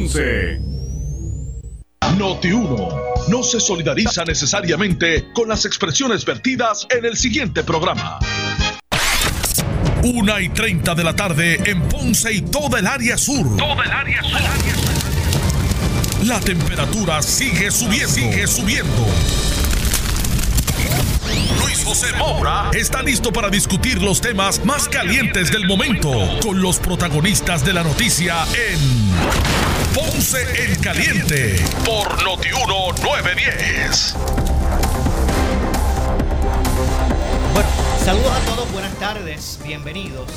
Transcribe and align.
Ponce. 0.00 0.58
Noti 2.16 2.50
1 2.50 2.88
no 3.28 3.42
se 3.42 3.60
solidariza 3.60 4.24
necesariamente 4.24 5.26
con 5.34 5.46
las 5.48 5.66
expresiones 5.66 6.24
vertidas 6.24 6.86
en 6.88 7.04
el 7.04 7.18
siguiente 7.18 7.62
programa. 7.62 8.18
Una 10.02 10.40
y 10.40 10.48
30 10.48 10.94
de 10.94 11.04
la 11.04 11.14
tarde 11.14 11.60
en 11.66 11.82
Ponce 11.82 12.32
y 12.32 12.40
toda 12.40 12.78
el 12.78 12.86
área 12.86 13.18
sur. 13.18 13.58
Toda 13.58 13.84
el 13.84 13.90
área 13.90 14.22
sur. 14.22 14.40
La 16.24 16.40
temperatura 16.40 17.20
sigue 17.20 17.70
subiendo. 17.70 18.08
Sigue 18.08 18.46
subiendo. 18.46 19.06
Luis 21.62 21.84
José 21.84 22.06
Moura 22.16 22.70
está 22.72 23.02
listo 23.02 23.32
para 23.32 23.50
discutir 23.50 24.00
los 24.00 24.22
temas 24.22 24.64
más 24.64 24.88
calientes 24.88 25.52
del 25.52 25.66
momento 25.66 26.10
con 26.42 26.62
los 26.62 26.78
protagonistas 26.78 27.64
de 27.64 27.74
la 27.74 27.82
noticia 27.82 28.44
en 28.54 29.69
Ponce 29.94 30.38
en 30.64 30.80
Caliente 30.80 31.56
por 31.84 32.22
Notiuno 32.22 32.92
910. 33.02 34.14
Bueno, 37.52 37.68
saludos 38.04 38.32
a 38.32 38.40
todos, 38.44 38.72
buenas 38.72 38.96
tardes, 39.00 39.58
bienvenidos. 39.64 40.28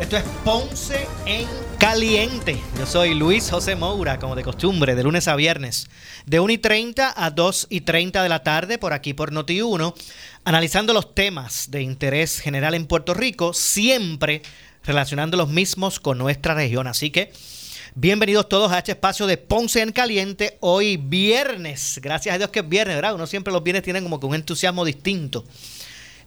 Esto 0.00 0.16
es 0.16 0.24
Ponce 0.44 1.06
en 1.24 1.46
Caliente. 1.78 2.60
Yo 2.76 2.84
soy 2.84 3.14
Luis 3.14 3.48
José 3.48 3.76
Moura, 3.76 4.18
como 4.18 4.34
de 4.34 4.42
costumbre, 4.42 4.96
de 4.96 5.04
lunes 5.04 5.28
a 5.28 5.36
viernes, 5.36 5.88
de 6.26 6.40
1 6.40 6.54
y 6.54 6.58
30 6.58 7.14
a 7.16 7.30
2 7.30 7.68
y 7.70 7.82
30 7.82 8.24
de 8.24 8.28
la 8.28 8.42
tarde, 8.42 8.78
por 8.78 8.92
aquí 8.92 9.14
por 9.14 9.32
Noti1, 9.32 9.94
analizando 10.44 10.92
los 10.92 11.14
temas 11.14 11.70
de 11.70 11.82
interés 11.82 12.40
general 12.40 12.74
en 12.74 12.86
Puerto 12.86 13.14
Rico, 13.14 13.54
siempre 13.54 14.42
relacionando 14.84 15.36
los 15.36 15.48
mismos 15.48 16.00
con 16.00 16.18
nuestra 16.18 16.54
región. 16.54 16.88
Así 16.88 17.10
que 17.10 17.32
bienvenidos 17.96 18.48
todos 18.48 18.72
a 18.72 18.78
este 18.78 18.92
espacio 18.92 19.26
de 19.26 19.36
Ponce 19.36 19.80
en 19.80 19.92
Caliente, 19.92 20.58
hoy 20.60 20.96
viernes. 20.96 22.00
Gracias 22.02 22.34
a 22.34 22.38
Dios 22.38 22.50
que 22.50 22.60
es 22.60 22.68
viernes, 22.68 22.96
¿verdad? 22.96 23.14
Uno 23.14 23.26
siempre 23.26 23.52
los 23.52 23.62
viernes 23.62 23.82
tienen 23.82 24.02
como 24.02 24.18
que 24.18 24.26
un 24.26 24.34
entusiasmo 24.34 24.84
distinto. 24.84 25.44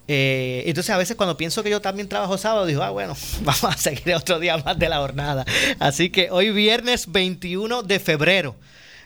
Eh, 0.08 0.64
entonces 0.66 0.90
a 0.92 0.98
veces 0.98 1.18
cuando 1.18 1.36
pienso 1.36 1.64
que 1.64 1.70
yo 1.70 1.82
también 1.82 2.08
trabajo 2.08 2.38
sábado, 2.38 2.66
digo, 2.66 2.84
ah, 2.84 2.92
bueno, 2.92 3.16
vamos 3.42 3.64
a 3.64 3.78
seguir 3.78 4.16
otro 4.16 4.40
día 4.40 4.58
más 4.58 4.80
de 4.80 4.90
la 4.90 5.00
jornada. 5.00 5.46
Así 5.80 6.10
que 6.10 6.30
hoy 6.32 6.52
viernes 6.52 7.12
21 7.12 7.84
de 7.84 8.00
febrero 8.00 8.56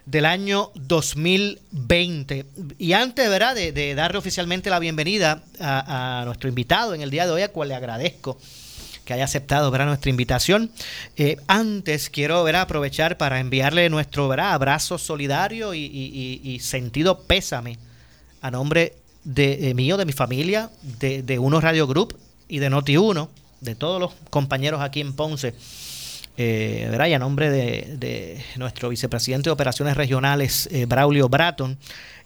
del 0.05 0.25
año 0.25 0.71
2020. 0.75 2.45
Y 2.77 2.93
antes, 2.93 3.30
¿verdad?, 3.30 3.55
de, 3.55 3.95
darle 3.95 4.17
oficialmente 4.17 4.69
la 4.69 4.80
bienvenida 4.80 5.43
a, 5.59 6.23
nuestro 6.25 6.49
invitado 6.49 6.93
en 6.93 7.02
el 7.02 7.09
día 7.09 7.25
de 7.25 7.31
hoy, 7.31 7.41
a 7.41 7.52
cual 7.52 7.69
le 7.69 7.75
agradezco 7.75 8.38
que 9.12 9.16
haya 9.16 9.26
aceptado 9.26 9.70
¿verdad? 9.72 9.88
nuestra 9.88 10.09
invitación. 10.09 10.72
Eh, 11.17 11.38
antes 11.48 12.09
quiero 12.09 12.44
¿verdad? 12.44 12.62
aprovechar 12.62 13.17
para 13.17 13.40
enviarle 13.40 13.90
nuestro 13.90 14.28
¿verdad? 14.28 14.54
abrazo 14.54 14.98
solidario 14.98 15.73
y, 15.73 15.81
y 16.44 16.59
sentido 16.59 17.20
pésame 17.20 17.78
a 18.42 18.50
nombre 18.50 18.94
de, 19.23 19.73
mío, 19.76 19.98
de 19.98 20.06
mi 20.06 20.14
familia, 20.14 20.70
de, 21.00 21.23
de 21.23 21.39
Uno 21.39 21.62
Radio 21.62 21.88
Group 21.88 22.17
y 22.48 22.59
de 22.59 22.70
Noti 22.70 22.98
Uno, 22.98 23.30
de 23.62 23.76
todos 23.76 24.00
los 24.00 24.14
compañeros 24.30 24.82
aquí 24.82 25.02
en 25.02 25.14
Ponce. 25.14 25.54
Eh, 26.38 26.89
Y 27.08 27.14
a 27.14 27.20
nombre 27.20 27.50
de, 27.50 28.44
nuestro 28.56 28.89
vicepresidente 28.89 29.50
de 29.50 29.52
Operaciones 29.52 29.95
Regionales, 29.95 30.67
eh, 30.72 30.86
Braulio 30.86 31.30
Bratton, 31.30 31.78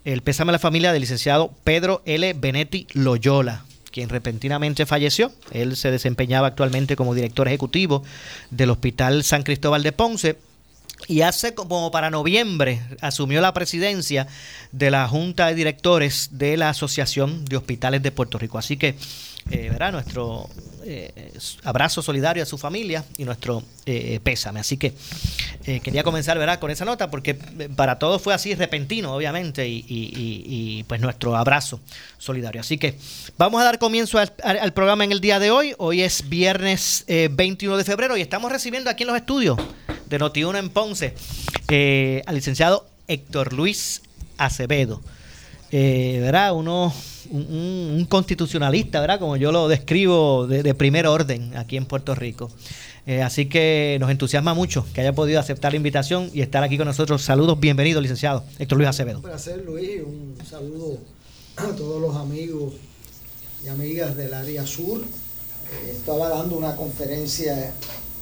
el 0.05 0.21
pésame 0.21 0.51
a 0.51 0.53
la 0.53 0.59
familia 0.59 0.93
del 0.93 1.01
licenciado 1.01 1.51
Pedro 1.63 2.01
L. 2.05 2.33
Benetti 2.33 2.87
Loyola, 2.93 3.65
quien 3.95 4.09
repentinamente 4.09 4.85
falleció. 4.85 5.31
Él 5.51 5.77
se 5.77 5.89
desempeñaba 5.89 6.47
actualmente 6.47 6.97
como 6.97 7.15
director 7.15 7.47
ejecutivo 7.47 8.03
del 8.51 8.71
Hospital 8.71 9.23
San 9.23 9.43
Cristóbal 9.43 9.83
de 9.83 9.93
Ponce 9.93 10.37
y 11.07 11.21
hace 11.21 11.55
como 11.55 11.89
para 11.91 12.09
noviembre 12.09 12.81
asumió 12.99 13.39
la 13.39 13.53
presidencia 13.53 14.27
de 14.73 14.91
la 14.91 15.07
Junta 15.07 15.47
de 15.47 15.55
Directores 15.55 16.27
de 16.33 16.57
la 16.57 16.71
Asociación 16.71 17.45
de 17.45 17.55
Hospitales 17.55 18.03
de 18.03 18.11
Puerto 18.11 18.37
Rico. 18.37 18.57
Así 18.57 18.75
que, 18.75 18.95
eh, 19.51 19.69
verá, 19.69 19.91
nuestro 19.91 20.49
eh, 20.87 21.31
abrazo 21.63 22.03
solidario 22.03 22.43
a 22.43 22.45
su 22.45 22.59
familia 22.59 23.03
y 23.17 23.25
nuestro 23.25 23.63
eh, 23.87 24.19
pésame. 24.21 24.59
Así 24.59 24.77
que 24.77 24.93
eh, 25.65 25.79
quería 25.79 26.03
comenzar, 26.03 26.37
verá, 26.37 26.59
con 26.59 26.69
esa 26.69 26.85
nota 26.85 27.09
porque 27.09 27.33
para 27.33 27.97
todos 27.97 28.21
fue 28.21 28.35
así 28.35 28.53
repentino, 28.53 29.15
obviamente, 29.15 29.67
y, 29.67 30.85
pues 30.87 31.01
nuestro 31.01 31.35
abrazo 31.35 31.79
solidario. 32.19 32.61
Así 32.61 32.77
que 32.77 32.99
vamos 33.35 33.61
a 33.61 33.63
dar 33.63 33.79
comienzo 33.79 34.19
al, 34.19 34.31
al 34.43 34.73
programa 34.73 35.03
en 35.03 35.11
el 35.11 35.21
día 35.21 35.39
de 35.39 35.49
hoy. 35.49 35.73
Hoy 35.79 36.03
es 36.03 36.29
viernes 36.29 37.03
21 37.07 37.77
de 37.77 37.83
febrero 37.83 38.15
y 38.15 38.21
estamos 38.21 38.51
recibiendo 38.51 38.91
aquí 38.91 39.03
en 39.03 39.07
los 39.07 39.17
estudios 39.17 39.57
de 40.05 40.19
Notiuno 40.19 40.59
en 40.59 40.69
Ponce, 40.69 41.15
al 42.27 42.35
licenciado 42.35 42.87
Héctor 43.07 43.53
Luis 43.53 44.03
Acevedo. 44.37 45.01
¿verdad? 45.71 46.53
Uno, 46.53 46.93
un, 47.31 48.05
constitucionalista, 48.09 49.01
¿verdad? 49.01 49.19
Como 49.19 49.37
yo 49.37 49.51
lo 49.51 49.67
describo 49.67 50.47
de, 50.47 50.73
primer 50.73 51.07
orden 51.07 51.55
aquí 51.55 51.77
en 51.77 51.85
Puerto 51.85 52.15
Rico. 52.15 52.51
Eh, 53.07 53.21
así 53.21 53.47
que 53.47 53.97
nos 53.99 54.09
entusiasma 54.09 54.53
mucho 54.53 54.85
que 54.93 55.01
haya 55.01 55.13
podido 55.13 55.39
aceptar 55.39 55.73
la 55.73 55.77
invitación 55.77 56.29
y 56.33 56.41
estar 56.41 56.63
aquí 56.63 56.77
con 56.77 56.87
nosotros. 56.87 57.21
Saludos, 57.21 57.59
bienvenido, 57.59 58.01
licenciado 58.01 58.43
Héctor 58.57 58.77
Luis 58.77 58.89
Acevedo. 58.89 59.17
Un 59.17 59.23
placer, 59.23 59.63
Luis. 59.65 60.01
Un 60.05 60.35
saludo 60.47 60.97
a 61.57 61.67
todos 61.75 62.01
los 62.01 62.15
amigos 62.15 62.73
y 63.63 63.69
amigas 63.69 64.15
del 64.15 64.33
área 64.33 64.65
sur. 64.65 65.01
estaba 65.89 66.29
dando 66.29 66.57
una 66.57 66.75
conferencia 66.75 67.73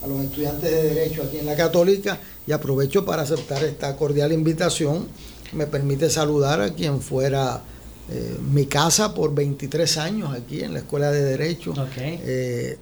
a 0.02 0.08
los 0.08 0.22
estudiantes 0.22 0.70
de 0.70 0.84
Derecho 0.94 1.24
aquí 1.24 1.38
en 1.38 1.46
la 1.46 1.56
Católica 1.56 2.20
y 2.46 2.52
aprovecho 2.52 3.06
para 3.06 3.22
aceptar 3.24 3.64
esta 3.64 3.96
cordial 3.96 4.34
invitación. 4.34 5.08
Me 5.54 5.68
permite 5.68 6.10
saludar 6.10 6.62
a 6.62 6.74
quien 6.74 7.02
fuera 7.02 7.62
eh, 8.10 8.38
mi 8.52 8.66
casa 8.66 9.14
por 9.14 9.34
23 9.34 9.98
años 9.98 10.34
aquí 10.36 10.62
en 10.62 10.74
la 10.74 10.80
Escuela 10.80 11.12
de 11.12 11.24
Derecho. 11.24 11.74
Eh, 11.98 12.78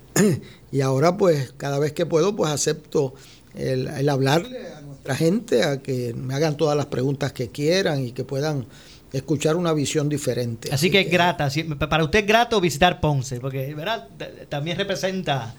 y 0.72 0.82
ahora 0.82 1.18
pues 1.18 1.54
cada 1.58 1.80
vez 1.80 1.94
que 1.94 2.06
puedo 2.06 2.36
pues 2.36 2.52
acepto 2.52 3.14
el, 3.56 3.88
el, 3.88 4.09
hablarle 4.09 4.68
a 4.74 4.82
nuestra 4.82 5.16
gente, 5.16 5.64
a 5.64 5.82
que 5.82 6.14
me 6.14 6.34
hagan 6.34 6.58
todas 6.58 6.76
las 6.78 6.88
preguntas 6.88 7.34
que 7.34 7.50
quieran 7.50 8.04
y 8.06 8.12
que 8.12 8.24
puedan 8.24 8.66
escuchar 9.14 9.56
una 9.56 9.74
visión 9.74 10.09
diferente. 10.09 10.70
Así, 10.72 10.90
que, 10.90 11.02
es 11.02 11.12
grata, 11.12 11.50
para 11.90 12.03
usted 12.03 12.20
es 12.20 12.28
grato 12.28 12.62
visitar 12.62 13.02
Ponce, 13.02 13.40
porque 13.40 13.74
¿verdad? 13.76 14.08
también 14.50 14.78
representa 14.78 15.53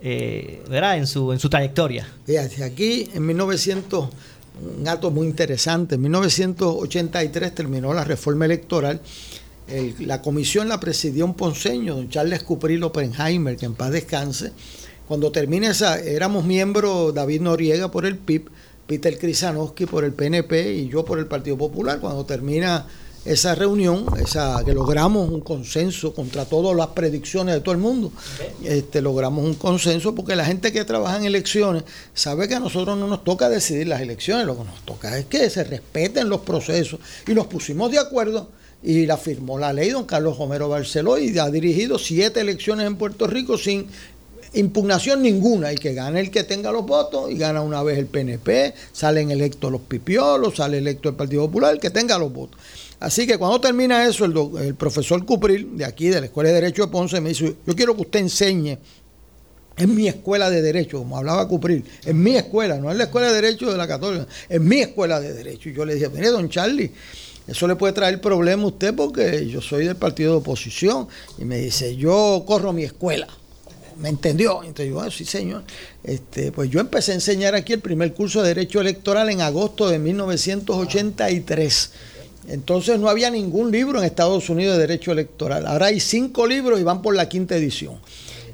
eh, 0.00 0.62
En, 0.70 1.06
su, 1.06 1.32
en 1.32 1.38
su 1.38 1.50
trayectoria. 1.50 2.08
Fíjate, 2.24 2.64
aquí 2.64 3.10
en 3.12 3.26
1900, 3.26 4.08
un 4.78 4.88
acto 4.88 5.10
muy 5.10 5.26
interesante, 5.26 5.94
en 5.94 6.02
1983 6.02 7.54
terminó 7.54 7.94
la 7.94 8.04
reforma 8.04 8.44
electoral. 8.44 9.00
la 10.00 10.22
comisión 10.22 10.68
la 10.68 10.80
presidió 10.80 11.24
un 11.24 11.34
ponceño, 11.34 11.94
don 11.94 12.08
Charles 12.08 12.42
Cupril 12.42 12.82
Oppenheimer, 12.82 13.56
que 13.56 13.66
en 13.66 13.74
paz 13.74 13.92
descanse. 13.92 14.52
Cuando 15.06 15.30
termine 15.32 15.68
esa, 15.68 15.98
éramos 15.98 16.44
miembros 16.44 17.14
David 17.14 17.42
Noriega 17.42 17.90
por 17.90 18.04
el 18.04 18.16
PIB, 18.18 18.50
Peter 18.86 19.18
Krisanowski 19.18 19.86
por 19.86 20.04
el 20.04 20.12
PNP 20.12 20.74
y 20.74 20.88
yo 20.88 21.04
por 21.04 21.18
el 21.18 21.26
Partido 21.26 21.56
Popular. 21.56 22.00
Cuando 22.00 22.24
termina 22.24 22.86
esa 23.24 23.54
reunión, 23.54 24.06
esa 24.20 24.62
que 24.64 24.72
logramos 24.72 25.28
un 25.30 25.40
consenso 25.40 26.14
contra 26.14 26.44
todas 26.44 26.76
las 26.76 26.88
predicciones 26.88 27.54
de 27.54 27.60
todo 27.60 27.72
el 27.72 27.80
mundo. 27.80 28.12
Este, 28.64 29.02
logramos 29.02 29.44
un 29.44 29.54
consenso 29.54 30.14
porque 30.14 30.36
la 30.36 30.44
gente 30.44 30.72
que 30.72 30.84
trabaja 30.84 31.18
en 31.18 31.24
elecciones 31.24 31.84
sabe 32.14 32.48
que 32.48 32.54
a 32.54 32.60
nosotros 32.60 32.96
no 32.96 33.06
nos 33.06 33.24
toca 33.24 33.48
decidir 33.48 33.88
las 33.88 34.00
elecciones, 34.00 34.46
lo 34.46 34.56
que 34.56 34.64
nos 34.64 34.80
toca 34.84 35.18
es 35.18 35.26
que 35.26 35.50
se 35.50 35.64
respeten 35.64 36.28
los 36.28 36.40
procesos 36.40 37.00
y 37.26 37.34
nos 37.34 37.46
pusimos 37.46 37.90
de 37.90 37.98
acuerdo 37.98 38.48
y 38.82 39.06
la 39.06 39.16
firmó 39.16 39.58
la 39.58 39.72
ley 39.72 39.90
don 39.90 40.04
Carlos 40.04 40.38
Romero 40.38 40.68
Barceló 40.68 41.18
y 41.18 41.36
ha 41.38 41.50
dirigido 41.50 41.98
siete 41.98 42.40
elecciones 42.40 42.86
en 42.86 42.96
Puerto 42.96 43.26
Rico 43.26 43.58
sin 43.58 43.88
impugnación 44.54 45.22
ninguna 45.22 45.72
y 45.72 45.76
que 45.76 45.94
gane 45.94 46.20
el 46.20 46.30
que 46.30 46.44
tenga 46.44 46.72
los 46.72 46.86
votos 46.86 47.30
y 47.30 47.36
gana 47.36 47.60
una 47.60 47.82
vez 47.82 47.98
el 47.98 48.06
PNP, 48.06 48.74
salen 48.92 49.30
electos 49.30 49.70
los 49.70 49.82
pipiolos, 49.82 50.56
sale 50.56 50.78
electo 50.78 51.08
el 51.08 51.16
Partido 51.16 51.42
Popular, 51.46 51.74
el 51.74 51.80
que 51.80 51.90
tenga 51.90 52.18
los 52.18 52.32
votos. 52.32 52.58
Así 53.00 53.26
que 53.26 53.38
cuando 53.38 53.60
termina 53.60 54.06
eso, 54.06 54.24
el, 54.24 54.74
profesor 54.74 55.24
Cupril, 55.24 55.76
de 55.76 55.84
aquí, 55.84 56.08
de 56.08 56.20
la 56.20 56.26
Escuela 56.26 56.48
de 56.48 56.56
Derecho 56.56 56.82
de 56.82 56.88
Ponce, 56.88 57.20
me 57.20 57.28
dice, 57.28 57.54
yo 57.66 57.76
quiero 57.76 57.94
que 57.94 58.02
usted 58.02 58.20
enseñe 58.20 58.78
en 59.76 59.94
mi 59.94 60.08
escuela 60.08 60.50
de 60.50 60.60
Derecho, 60.60 60.98
como 60.98 61.16
hablaba 61.16 61.46
Cupril, 61.46 61.84
en 62.04 62.20
mi 62.20 62.34
escuela, 62.36 62.78
no 62.78 62.90
en 62.90 62.98
la 62.98 63.04
Escuela 63.04 63.28
de 63.28 63.34
Derecho 63.34 63.70
de 63.70 63.76
la 63.76 63.86
Católica, 63.86 64.26
en 64.48 64.66
mi 64.66 64.80
escuela 64.80 65.20
de 65.20 65.32
Derecho. 65.32 65.68
Y 65.68 65.74
yo 65.74 65.84
le 65.84 65.94
dije, 65.94 66.08
mire, 66.08 66.30
don 66.30 66.48
Charlie, 66.48 66.90
eso 67.46 67.68
le 67.68 67.76
puede 67.76 67.92
traer 67.92 68.20
problema 68.20 68.64
a 68.64 68.66
usted 68.66 68.94
porque 68.94 69.46
yo 69.48 69.60
soy 69.62 69.86
del 69.86 69.96
partido 69.96 70.32
de 70.32 70.38
oposición. 70.38 71.08
Y 71.38 71.44
me 71.44 71.58
dice, 71.58 71.96
yo 71.96 72.42
corro 72.46 72.72
mi 72.72 72.82
escuela. 72.82 73.28
¿Me 73.96 74.10
entendió? 74.10 74.62
Entonces 74.62 74.90
yo, 74.90 75.00
ah, 75.00 75.10
sí, 75.10 75.24
señor. 75.24 75.62
Este, 76.04 76.52
pues 76.52 76.68
yo 76.70 76.78
empecé 76.78 77.12
a 77.12 77.14
enseñar 77.14 77.54
aquí 77.54 77.72
el 77.72 77.80
primer 77.80 78.12
curso 78.12 78.42
de 78.42 78.48
Derecho 78.48 78.80
Electoral 78.80 79.30
en 79.30 79.40
agosto 79.40 79.88
de 79.88 79.98
1983. 79.98 81.90
Entonces 82.48 82.98
no 82.98 83.08
había 83.08 83.30
ningún 83.30 83.70
libro 83.70 83.98
en 83.98 84.04
Estados 84.04 84.48
Unidos 84.48 84.76
de 84.76 84.86
derecho 84.86 85.12
electoral. 85.12 85.66
Ahora 85.66 85.86
hay 85.86 86.00
cinco 86.00 86.46
libros 86.46 86.80
y 86.80 86.82
van 86.82 87.02
por 87.02 87.14
la 87.14 87.28
quinta 87.28 87.56
edición. 87.56 87.96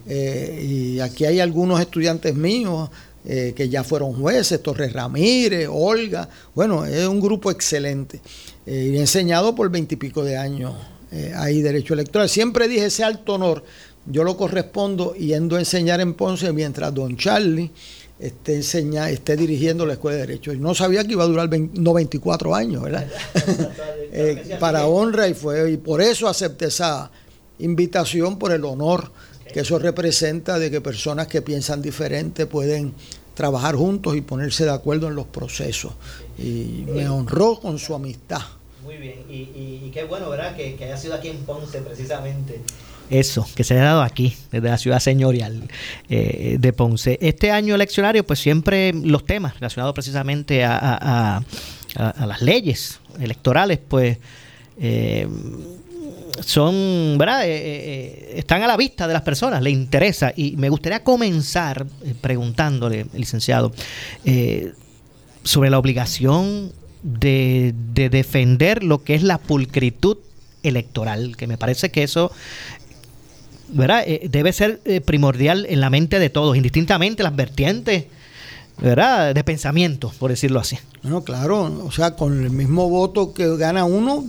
Eh, 0.07 0.67
y 0.69 1.01
aquí 1.01 1.25
hay 1.25 1.41
algunos 1.41 1.81
estudiantes 1.81 2.35
míos, 2.35 2.91
eh, 3.27 3.55
que 3.57 3.69
ya 3.69 3.85
fueron 3.85 4.13
jueces, 4.13 4.63
Torres 4.63 4.93
Ramírez, 4.93 5.69
Olga, 5.71 6.29
bueno, 6.55 6.85
es 6.85 7.07
un 7.07 7.21
grupo 7.21 7.51
excelente. 7.51 8.21
Eh, 8.67 8.91
y 8.93 8.97
he 8.97 9.01
enseñado 9.01 9.55
por 9.55 9.71
veintipico 9.71 10.25
de 10.25 10.37
años 10.37 10.75
ahí 11.37 11.63
derecho 11.63 11.95
electoral. 11.95 12.29
Siempre 12.29 12.67
dije 12.67 12.87
ese 12.87 13.05
alto 13.05 13.35
honor, 13.35 13.63
yo 14.05 14.25
lo 14.25 14.37
correspondo 14.37 15.15
yendo 15.15 15.55
a 15.55 15.61
enseñar 15.61 16.01
en 16.01 16.15
Ponce 16.15 16.53
mientras 16.53 16.93
don 16.93 17.17
Charlie 17.17 17.71
esté, 18.27 18.57
enseña, 18.57 19.11
esté 19.11 19.37
dirigiendo 19.37 19.87
la 19.87 19.95
Escuela 19.95 20.17
de 20.17 20.27
Derecho. 20.27 20.53
Y 20.53 20.59
no 20.59 20.75
sabía 20.75 21.05
que 21.05 21.13
iba 21.13 21.25
a 21.25 21.27
durar 21.27 21.49
94 21.49 22.55
años, 22.55 22.83
¿verdad? 22.83 23.07
para 24.61 24.87
honra 24.87 25.29
y 25.29 25.35
fue, 25.35 25.73
y 25.73 25.77
por 25.77 26.01
eso 26.01 26.29
acepté 26.29 26.67
esa 26.67 27.11
invitación, 27.59 28.39
por 28.39 28.53
el 28.53 28.65
honor 28.65 29.11
que 29.55 29.61
eso 29.61 29.79
representa 29.79 30.59
de 30.59 30.69
que 30.69 30.81
personas 30.81 31.29
que 31.29 31.41
piensan 31.41 31.81
diferente 31.81 32.47
pueden 32.47 32.93
trabajar 33.35 33.77
juntos 33.77 34.17
y 34.17 34.21
ponerse 34.21 34.65
de 34.65 34.73
acuerdo 34.73 35.07
en 35.07 35.15
los 35.15 35.27
procesos. 35.27 35.93
Y 36.37 36.85
me 36.89 37.09
honró 37.09 37.61
con 37.61 37.79
su 37.79 37.95
amistad. 37.95 38.41
Muy 38.83 38.97
bien, 38.97 39.25
y, 39.29 39.91
qué 39.93 40.03
bueno, 40.05 40.29
¿verdad? 40.29 40.57
Que, 40.57 40.77
haya 40.83 40.97
sido 40.97 41.15
aquí 41.15 41.29
en 41.29 41.39
Ponce 41.45 41.81
precisamente. 41.83 42.61
Eso, 43.11 43.47
que 43.55 43.65
se 43.65 43.75
haya 43.75 43.85
dado 43.85 44.03
aquí, 44.03 44.35
desde 44.51 44.69
la 44.69 44.79
ciudad 44.79 44.99
señorial 44.99 45.63
eh, 46.09 46.57
de 46.59 46.73
Ponce. 46.73 47.19
Este 47.21 47.51
año 47.51 47.75
eleccionario, 47.75 48.25
pues 48.25 48.39
siempre 48.39 48.93
los 48.93 49.25
temas 49.27 49.55
relacionados 49.55 49.95
precisamente 49.95 50.65
a, 50.65 51.43
las 51.97 52.43
leyes 52.43 52.99
electorales, 53.21 53.79
pues 53.87 54.19
eh, 54.81 55.29
son, 56.41 57.17
¿verdad? 57.19 57.47
Eh, 57.47 57.53
eh, 57.55 58.33
están 58.37 58.63
a 58.63 58.67
la 58.67 58.77
vista 58.77 59.07
de 59.07 59.13
las 59.13 59.23
personas, 59.23 59.63
le 59.63 59.71
interesa. 59.71 60.33
Y 60.35 60.57
me 60.57 60.69
gustaría 60.69 61.05
comenzar 61.05 61.87
preguntándole, 62.21 63.07
licenciado, 63.15 63.73
sobre 65.45 65.71
la 65.71 65.79
obligación 65.79 66.73
de, 67.03 67.75
defender 67.95 68.83
lo 68.83 69.05
que 69.05 69.15
es 69.15 69.23
la 69.23 69.39
pulcritud 69.39 70.19
electoral, 70.63 71.37
que 71.37 71.47
me 71.47 71.59
parece 71.59 71.91
que 71.91 72.03
eso 72.03 72.33
¿verdad? 73.69 74.05
debe 74.29 74.53
ser 74.53 74.81
primordial 75.05 75.67
en 75.69 75.81
la 75.81 75.91
mente 75.91 76.19
de 76.19 76.31
todos, 76.31 76.57
indistintamente 76.57 77.23
las 77.23 77.35
vertientes. 77.35 78.05
¿verdad? 78.81 79.35
de 79.35 79.45
pensamiento, 79.45 80.13
por 80.19 80.31
decirlo 80.31 80.59
así. 80.59 80.77
No, 81.05 81.23
claro, 81.23 81.85
o 81.85 81.93
sea, 81.93 82.17
con 82.17 82.43
el 82.45 82.51
mismo 82.51 82.89
voto 82.89 83.33
que 83.33 83.57
gana 83.57 83.85
uno, 83.85 84.25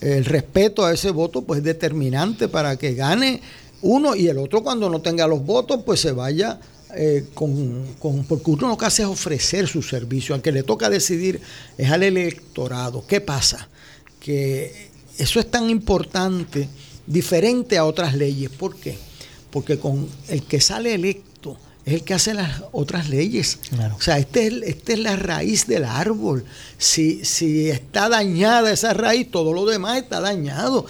el 0.00 0.24
respeto 0.24 0.84
a 0.84 0.92
ese 0.92 1.10
voto 1.10 1.42
pues 1.42 1.58
es 1.58 1.64
determinante 1.64 2.48
para 2.48 2.76
que 2.76 2.94
gane 2.94 3.40
uno 3.82 4.14
y 4.14 4.28
el 4.28 4.38
otro 4.38 4.62
cuando 4.62 4.88
no 4.88 5.00
tenga 5.00 5.26
los 5.26 5.44
votos 5.44 5.80
pues 5.84 6.00
se 6.00 6.12
vaya 6.12 6.60
eh, 6.96 7.26
con, 7.34 7.94
con, 7.98 8.24
porque 8.24 8.50
uno 8.50 8.68
lo 8.68 8.78
que 8.78 8.86
hace 8.86 9.02
es 9.02 9.08
ofrecer 9.08 9.66
su 9.66 9.82
servicio, 9.82 10.34
al 10.34 10.42
que 10.42 10.52
le 10.52 10.62
toca 10.62 10.88
decidir 10.88 11.40
es 11.76 11.90
al 11.90 12.02
electorado. 12.02 13.04
¿Qué 13.06 13.20
pasa? 13.20 13.68
Que 14.20 14.88
eso 15.18 15.40
es 15.40 15.50
tan 15.50 15.68
importante, 15.68 16.68
diferente 17.08 17.78
a 17.78 17.84
otras 17.84 18.14
leyes. 18.14 18.50
¿Por 18.50 18.76
qué? 18.76 18.96
Porque 19.50 19.78
con 19.78 20.06
el 20.28 20.42
que 20.42 20.60
sale 20.60 20.94
electo 20.94 21.56
es 21.84 21.94
el 21.94 22.02
que 22.02 22.12
hace 22.12 22.34
las 22.34 22.62
otras 22.72 23.08
leyes. 23.08 23.58
O 23.96 24.00
sea, 24.00 24.18
esta 24.18 24.40
es, 24.40 24.52
este 24.64 24.92
es 24.92 24.98
la 24.98 25.16
raíz 25.16 25.66
del 25.66 25.84
árbol. 25.84 26.44
Si, 26.76 27.24
si 27.24 27.70
está 27.70 28.10
dañada 28.10 28.70
esa 28.70 28.92
raíz, 28.92 29.30
todo 29.30 29.54
lo 29.54 29.64
demás 29.64 30.02
está 30.02 30.20
dañado. 30.20 30.84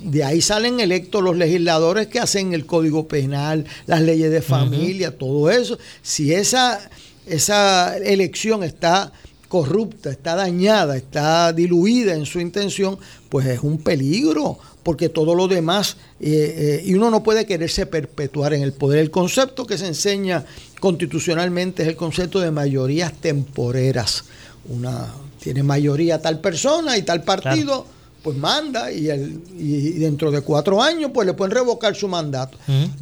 De 0.00 0.22
ahí 0.24 0.42
salen 0.42 0.78
electos 0.78 1.22
los 1.22 1.36
legisladores 1.36 2.08
que 2.08 2.20
hacen 2.20 2.52
el 2.52 2.66
código 2.66 3.08
penal, 3.08 3.64
las 3.86 4.02
leyes 4.02 4.30
de 4.30 4.42
familia, 4.42 5.16
todo 5.16 5.50
eso. 5.50 5.78
Si 6.02 6.34
esa, 6.34 6.78
esa 7.26 7.96
elección 7.96 8.62
está 8.62 9.10
corrupta, 9.48 10.10
está 10.10 10.34
dañada, 10.34 10.96
está 10.96 11.52
diluida 11.52 12.14
en 12.14 12.26
su 12.26 12.40
intención, 12.40 12.98
pues 13.30 13.46
es 13.46 13.60
un 13.60 13.78
peligro 13.78 14.58
porque 14.82 15.08
todo 15.08 15.34
lo 15.34 15.48
demás, 15.48 15.96
eh, 16.20 16.54
eh, 16.56 16.82
y 16.84 16.94
uno 16.94 17.10
no 17.10 17.22
puede 17.22 17.46
quererse 17.46 17.86
perpetuar 17.86 18.54
en 18.54 18.62
el 18.62 18.72
poder. 18.72 18.98
El 18.98 19.10
concepto 19.10 19.66
que 19.66 19.78
se 19.78 19.86
enseña 19.86 20.44
constitucionalmente 20.80 21.82
es 21.82 21.88
el 21.88 21.96
concepto 21.96 22.40
de 22.40 22.50
mayorías 22.50 23.12
temporeras. 23.12 24.24
Una 24.68 25.08
tiene 25.40 25.62
mayoría 25.62 26.20
tal 26.20 26.40
persona 26.40 26.96
y 26.96 27.02
tal 27.02 27.22
partido, 27.22 27.86
pues 28.22 28.36
manda 28.36 28.92
y, 28.92 29.08
el, 29.08 29.40
y 29.56 29.92
dentro 29.92 30.30
de 30.30 30.40
cuatro 30.40 30.80
años 30.80 31.10
pues 31.12 31.26
le 31.26 31.34
pueden 31.34 31.54
revocar 31.54 31.94
su 31.94 32.08
mandato. 32.08 32.58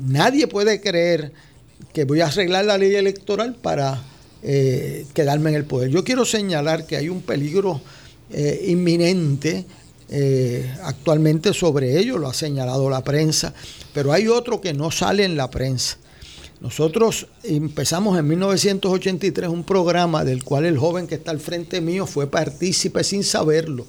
Nadie 0.06 0.46
puede 0.46 0.80
creer 0.80 1.32
que 1.92 2.04
voy 2.04 2.20
a 2.20 2.26
arreglar 2.26 2.64
la 2.66 2.78
ley 2.78 2.94
electoral 2.94 3.54
para 3.54 4.02
eh, 4.42 5.06
quedarme 5.12 5.50
en 5.50 5.56
el 5.56 5.64
poder. 5.64 5.90
Yo 5.90 6.04
quiero 6.04 6.24
señalar 6.24 6.86
que 6.86 6.96
hay 6.96 7.08
un 7.08 7.22
peligro 7.22 7.80
inminente 8.64 9.64
eh, 10.12 10.68
actualmente 10.82 11.54
sobre 11.54 11.98
ello, 11.98 12.18
lo 12.18 12.28
ha 12.28 12.34
señalado 12.34 12.90
la 12.90 13.04
prensa, 13.04 13.54
pero 13.94 14.12
hay 14.12 14.26
otro 14.26 14.60
que 14.60 14.74
no 14.74 14.90
sale 14.90 15.24
en 15.24 15.36
la 15.36 15.50
prensa. 15.50 15.98
Nosotros 16.60 17.28
empezamos 17.44 18.18
en 18.18 18.26
1983 18.26 19.48
un 19.48 19.62
programa 19.62 20.24
del 20.24 20.42
cual 20.42 20.66
el 20.66 20.76
joven 20.76 21.06
que 21.06 21.14
está 21.14 21.30
al 21.30 21.38
frente 21.38 21.80
mío 21.80 22.06
fue 22.06 22.28
partícipe 22.28 23.04
sin 23.04 23.22
saberlo. 23.22 23.86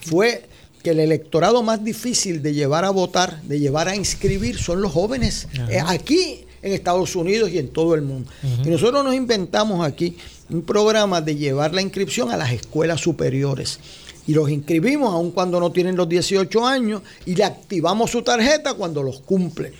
Fue 0.00 0.46
que 0.82 0.90
el 0.90 1.00
electorado 1.00 1.62
más 1.64 1.82
difícil 1.82 2.40
de 2.40 2.54
llevar 2.54 2.84
a 2.84 2.90
votar, 2.90 3.42
de 3.42 3.58
llevar 3.58 3.88
a 3.88 3.96
inscribir, 3.96 4.58
son 4.58 4.80
los 4.80 4.92
jóvenes. 4.92 5.48
Eh, 5.68 5.80
aquí 5.84 6.44
en 6.62 6.72
Estados 6.72 7.16
Unidos 7.16 7.50
y 7.50 7.58
en 7.58 7.68
todo 7.68 7.94
el 7.94 8.02
mundo. 8.02 8.30
Y 8.64 8.70
nosotros 8.70 9.04
nos 9.04 9.14
inventamos 9.14 9.84
aquí 9.84 10.16
un 10.48 10.62
programa 10.62 11.20
de 11.20 11.36
llevar 11.36 11.74
la 11.74 11.82
inscripción 11.82 12.30
a 12.30 12.36
las 12.36 12.52
escuelas 12.52 13.00
superiores 13.00 13.80
y 14.26 14.32
los 14.34 14.50
inscribimos 14.50 15.12
aun 15.12 15.30
cuando 15.30 15.60
no 15.60 15.70
tienen 15.70 15.96
los 15.96 16.08
18 16.08 16.66
años 16.66 17.02
y 17.26 17.34
le 17.34 17.44
activamos 17.44 18.10
su 18.10 18.22
tarjeta 18.22 18.74
cuando 18.74 19.02
los 19.02 19.20
cumple. 19.20 19.72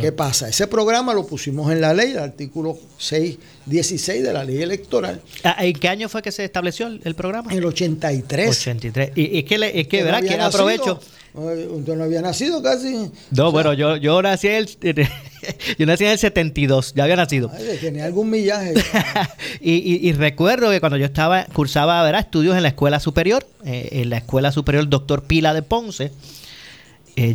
¿Qué 0.00 0.12
pasa? 0.12 0.48
Ese 0.48 0.66
programa 0.66 1.14
lo 1.14 1.26
pusimos 1.26 1.72
en 1.72 1.80
la 1.80 1.94
ley, 1.94 2.10
el 2.10 2.18
artículo 2.18 2.78
616 2.98 4.22
de 4.22 4.32
la 4.32 4.44
ley 4.44 4.60
electoral. 4.62 5.22
Ah, 5.42 5.56
¿En 5.60 5.72
qué 5.72 5.88
año 5.88 6.08
fue 6.08 6.20
que 6.20 6.32
se 6.32 6.44
estableció 6.44 6.86
el, 6.86 7.14
programa? 7.14 7.50
En 7.50 7.58
el 7.58 7.64
83. 7.64 8.48
83. 8.50 9.12
Y 9.16 9.38
es 9.38 9.44
que, 9.44 9.72
es 9.80 9.88
que 9.88 10.02
¿verdad? 10.02 10.22
Que 10.22 10.34
aprovecho. 10.34 11.00
Usted 11.32 11.96
no 11.96 12.04
había 12.04 12.20
nacido 12.20 12.62
casi. 12.62 13.10
No, 13.30 13.52
bueno, 13.52 13.72
yo, 13.72 13.96
yo 13.96 14.20
nací 14.20 14.48
el, 14.48 14.68
yo 15.78 15.86
nací 15.86 16.04
en 16.04 16.10
el 16.10 16.18
72, 16.18 16.94
ya 16.94 17.04
había 17.04 17.16
nacido. 17.16 17.50
tenía 17.80 18.04
algún 18.04 18.30
millaje. 18.30 18.74
y, 19.60 20.12
recuerdo 20.12 20.70
que 20.70 20.80
cuando 20.80 20.96
yo 20.96 21.06
estaba, 21.06 21.44
cursaba 21.46 22.02
¿verdad? 22.02 22.20
estudios 22.20 22.56
en 22.56 22.62
la 22.62 22.68
escuela 22.68 23.00
superior, 23.00 23.46
eh, 23.64 23.88
en 23.92 24.10
la 24.10 24.18
escuela 24.18 24.52
superior 24.52 24.88
doctor 24.88 25.24
Pila 25.24 25.54
de 25.54 25.62
Ponce, 25.62 26.12
eh, 27.16 27.34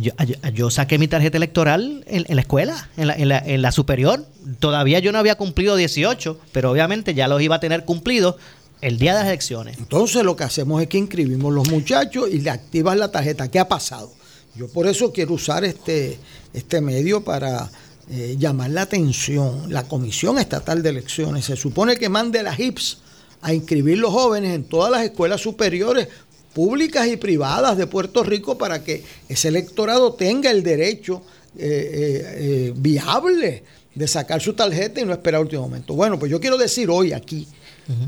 yo, 0.52 0.70
saqué 0.70 0.98
mi 0.98 1.06
tarjeta 1.06 1.36
electoral 1.36 2.04
en, 2.08 2.24
la 2.28 2.40
escuela, 2.40 2.88
en 2.96 3.06
la, 3.08 3.14
en, 3.14 3.28
la, 3.28 3.38
en 3.38 3.62
la, 3.62 3.72
superior. 3.72 4.26
Todavía 4.58 4.98
yo 4.98 5.12
no 5.12 5.18
había 5.18 5.36
cumplido 5.36 5.76
18, 5.76 6.40
pero 6.52 6.70
obviamente 6.70 7.14
ya 7.14 7.28
los 7.28 7.40
iba 7.42 7.56
a 7.56 7.60
tener 7.60 7.84
cumplidos 7.84 8.36
el 8.80 8.98
día 8.98 9.12
de 9.12 9.20
las 9.20 9.28
elecciones. 9.28 9.78
Entonces 9.78 10.22
lo 10.24 10.36
que 10.36 10.44
hacemos 10.44 10.82
es 10.82 10.88
que 10.88 10.98
inscribimos 10.98 11.52
los 11.52 11.68
muchachos 11.68 12.28
y 12.32 12.40
le 12.40 12.50
activan 12.50 12.98
la 12.98 13.10
tarjeta. 13.10 13.48
¿Qué 13.48 13.58
ha 13.58 13.68
pasado? 13.68 14.12
Yo 14.54 14.68
por 14.68 14.86
eso 14.86 15.12
quiero 15.12 15.34
usar 15.34 15.64
este, 15.64 16.18
este 16.54 16.80
medio 16.80 17.22
para 17.22 17.70
eh, 18.08 18.36
llamar 18.38 18.70
la 18.70 18.82
atención. 18.82 19.72
La 19.72 19.82
Comisión 19.88 20.38
Estatal 20.38 20.82
de 20.82 20.90
Elecciones 20.90 21.44
se 21.44 21.56
supone 21.56 21.96
que 21.96 22.08
mande 22.08 22.42
las 22.42 22.58
HIPS 22.58 22.98
a 23.42 23.52
inscribir 23.52 23.98
los 23.98 24.12
jóvenes 24.12 24.54
en 24.54 24.64
todas 24.64 24.92
las 24.92 25.02
escuelas 25.02 25.40
superiores 25.40 26.08
públicas 26.54 27.06
y 27.08 27.16
privadas 27.16 27.76
de 27.76 27.86
Puerto 27.86 28.22
Rico 28.22 28.56
para 28.56 28.84
que 28.84 29.02
ese 29.28 29.48
electorado 29.48 30.14
tenga 30.14 30.50
el 30.50 30.62
derecho 30.62 31.22
eh, 31.58 32.70
eh, 32.70 32.72
viable 32.76 33.64
de 33.94 34.08
sacar 34.08 34.40
su 34.40 34.54
tarjeta 34.54 35.00
y 35.00 35.04
no 35.04 35.12
esperar 35.12 35.40
último 35.40 35.62
momento. 35.62 35.94
Bueno, 35.94 36.18
pues 36.18 36.30
yo 36.30 36.40
quiero 36.40 36.56
decir 36.56 36.88
hoy 36.90 37.12
aquí, 37.12 37.48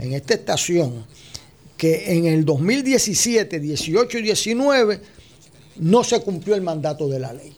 en 0.01 0.13
esta 0.13 0.35
estación, 0.35 1.07
que 1.77 2.13
en 2.17 2.27
el 2.27 2.45
2017, 2.45 3.59
18 3.59 4.19
y 4.19 4.23
19 4.23 5.01
no 5.77 6.05
se 6.05 6.21
cumplió 6.21 6.55
el 6.55 6.63
mandato 6.63 7.09
de 7.09 7.21
la 7.21 7.33
ley. 7.33 7.55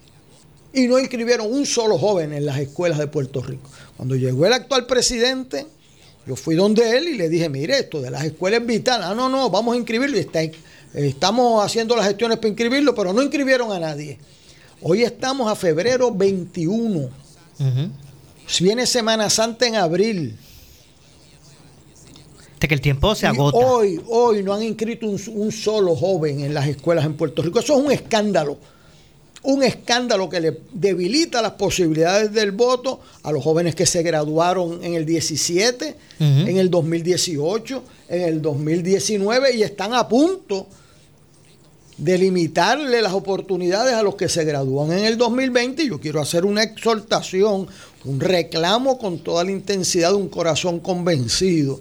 Y 0.73 0.87
no 0.87 0.99
inscribieron 0.99 1.53
un 1.53 1.67
solo 1.67 1.99
joven 1.99 2.33
en 2.33 2.47
las 2.47 2.59
escuelas 2.59 2.99
de 2.99 3.07
Puerto 3.09 3.43
Rico. 3.43 3.69
Cuando 3.97 4.15
llegó 4.15 4.47
el 4.47 4.53
actual 4.53 4.87
presidente, 4.87 5.67
yo 6.27 6.37
fui 6.37 6.55
donde 6.55 6.97
él 6.97 7.09
y 7.09 7.17
le 7.17 7.29
dije, 7.29 7.49
mire, 7.49 7.79
esto 7.79 8.01
de 8.01 8.11
las 8.11 8.25
escuelas 8.25 8.65
vitales, 8.65 9.07
ah, 9.07 9.15
no, 9.15 9.29
no, 9.29 9.51
vamos 9.51 9.75
a 9.75 9.79
inscribirlo. 9.79 10.17
Y 10.17 10.21
está, 10.21 10.41
Estamos 10.95 11.65
haciendo 11.65 11.95
las 11.95 12.07
gestiones 12.07 12.39
para 12.39 12.49
inscribirlo, 12.49 12.95
pero 12.95 13.13
no 13.13 13.23
inscribieron 13.23 13.71
a 13.73 13.79
nadie. 13.79 14.19
Hoy 14.83 15.03
estamos 15.03 15.51
a 15.51 15.55
febrero 15.55 16.13
21. 16.13 17.09
Si 18.47 18.65
Viene 18.65 18.87
Semana 18.87 19.31
Santa 19.31 19.67
en 19.67 19.77
abril. 19.77 20.37
De 22.59 22.69
que 22.69 22.75
el 22.75 22.81
tiempo 22.81 23.15
se 23.15 23.27
agota. 23.27 23.57
hoy, 23.57 24.01
hoy 24.09 24.43
no 24.43 24.53
han 24.53 24.63
inscrito 24.63 25.07
un, 25.07 25.53
solo 25.53 25.95
joven 25.95 26.41
en 26.41 26.53
las 26.53 26.67
escuelas 26.67 27.05
en 27.05 27.15
Puerto 27.15 27.43
Rico. 27.43 27.61
Eso 27.61 27.79
es 27.79 27.85
un 27.85 27.93
escándalo. 27.93 28.59
Un 29.43 29.63
escándalo 29.63 30.29
que 30.29 30.41
le 30.41 30.61
debilita 30.73 31.41
las 31.41 31.53
posibilidades 31.53 32.33
del 32.33 32.53
voto 32.53 33.01
a 33.23 33.33
los 33.33 33.43
jóvenes 33.43 33.75
que 33.75 33.87
se 33.87 34.03
graduaron 34.03 34.85
en 34.85 34.95
el 34.95 35.07
17, 35.07 35.97
en 36.19 36.57
el 36.59 36.71
2018, 36.71 37.83
en 38.09 38.23
el 38.23 38.43
2019 38.43 39.57
y 39.57 39.63
están 39.63 39.95
a 39.95 40.07
punto 40.07 40.67
de 41.97 42.17
limitarle 42.17 43.03
las 43.03 43.13
oportunidades 43.13 43.95
a 43.95 44.03
los 44.03 44.15
que 44.15 44.29
se 44.29 44.45
gradúan 44.45 44.93
en 44.93 45.05
el 45.05 45.19
2020. 45.19 45.87
Yo 45.87 46.01
quiero 46.01 46.21
hacer 46.21 46.45
una 46.45 46.63
exhortación, 46.63 47.69
un 48.05 48.21
reclamo 48.21 48.99
con 48.99 49.19
toda 49.19 49.45
la 49.45 49.51
intensidad 49.51 50.11
de 50.11 50.17
un 50.17 50.29
corazón 50.29 50.81
convencido 50.81 51.81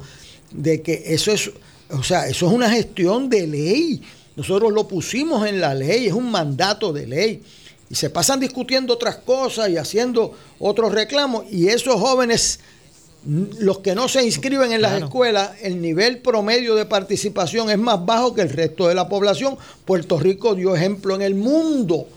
de 0.52 0.82
que 0.82 1.04
eso 1.08 1.32
es, 1.32 1.52
o 1.90 2.04
sea, 2.04 2.28
eso 2.28 2.48
es 2.48 2.54
una 2.54 2.70
gestión 2.70 3.30
de 3.30 3.48
ley. 3.48 4.02
Nosotros 4.40 4.72
lo 4.72 4.88
pusimos 4.88 5.46
en 5.46 5.60
la 5.60 5.76
ley, 5.76 6.08
es 6.08 6.14
un 6.14 6.32
mandato 6.32 6.94
de 6.94 7.06
ley. 7.06 7.44
Y 7.90 7.96
se 7.96 8.10
pasan 8.10 8.40
discutiendo 8.40 8.94
otras 8.94 9.18
cosas 9.18 9.68
y 9.68 9.76
haciendo 9.76 10.34
otros 10.60 10.94
reclamos. 10.94 11.44
Y 11.52 11.68
esos 11.68 12.00
jóvenes, 12.00 12.62
los 13.26 13.80
que 13.80 13.96
no 13.96 14.08
se 14.08 14.24
inscriben 14.24 14.72
en 14.72 14.82
las 14.82 15.02
escuelas, 15.02 15.52
el 15.62 15.82
nivel 15.82 16.20
promedio 16.20 16.76
de 16.76 16.86
participación 16.86 17.70
es 17.70 17.78
más 17.78 18.06
bajo 18.06 18.34
que 18.34 18.40
el 18.40 18.50
resto 18.50 18.88
de 18.88 18.96
la 18.96 19.10
población. 19.10 19.58
Puerto 19.84 20.18
Rico 20.18 20.56
dio 20.56 20.74
ejemplo 20.74 21.16
en 21.16 21.22
el 21.22 21.36
mundo 21.36 22.08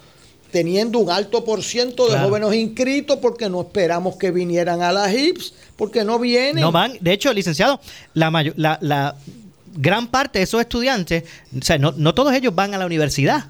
teniendo 0.53 1.01
un 1.01 1.11
alto 1.11 1.45
por 1.45 1.65
ciento 1.65 2.09
de 2.09 2.21
jóvenes 2.21 2.55
inscritos 2.55 3.19
porque 3.21 3.49
no 3.49 3.63
esperamos 3.63 4.15
que 4.15 4.31
vinieran 4.31 4.81
a 4.81 4.93
las 4.93 5.13
HIPS, 5.13 5.55
porque 5.75 6.05
no 6.05 6.21
vienen. 6.21 6.63
No 6.63 6.71
van. 6.71 6.93
De 7.01 7.15
hecho, 7.15 7.33
licenciado, 7.33 7.81
la, 8.15 8.31
la, 8.55 8.79
la 8.81 9.17
gran 9.75 10.09
parte 10.09 10.39
de 10.39 10.45
esos 10.45 10.61
estudiantes, 10.61 11.25
o 11.59 11.63
sea, 11.63 11.79
no, 11.79 11.93
no 11.97 12.15
todos 12.15 12.33
ellos 12.35 12.55
van 12.55 12.75
a 12.75 12.79
la 12.79 12.87
universidad. 12.87 13.47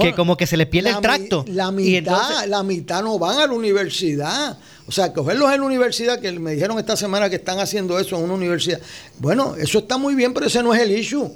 que 0.00 0.14
como 0.14 0.36
que 0.36 0.46
se 0.46 0.56
les 0.56 0.68
pierde 0.68 0.90
el 0.90 1.00
tracto. 1.00 1.44
La 1.48 1.72
mitad, 1.72 2.46
la 2.46 2.62
mitad 2.62 3.02
no 3.02 3.18
van 3.18 3.38
a 3.38 3.46
la 3.46 3.52
universidad. 3.52 4.56
O 4.86 4.92
sea, 4.92 5.12
cogerlos 5.12 5.52
en 5.52 5.60
la 5.60 5.66
universidad, 5.66 6.20
que 6.20 6.30
me 6.32 6.52
dijeron 6.52 6.78
esta 6.78 6.96
semana 6.96 7.28
que 7.28 7.36
están 7.36 7.58
haciendo 7.58 7.98
eso 7.98 8.16
en 8.16 8.24
una 8.24 8.34
universidad. 8.34 8.80
Bueno, 9.18 9.56
eso 9.56 9.78
está 9.80 9.98
muy 9.98 10.14
bien, 10.14 10.32
pero 10.34 10.46
ese 10.46 10.62
no 10.62 10.72
es 10.74 10.80
el 10.80 10.92
issue. 10.92 11.30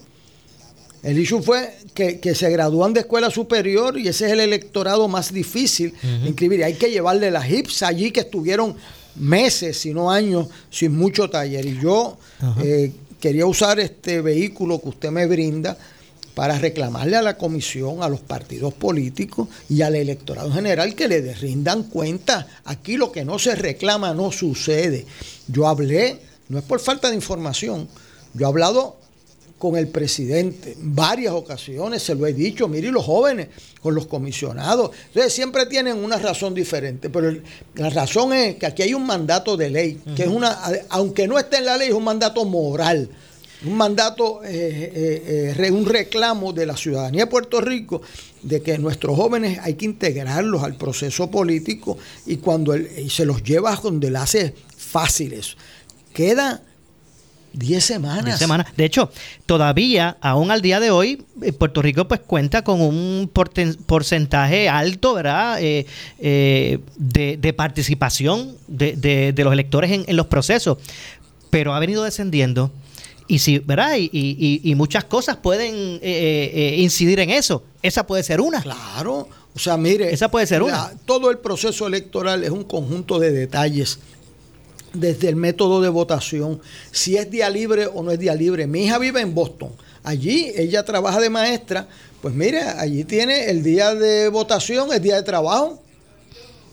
El 1.03 1.19
issue 1.19 1.43
fue 1.43 1.77
que, 1.95 2.35
se 2.35 2.51
gradúan 2.51 2.93
de 2.93 3.01
escuela 3.01 3.31
superior 3.31 3.99
y 3.99 4.09
ese 4.09 4.27
es 4.27 4.33
el 4.33 4.41
electorado 4.41 5.07
más 5.09 5.33
difícil 5.33 5.95
de 6.03 6.29
inscribir. 6.29 6.65
hay 6.65 6.75
que 6.75 6.91
llevarle 6.91 7.31
las 7.31 7.49
HIPS 7.49 7.83
allí 7.83 8.11
que 8.11 8.21
estuvieron 8.21 8.77
meses, 9.15 9.79
si 9.79 9.95
no 9.95 10.11
años, 10.11 10.49
sin 10.71 10.97
mucho 10.97 11.31
taller. 11.31 11.65
Y 11.65 11.79
yo 11.81 12.19
quería 13.27 13.47
usar 13.47 13.81
este 13.81 14.21
vehículo 14.21 14.81
que 14.81 14.89
usted 14.89 15.11
me 15.11 15.27
brinda 15.27 15.77
para 16.37 16.61
reclamarle 16.61 17.17
a 17.17 17.23
la 17.23 17.37
comisión, 17.37 18.05
a 18.05 18.09
los 18.09 18.21
partidos 18.21 18.73
políticos 18.73 19.49
y 19.69 19.83
al 19.83 19.97
electorado 19.97 20.53
general 20.53 20.95
que 20.95 21.09
le 21.09 21.35
rindan 21.35 21.83
cuenta. 21.83 22.47
Aquí 22.67 22.97
lo 22.97 23.11
que 23.11 23.25
no 23.25 23.41
se 23.41 23.57
reclama 23.57 24.15
no 24.15 24.31
sucede. 24.31 25.07
Yo 25.49 25.67
hablé, 25.67 26.21
no 26.49 26.61
es 26.61 26.65
por 26.65 26.79
falta 26.79 27.09
de 27.09 27.17
información, 27.17 27.89
yo 28.33 28.47
he 28.47 28.49
hablado 28.49 28.97
con 29.59 29.77
el 29.77 29.89
presidente 29.89 30.73
en 30.73 30.95
varias 30.95 31.33
ocasiones, 31.33 32.03
se 32.03 32.15
lo 32.15 32.27
he 32.27 32.33
dicho, 32.33 32.69
mire, 32.69 32.91
los 32.91 33.05
jóvenes 33.05 33.49
con 33.81 33.95
los 33.95 34.07
comisionados. 34.07 34.91
Entonces 35.09 35.33
siempre 35.33 35.67
tienen 35.67 35.97
una 35.97 36.19
razón 36.19 36.55
diferente, 36.55 37.09
pero 37.09 37.35
la 37.75 37.91
razón 37.91 38.33
es 38.33 38.57
que 38.57 38.67
aquí 38.67 38.83
hay 38.83 38.95
un 38.95 39.07
mandato 39.07 39.57
de 39.57 39.71
ley, 39.71 40.01
que 40.15 40.25
es 40.25 40.29
una, 40.29 40.59
aunque 40.91 41.27
no 41.27 41.39
esté 41.39 41.59
en 41.59 41.67
la 41.67 41.77
ley, 41.77 41.89
es 41.89 41.95
un 41.95 42.05
mandato 42.05 42.45
moral, 42.45 43.09
un 43.65 43.75
mandato, 43.75 44.45
eh, 44.45 44.93
eh, 44.95 45.55
eh, 45.59 45.71
un 45.71 45.87
reclamo 45.87 46.53
de 46.53 46.67
la 46.67 46.77
ciudadanía 46.77 47.25
de 47.25 47.31
Puerto 47.31 47.61
Rico 47.61 48.03
de 48.43 48.61
que 48.61 48.77
nuestros 48.77 49.17
jóvenes 49.17 49.59
hay 49.63 49.75
que 49.75 49.87
integrarlos 49.87 50.63
al 50.63 50.77
proceso 50.77 51.31
político 51.31 51.97
y 52.27 52.37
cuando 52.37 52.75
se 53.09 53.25
los 53.25 53.43
lleva 53.43 53.75
donde 53.77 54.11
le 54.11 54.19
hace 54.19 54.55
fáciles. 54.77 55.57
Queda 56.13 56.63
10 57.57 57.85
semanas. 57.85 58.39
semanas. 58.39 58.67
De 58.77 58.85
hecho, 58.85 59.11
todavía, 59.47 60.17
aún 60.21 60.51
al 60.51 60.61
día 60.61 60.79
de 60.79 60.91
hoy, 60.91 61.25
eh, 61.43 61.53
Puerto 61.53 61.83
Rico 61.83 62.07
pues 62.07 62.21
cuenta 62.21 62.63
con 62.63 62.81
un 62.81 63.31
porcentaje 63.87 64.69
alto, 64.69 65.15
¿verdad? 65.15 65.61
Eh, 65.61 65.87
eh, 66.19 66.79
de, 66.97 67.53
participación 67.55 68.57
de, 68.69 69.35
los 69.37 69.53
electores 69.53 69.91
en, 70.07 70.17
los 70.17 70.27
procesos. 70.27 70.79
Pero 71.51 71.75
ha 71.75 71.79
venido 71.79 72.05
descendiendo. 72.05 72.71
Y 73.29 73.41
si, 73.41 73.59
¿verdad? 73.59 73.95
Y, 73.99 74.75
muchas 74.77 75.05
cosas 75.05 75.37
pueden 75.37 76.01
incidir 76.03 77.21
en 77.21 77.31
eso. 77.31 77.65
Esa 77.83 78.07
puede 78.07 78.23
ser 78.23 78.41
una. 78.41 78.63
Claro. 78.63 79.29
O 79.55 79.59
sea, 79.59 79.79
mire. 79.79 80.13
Esa 80.13 80.31
puede 80.31 80.47
ser 80.47 80.63
una. 80.63 80.93
Todo 81.07 81.31
el 81.31 81.39
proceso 81.39 81.87
electoral 81.87 82.45
es 82.45 82.51
un 82.51 82.65
conjunto 82.65 83.19
de 83.19 83.33
detalles 83.33 83.99
desde 85.01 85.29
el 85.29 85.37
método 85.37 85.81
de 85.81 85.89
votación, 85.89 86.61
si 86.91 87.17
es 87.17 87.31
día 87.31 87.51
libre 87.51 87.87
o 87.87 88.03
no 88.03 88.11
es 88.11 88.19
día 88.19 88.35
libre. 88.35 88.67
Mi 88.67 88.85
hija 88.85 88.99
vive 88.99 89.21
en 89.21 89.35
Boston. 89.35 89.71
Allí 90.03 90.53
ella 90.57 90.85
trabaja 90.85 91.21
de 91.21 91.31
maestra. 91.31 91.89
Pues 92.23 92.35
mire, 92.35 92.63
allí 92.63 93.05
tiene 93.05 93.51
el 93.51 93.63
día 93.63 93.95
de 93.95 94.29
votación, 94.29 94.93
el 94.93 95.03
día 95.03 95.17
de 95.17 95.23
trabajo. 95.23 95.83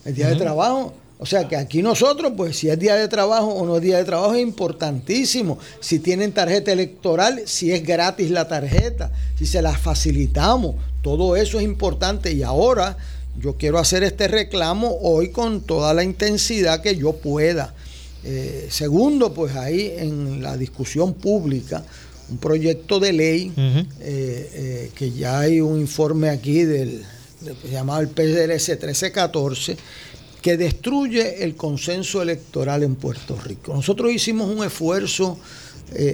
El 0.05 0.15
día 0.15 0.29
de 0.29 0.35
trabajo. 0.35 0.93
O 1.19 1.25
sea 1.25 1.47
que 1.47 1.55
aquí 1.55 1.81
nosotros, 1.81 2.33
pues 2.35 2.57
si 2.57 2.69
es 2.69 2.77
día 2.77 2.95
de 2.95 3.07
trabajo 3.07 3.47
o 3.47 3.65
no 3.65 3.77
es 3.77 3.81
día 3.81 3.97
de 3.97 4.03
trabajo, 4.03 4.33
es 4.33 4.41
importantísimo. 4.41 5.57
Si 5.79 5.99
tienen 5.99 6.33
tarjeta 6.33 6.71
electoral, 6.71 7.43
si 7.45 7.71
es 7.71 7.81
gratis 7.81 8.29
la 8.29 8.47
tarjeta, 8.47 9.11
si 9.37 9.45
se 9.45 9.61
la 9.61 9.71
facilitamos, 9.71 10.75
todo 11.01 11.35
eso 11.35 11.59
es 11.59 11.63
importante. 11.63 12.33
Y 12.33 12.43
ahora 12.43 12.97
yo 13.39 13.55
quiero 13.57 13.79
hacer 13.79 14.03
este 14.03 14.27
reclamo 14.27 14.97
hoy 15.01 15.29
con 15.29 15.61
toda 15.61 15.93
la 15.93 16.03
intensidad 16.03 16.81
que 16.81 16.97
yo 16.97 17.13
pueda. 17.13 17.73
Eh, 18.25 18.67
segundo, 18.69 19.33
pues 19.33 19.55
ahí 19.55 19.93
en 19.97 20.41
la 20.41 20.55
discusión 20.55 21.13
pública, 21.13 21.83
un 22.29 22.37
proyecto 22.37 22.99
de 22.99 23.11
ley, 23.11 23.53
eh, 23.57 23.89
eh, 23.99 24.91
que 24.95 25.11
ya 25.11 25.39
hay 25.39 25.59
un 25.59 25.79
informe 25.79 26.29
aquí 26.29 26.63
del, 26.63 27.03
llamado 27.69 27.99
el 28.01 28.07
PDLS 28.07 28.69
1314, 28.69 29.77
que 30.41 30.55
destruye 30.55 31.43
el 31.43 31.55
consenso 31.55 32.21
electoral 32.21 32.83
en 32.83 32.95
Puerto 32.95 33.37
Rico. 33.43 33.73
Nosotros 33.73 34.11
hicimos 34.11 34.49
un 34.49 34.63
esfuerzo 34.63 35.37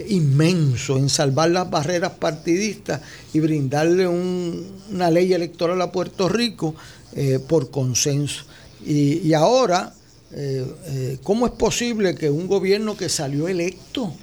inmenso 0.10 0.98
en 0.98 1.08
salvar 1.08 1.52
las 1.52 1.70
barreras 1.70 2.12
partidistas 2.20 3.00
y 3.34 3.40
brindarle 3.40 4.08
una 4.08 5.10
ley 5.10 5.32
electoral 5.32 5.82
a 5.82 5.92
Puerto 5.92 6.28
Rico 6.28 6.76
por 7.48 7.72
consenso. 7.72 8.44
y 8.86 9.32
ahora 9.34 9.94
eh, 10.32 10.64
eh, 10.86 11.18
¿cómo 11.24 11.48
es 11.48 11.54
posible 11.54 12.14
que 12.14 12.30
un 12.30 12.48
gobierno 12.48 12.96
que 12.96 13.10
salió 13.10 13.48
electo, 13.48 14.14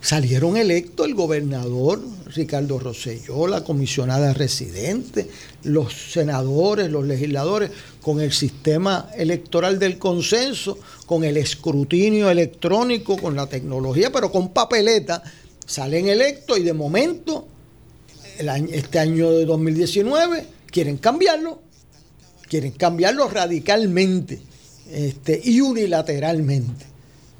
salieron 0.00 0.56
electos 0.56 1.06
el 1.06 1.14
gobernador 1.14 2.00
Ricardo 2.26 2.78
Rosselló, 2.78 3.48
la 3.48 3.64
comisionada 3.64 4.32
residente, 4.32 5.28
los 5.64 5.92
senadores, 6.12 6.90
los 6.90 7.04
legisladores, 7.04 7.70
con 8.00 8.20
el 8.20 8.32
sistema 8.32 9.10
electoral 9.16 9.80
del 9.80 9.98
consenso, 9.98 10.78
con 11.06 11.24
el 11.24 11.36
escrutinio 11.36 12.30
electrónico, 12.30 13.16
con 13.16 13.34
la 13.34 13.48
tecnología, 13.48 14.12
pero 14.12 14.30
con 14.30 14.50
papeleta, 14.50 15.22
salen 15.66 16.08
electos 16.08 16.58
y 16.58 16.62
de 16.62 16.72
momento, 16.74 17.48
este 18.70 19.00
año 19.00 19.32
de 19.32 19.44
2019, 19.46 20.46
quieren 20.70 20.96
cambiarlo, 20.98 21.60
quieren 22.48 22.70
cambiarlo 22.70 23.28
radicalmente 23.28 24.47
este, 24.90 25.40
y 25.44 25.60
unilateralmente. 25.60 26.86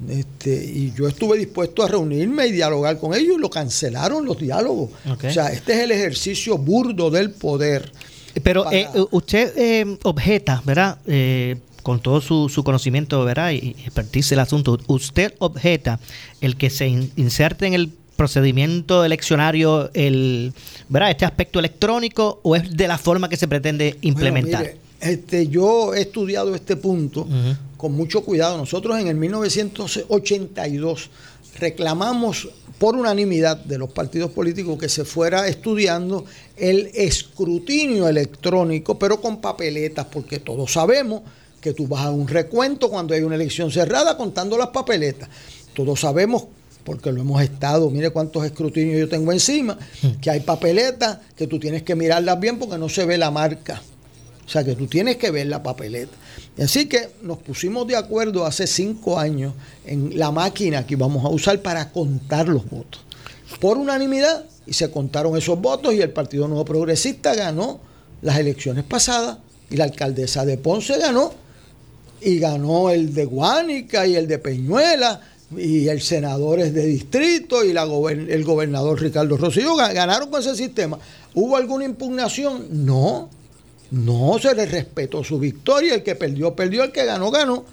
Este, 0.07 0.63
y 0.63 0.93
yo 0.95 1.07
estuve 1.07 1.37
dispuesto 1.37 1.83
a 1.83 1.89
reunirme 1.89 2.47
y 2.47 2.53
dialogar 2.53 2.97
con 2.99 3.13
ellos 3.13 3.35
y 3.37 3.41
lo 3.41 3.49
cancelaron 3.49 4.25
los 4.25 4.39
diálogos. 4.39 4.91
O 5.05 5.29
sea, 5.29 5.51
este 5.51 5.73
es 5.73 5.79
el 5.79 5.91
ejercicio 5.91 6.57
burdo 6.57 7.11
del 7.11 7.31
poder. 7.31 7.91
Pero 8.41 8.71
eh, 8.71 8.87
usted 9.11 9.53
eh, 9.57 9.97
objeta, 10.03 10.61
¿verdad? 10.65 10.99
Eh, 11.05 11.57
con 11.83 11.99
todo 11.99 12.21
su, 12.21 12.63
conocimiento, 12.63 13.23
¿verdad? 13.25 13.51
Y 13.51 13.75
expertise 13.85 14.31
el 14.31 14.39
asunto, 14.39 14.77
usted 14.87 15.33
objeta 15.39 15.99
el 16.39 16.55
que 16.55 16.69
se 16.69 16.87
inserte 16.87 17.67
en 17.67 17.73
el 17.73 17.91
procedimiento 18.15 19.05
eleccionario 19.05 19.89
el, 19.93 20.53
¿verdad? 20.89 21.11
este 21.11 21.25
aspecto 21.25 21.59
electrónico 21.59 22.41
o 22.43 22.55
es 22.55 22.75
de 22.75 22.87
la 22.87 22.97
forma 22.97 23.29
que 23.29 23.37
se 23.37 23.47
pretende 23.47 23.97
implementar? 24.01 24.73
Este, 24.99 25.47
yo 25.47 25.93
he 25.93 26.01
estudiado 26.01 26.53
este 26.55 26.75
punto 26.75 27.27
con 27.77 27.93
mucho 27.93 28.21
cuidado. 28.21 28.57
Nosotros 28.57 28.99
en 28.99 29.07
el 29.07 29.15
1982 29.15 31.09
reclamamos 31.57 32.49
por 32.77 32.95
unanimidad 32.95 33.57
de 33.57 33.77
los 33.77 33.91
partidos 33.91 34.31
políticos 34.31 34.77
que 34.77 34.89
se 34.89 35.05
fuera 35.05 35.47
estudiando 35.47 36.25
el 36.57 36.91
escrutinio 36.93 38.07
electrónico, 38.07 38.97
pero 38.99 39.21
con 39.21 39.41
papeletas, 39.41 40.07
porque 40.07 40.39
todos 40.39 40.73
sabemos 40.73 41.21
que 41.61 41.73
tú 41.73 41.87
vas 41.87 42.05
a 42.05 42.11
un 42.11 42.27
recuento 42.27 42.89
cuando 42.89 43.13
hay 43.13 43.21
una 43.21 43.35
elección 43.35 43.71
cerrada 43.71 44.17
contando 44.17 44.57
las 44.57 44.69
papeletas. 44.69 45.29
Todos 45.73 46.01
sabemos 46.01 46.45
porque 46.83 47.11
lo 47.11 47.21
hemos 47.21 47.41
estado, 47.41 47.89
mire 47.89 48.09
cuántos 48.09 48.45
escrutinios 48.45 48.99
yo 48.99 49.09
tengo 49.09 49.31
encima, 49.31 49.77
que 50.21 50.29
hay 50.29 50.39
papeletas 50.39 51.19
que 51.35 51.47
tú 51.47 51.59
tienes 51.59 51.83
que 51.83 51.95
mirarlas 51.95 52.39
bien 52.39 52.57
porque 52.57 52.77
no 52.77 52.89
se 52.89 53.05
ve 53.05 53.17
la 53.17 53.31
marca 53.31 53.81
O 54.49 54.51
sea 54.51 54.63
que 54.63 54.73
tú 54.73 54.87
tienes 54.87 55.17
que 55.17 55.29
ver 55.29 55.45
la 55.45 55.61
papeleta. 55.61 56.11
Así 56.57 56.87
que 56.87 57.11
nos 57.21 57.37
pusimos 57.37 57.85
de 57.85 57.95
acuerdo 57.95 58.47
hace 58.47 58.65
cinco 58.65 59.19
años 59.19 59.53
en 59.85 60.17
la 60.17 60.31
máquina 60.31 60.87
que 60.87 60.95
íbamos 60.95 61.23
a 61.23 61.29
usar 61.29 61.61
para 61.61 61.91
contar 61.91 62.47
los 62.47 62.67
votos. 62.67 62.99
Por 63.59 63.77
unanimidad, 63.77 64.45
y 64.65 64.73
se 64.73 64.89
contaron 64.89 65.37
esos 65.37 65.61
votos 65.61 65.93
y 65.93 66.01
el 66.01 66.09
Partido 66.09 66.47
Nuevo 66.47 66.65
Progresista 66.65 67.35
ganó 67.35 67.79
las 68.23 68.39
elecciones 68.39 68.85
pasadas 68.85 69.37
y 69.69 69.77
la 69.77 69.83
alcaldesa 69.83 70.43
de 70.45 70.57
Ponce 70.57 70.97
ganó 70.97 71.31
y 72.19 72.39
ganó 72.39 72.89
el 72.89 73.13
de 73.13 73.25
Guánica 73.25 74.07
y 74.07 74.15
el 74.15 74.27
de 74.27 74.39
Peñuela 74.39 75.21
y 75.55 75.87
el 75.87 76.01
senador 76.01 76.59
es 76.59 76.73
de 76.73 76.87
distrito 76.87 77.63
y 77.63 77.69
el 77.69 78.43
gobernador 78.43 78.99
Ricardo 78.99 79.37
Rosselló 79.37 79.75
ganaron 79.75 80.31
con 80.31 80.41
ese 80.41 80.55
sistema. 80.55 80.97
¿Hubo 81.35 81.55
alguna 81.55 81.85
impugnación? 81.85 82.85
No, 82.85 83.29
no 83.91 84.37
se 84.39 84.53
le 84.55 84.65
respetó 84.65 85.23
su 85.23 85.39
victoria. 85.39 85.95
El 85.95 86.03
que 86.03 86.15
perdió, 86.15 86.55
perdió. 86.55 86.83
El 86.83 86.91
que 86.91 87.05
ganó, 87.05 87.31
ganó. 87.31 87.65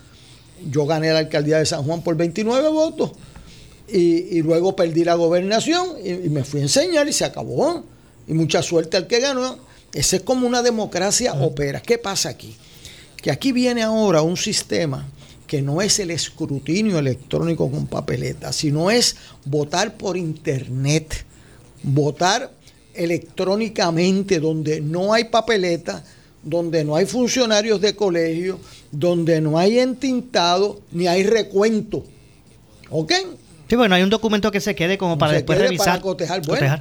Yo 0.70 0.87
gané 0.87 1.12
la 1.12 1.20
alcaldía 1.20 1.58
de 1.58 1.66
San 1.66 1.82
Juan 1.82 2.02
por 2.02 2.16
29 2.16 2.68
votos 2.70 3.12
y, 3.88 4.40
luego 4.42 4.75
perdí 4.75 5.04
la 5.04 5.14
gobernación 5.14 5.90
y, 6.02 6.12
y, 6.12 6.28
me 6.30 6.44
fui 6.44 6.61
a 6.61 6.64
enseñar 6.64 7.06
y 7.08 7.12
se 7.12 7.25
acabó. 7.25 7.85
Y 8.26 8.32
mucha 8.32 8.62
suerte 8.62 8.96
al 8.96 9.06
que 9.06 9.20
ganó. 9.20 9.58
Esa 9.92 10.16
es 10.16 10.23
como 10.23 10.46
una 10.46 10.62
democracia 10.62 11.35
opera. 11.35 11.80
¿Qué 11.80 11.99
pasa 11.99 12.28
aquí? 12.28 12.56
Que 13.16 13.30
aquí 13.30 13.52
viene 13.52 13.82
ahora 13.82 14.23
un 14.23 14.37
sistema 14.37 15.06
que 15.46 15.62
no 15.62 15.80
es 15.80 15.99
el 16.00 16.11
escrutinio 16.11 16.99
electrónico 16.99 17.70
con 17.70 17.87
papeleta, 17.87 18.52
sino 18.52 18.90
es 18.90 19.16
votar 19.44 19.96
por 19.96 20.16
internet, 20.16 21.25
votar 21.82 22.50
electrónicamente 22.96 24.40
donde 24.40 24.80
no 24.80 25.12
hay 25.12 25.24
papeleta, 25.24 26.02
donde 26.42 26.84
no 26.84 26.96
hay 26.96 27.06
funcionarios 27.06 27.80
de 27.80 27.96
colegio, 27.96 28.58
donde 28.90 29.40
no 29.40 29.58
hay 29.58 29.78
entintado 29.78 30.80
ni 30.92 31.06
hay 31.06 31.24
recuento. 31.24 32.04
¿Ok? 32.90 33.12
Sí, 33.68 33.76
bueno, 33.76 33.94
hay 33.96 34.02
un 34.02 34.10
documento 34.10 34.52
que 34.52 34.60
se 34.60 34.74
quede 34.74 34.96
como 34.96 35.18
para 35.18 35.32
después 35.32 35.58
revisar. 35.58 35.86
Para 35.86 36.00
cotejar. 36.00 36.46
Bueno, 36.46 36.78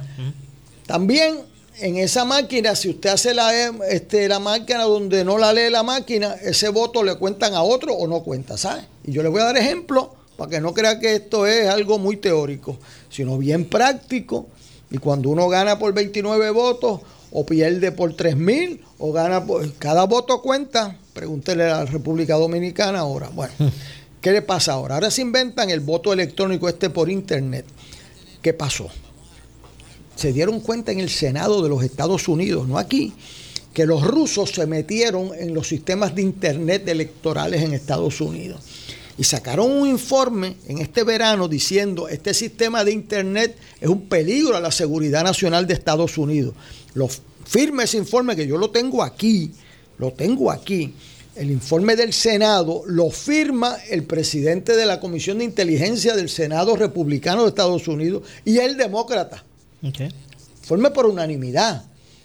También 0.86 1.40
en 1.80 1.96
esa 1.98 2.24
máquina, 2.24 2.74
si 2.74 2.90
usted 2.90 3.10
hace 3.10 3.34
la, 3.34 3.52
este, 3.90 4.28
la 4.28 4.38
máquina 4.38 4.84
donde 4.84 5.24
no 5.24 5.36
la 5.36 5.52
lee 5.52 5.70
la 5.70 5.82
máquina, 5.82 6.34
ese 6.34 6.68
voto 6.68 7.02
le 7.02 7.16
cuentan 7.16 7.54
a 7.54 7.62
otro 7.62 7.92
o 7.94 8.06
no 8.06 8.20
cuenta, 8.20 8.56
¿sabe? 8.56 8.82
Y 9.04 9.12
yo 9.12 9.22
le 9.22 9.28
voy 9.28 9.40
a 9.40 9.46
dar 9.46 9.56
ejemplo 9.56 10.14
para 10.36 10.50
que 10.50 10.60
no 10.60 10.72
crea 10.72 10.98
que 10.98 11.16
esto 11.16 11.46
es 11.46 11.68
algo 11.68 11.98
muy 11.98 12.16
teórico, 12.16 12.78
sino 13.10 13.36
bien 13.38 13.68
práctico. 13.68 14.48
Y 14.90 14.98
cuando 14.98 15.30
uno 15.30 15.48
gana 15.48 15.78
por 15.78 15.92
29 15.92 16.50
votos 16.50 17.00
o 17.32 17.44
pierde 17.44 17.92
por 17.92 18.14
3 18.14 18.36
mil 18.36 18.82
o 18.98 19.12
gana 19.12 19.44
por... 19.44 19.72
Cada 19.74 20.04
voto 20.04 20.42
cuenta. 20.42 20.96
Pregúntele 21.12 21.64
a 21.64 21.78
la 21.78 21.84
República 21.86 22.36
Dominicana 22.36 23.00
ahora. 23.00 23.28
Bueno, 23.30 23.52
¿qué 24.20 24.32
le 24.32 24.42
pasa 24.42 24.72
ahora? 24.72 24.96
Ahora 24.96 25.10
se 25.10 25.22
inventan 25.22 25.70
el 25.70 25.80
voto 25.80 26.12
electrónico 26.12 26.68
este 26.68 26.90
por 26.90 27.10
internet. 27.10 27.64
¿Qué 28.42 28.52
pasó? 28.52 28.88
se 30.16 30.32
dieron 30.32 30.60
cuenta 30.60 30.92
en 30.92 31.00
el 31.00 31.10
Senado 31.10 31.62
de 31.62 31.68
los 31.68 31.84
Estados 31.84 32.26
Unidos, 32.26 32.66
no 32.66 32.78
aquí, 32.78 33.12
que 33.74 33.86
los 33.86 34.02
rusos 34.02 34.50
se 34.50 34.66
metieron 34.66 35.30
en 35.38 35.54
los 35.54 35.68
sistemas 35.68 36.14
de 36.14 36.22
Internet 36.22 36.88
electorales 36.88 37.62
en 37.62 37.74
Estados 37.74 38.22
Unidos. 38.22 38.62
Y 39.18 39.24
sacaron 39.24 39.70
un 39.70 39.88
informe 39.88 40.56
en 40.68 40.78
este 40.78 41.02
verano 41.02 41.48
diciendo 41.48 42.08
este 42.08 42.34
sistema 42.34 42.84
de 42.84 42.92
Internet 42.92 43.56
es 43.80 43.88
un 43.88 44.08
peligro 44.08 44.56
a 44.56 44.60
la 44.60 44.70
seguridad 44.70 45.24
nacional 45.24 45.66
de 45.66 45.74
Estados 45.74 46.18
Unidos. 46.18 46.54
Lo 46.94 47.08
firme 47.44 47.84
ese 47.84 47.96
informe 47.96 48.36
que 48.36 48.46
yo 48.46 48.58
lo 48.58 48.70
tengo 48.70 49.02
aquí, 49.02 49.52
lo 49.98 50.12
tengo 50.12 50.50
aquí. 50.50 50.92
El 51.34 51.50
informe 51.50 51.96
del 51.96 52.12
Senado 52.12 52.82
lo 52.86 53.10
firma 53.10 53.76
el 53.88 54.04
presidente 54.04 54.76
de 54.76 54.86
la 54.86 55.00
Comisión 55.00 55.38
de 55.38 55.44
Inteligencia 55.44 56.14
del 56.14 56.28
Senado 56.28 56.76
republicano 56.76 57.42
de 57.42 57.48
Estados 57.48 57.88
Unidos 57.88 58.22
y 58.44 58.58
el 58.58 58.76
demócrata. 58.76 59.44
Forme 60.62 60.90
por 60.90 61.06
unanimidad, 61.06 61.84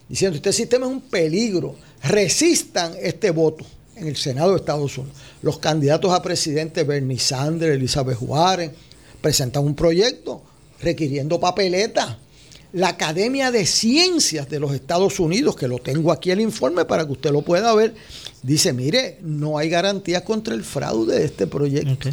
diciendo 0.09 0.37
este 0.37 0.51
sistema 0.51 0.85
es 0.87 0.91
un 0.91 1.01
peligro, 1.01 1.75
resistan 2.03 2.93
este 3.01 3.31
voto 3.31 3.65
en 4.01 4.07
el 4.07 4.15
Senado 4.15 4.51
de 4.51 4.57
Estados 4.57 4.97
Unidos. 4.97 5.17
Los 5.41 5.59
candidatos 5.59 6.11
a 6.11 6.21
presidente 6.21 6.83
Bernie 6.83 7.19
Sanders, 7.19 7.75
Elizabeth 7.75 8.17
Warren, 8.21 8.71
presentan 9.21 9.63
un 9.63 9.75
proyecto 9.75 10.41
requiriendo 10.81 11.39
papeleta. 11.39 12.17
La 12.73 12.89
Academia 12.89 13.51
de 13.51 13.65
Ciencias 13.65 14.49
de 14.49 14.59
los 14.59 14.73
Estados 14.73 15.19
Unidos, 15.19 15.55
que 15.55 15.67
lo 15.67 15.79
tengo 15.79 16.11
aquí 16.11 16.31
el 16.31 16.39
informe 16.39 16.85
para 16.85 17.05
que 17.05 17.11
usted 17.11 17.31
lo 17.31 17.41
pueda 17.41 17.73
ver, 17.75 17.93
dice, 18.43 18.71
mire, 18.71 19.17
no 19.21 19.57
hay 19.57 19.69
garantías 19.69 20.23
contra 20.23 20.53
el 20.53 20.63
fraude 20.63 21.19
de 21.19 21.25
este 21.25 21.47
proyecto. 21.47 22.09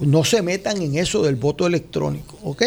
No 0.00 0.24
se 0.24 0.42
metan 0.42 0.82
en 0.82 0.96
eso 0.96 1.22
del 1.22 1.36
voto 1.36 1.66
electrónico, 1.66 2.36
¿ok? 2.42 2.62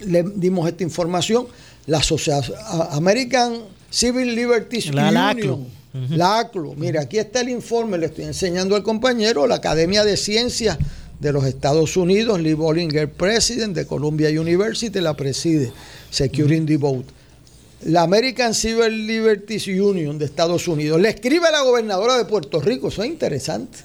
le 0.00 0.24
dimos 0.34 0.68
esta 0.68 0.82
información, 0.82 1.46
la 1.86 1.98
Asociación 1.98 2.58
American 2.90 3.60
Civil 3.90 4.34
Liberties 4.34 4.86
Union, 4.86 5.66
la 6.10 6.40
ACLU. 6.40 6.74
Mira, 6.76 7.02
aquí 7.02 7.18
está 7.18 7.40
el 7.40 7.48
informe, 7.48 7.98
le 7.98 8.06
estoy 8.06 8.24
enseñando 8.24 8.76
al 8.76 8.82
compañero, 8.82 9.46
la 9.46 9.56
Academia 9.56 10.04
de 10.04 10.16
Ciencias 10.16 10.78
de 11.20 11.32
los 11.32 11.44
Estados 11.44 11.96
Unidos, 11.96 12.40
Lee 12.40 12.54
Bollinger, 12.54 13.10
President 13.10 13.74
de 13.74 13.86
Columbia 13.86 14.28
University, 14.28 15.00
la 15.00 15.14
preside, 15.14 15.72
Securing 16.10 16.66
the 16.66 16.76
Vote. 16.76 17.06
La 17.84 18.02
American 18.02 18.54
Civil 18.54 19.06
Liberties 19.06 19.66
Union 19.68 20.18
de 20.18 20.24
Estados 20.24 20.66
Unidos 20.66 21.00
le 21.00 21.10
escribe 21.10 21.46
a 21.46 21.50
la 21.50 21.62
gobernadora 21.62 22.16
de 22.16 22.24
Puerto 22.24 22.60
Rico, 22.60 22.88
eso 22.88 23.02
es 23.02 23.10
interesante, 23.10 23.78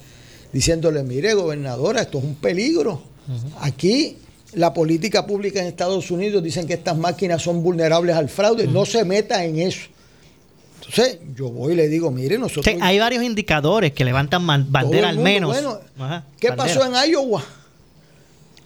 diciéndole, 0.52 1.02
mire 1.02 1.34
gobernadora, 1.34 2.02
esto 2.02 2.18
es 2.18 2.24
un 2.24 2.34
peligro. 2.34 3.02
Aquí 3.60 4.16
la 4.54 4.74
política 4.74 5.26
pública 5.26 5.60
en 5.60 5.66
Estados 5.66 6.10
Unidos 6.10 6.42
dicen 6.42 6.66
que 6.66 6.74
estas 6.74 6.96
máquinas 6.96 7.42
son 7.42 7.62
vulnerables 7.62 8.16
al 8.16 8.28
fraude, 8.28 8.66
no 8.66 8.84
se 8.84 9.04
meta 9.04 9.44
en 9.44 9.58
eso. 9.58 9.88
Entonces, 10.86 11.18
yo 11.36 11.48
voy 11.48 11.74
y 11.74 11.76
le 11.76 11.88
digo, 11.88 12.10
mire, 12.10 12.38
nosotros... 12.38 12.74
hay 12.80 12.98
varios 12.98 13.22
indicadores 13.22 13.92
que 13.92 14.04
levantan 14.04 14.46
bandera 14.70 15.08
al 15.08 15.18
menos. 15.18 15.56
¿Qué 16.38 16.52
pasó 16.52 16.84
en 16.84 17.10
Iowa? 17.10 17.42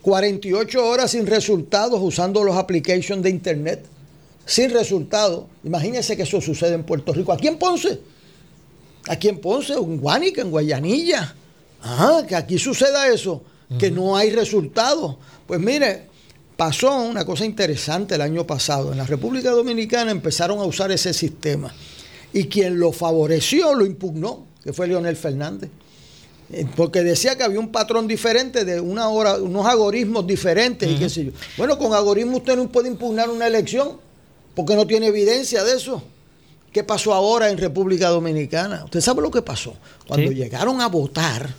48 0.02 0.86
horas 0.86 1.10
sin 1.10 1.26
resultados 1.26 2.00
usando 2.00 2.42
los 2.42 2.56
applications 2.56 3.22
de 3.22 3.30
Internet. 3.30 3.84
Sin 4.44 4.70
resultados. 4.70 5.44
Imagínense 5.64 6.16
que 6.16 6.22
eso 6.22 6.40
sucede 6.40 6.74
en 6.74 6.84
Puerto 6.84 7.12
Rico. 7.12 7.32
Aquí 7.32 7.48
en 7.48 7.58
Ponce. 7.58 8.00
Aquí 9.08 9.28
en 9.28 9.40
Ponce, 9.40 9.74
en 9.74 9.98
Guánica, 9.98 10.42
en 10.42 10.50
Guayanilla. 10.50 11.34
Ajá, 11.82 12.26
que 12.26 12.36
aquí 12.36 12.58
suceda 12.58 13.08
eso. 13.08 13.42
Que 13.78 13.90
no 13.90 14.16
hay 14.16 14.30
resultados. 14.30 15.16
Pues 15.46 15.58
mire, 15.58 16.06
pasó 16.56 16.96
una 17.02 17.24
cosa 17.24 17.44
interesante 17.44 18.14
el 18.14 18.20
año 18.20 18.46
pasado. 18.46 18.92
En 18.92 18.98
la 18.98 19.06
República 19.06 19.50
Dominicana 19.50 20.12
empezaron 20.12 20.60
a 20.60 20.64
usar 20.64 20.92
ese 20.92 21.12
sistema. 21.12 21.74
Y 22.32 22.46
quien 22.46 22.78
lo 22.78 22.92
favoreció 22.92 23.74
lo 23.74 23.86
impugnó, 23.86 24.46
que 24.62 24.72
fue 24.72 24.86
Leonel 24.86 25.16
Fernández. 25.16 25.70
Eh, 26.52 26.64
porque 26.76 27.02
decía 27.02 27.36
que 27.36 27.42
había 27.42 27.58
un 27.58 27.72
patrón 27.72 28.06
diferente 28.06 28.64
de 28.64 28.80
una 28.80 29.08
hora, 29.08 29.34
unos 29.36 29.66
algoritmos 29.66 30.26
diferentes 30.26 30.88
y 30.88 30.94
qué 30.96 31.08
sé 31.08 31.24
yo. 31.24 31.32
Bueno, 31.56 31.76
con 31.76 31.92
algoritmos 31.92 32.36
usted 32.36 32.56
no 32.56 32.70
puede 32.70 32.88
impugnar 32.88 33.30
una 33.30 33.46
elección 33.46 33.98
porque 34.54 34.76
no 34.76 34.86
tiene 34.86 35.06
evidencia 35.06 35.64
de 35.64 35.76
eso. 35.76 36.02
¿Qué 36.72 36.84
pasó 36.84 37.14
ahora 37.14 37.50
en 37.50 37.58
República 37.58 38.10
Dominicana? 38.10 38.84
Usted 38.84 39.00
sabe 39.00 39.22
lo 39.22 39.30
que 39.30 39.42
pasó. 39.42 39.74
Cuando 40.06 40.30
llegaron 40.30 40.80
a 40.80 40.88
votar, 40.88 41.52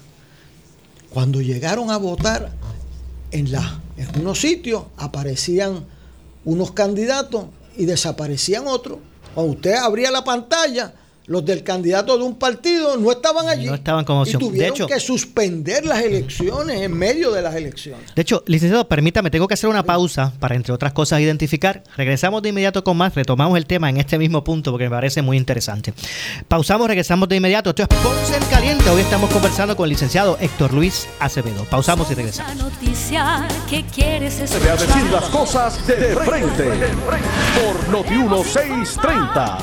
cuando 1.10 1.42
llegaron 1.42 1.92
a 1.92 1.98
votar, 1.98 2.52
en, 3.32 3.52
la, 3.52 3.82
en 3.98 4.22
unos 4.22 4.40
sitios 4.40 4.84
aparecían 4.96 5.86
unos 6.46 6.72
candidatos 6.72 7.46
y 7.76 7.86
desaparecían 7.86 8.68
otros. 8.68 9.00
Cuando 9.38 9.54
usted 9.54 9.76
abría 9.76 10.10
la 10.10 10.24
pantalla, 10.24 10.92
los 11.28 11.46
del 11.46 11.62
candidato 11.62 12.18
de 12.18 12.24
un 12.24 12.36
partido 12.36 12.98
no 12.98 13.12
estaban 13.12 13.50
allí. 13.50 13.66
No 13.66 13.76
estaban 13.76 14.06
como 14.06 14.26
Y 14.26 14.32
tuvieron 14.32 14.88
que 14.88 15.00
suspender 15.00 15.86
las 15.86 16.02
elecciones 16.02 16.82
en 16.82 16.98
medio 16.98 17.32
de 17.32 17.42
las 17.42 17.54
elecciones. 17.54 18.16
De 18.16 18.22
hecho, 18.22 18.44
licenciado, 18.48 18.88
permítame, 18.88 19.30
tengo 19.30 19.48
que 19.48 19.54
hacer 19.54 19.70
una 19.70 19.84
pausa 19.84 20.34
para, 20.40 20.56
entre 20.56 20.74
otras 20.74 20.94
cosas, 20.94 21.20
identificar. 21.20 21.84
Regresamos 21.98 22.42
de 22.42 22.50
inmediato 22.50 22.84
con 22.84 22.96
más, 22.96 23.14
retomamos 23.14 23.58
el 23.58 23.66
tema 23.66 23.90
en 23.90 23.98
este 23.98 24.18
mismo 24.18 24.44
punto 24.44 24.72
porque 24.72 24.86
me 24.86 24.92
parece 24.92 25.22
muy 25.22 25.36
interesante. 25.36 25.94
Pausamos, 26.48 26.88
regresamos 26.88 27.28
de 27.28 27.36
inmediato. 27.36 27.72
Esto 27.72 27.84
es 27.84 27.90
Ponce 27.90 28.38
en 28.38 28.46
Caliente. 28.46 28.90
Hoy 28.90 29.02
estamos 29.02 29.30
conversando 29.30 29.76
con 29.76 29.84
el 29.84 29.92
licenciado 29.92 30.38
Héctor 30.40 30.74
Luis 30.74 31.08
Acevedo. 31.20 31.66
Pausamos 31.66 32.10
y 32.10 32.14
regresamos. 32.14 32.56
La 32.56 32.64
noticia 32.64 33.48
que 33.70 33.84
quieres 33.84 34.40
escuchar. 34.40 34.80
decir 34.80 35.04
las 35.12 35.26
cosas 35.26 35.86
de 35.88 36.16
frente. 36.16 36.72
Por 37.60 37.90
Noti 37.90 38.16
1630. 38.16 39.58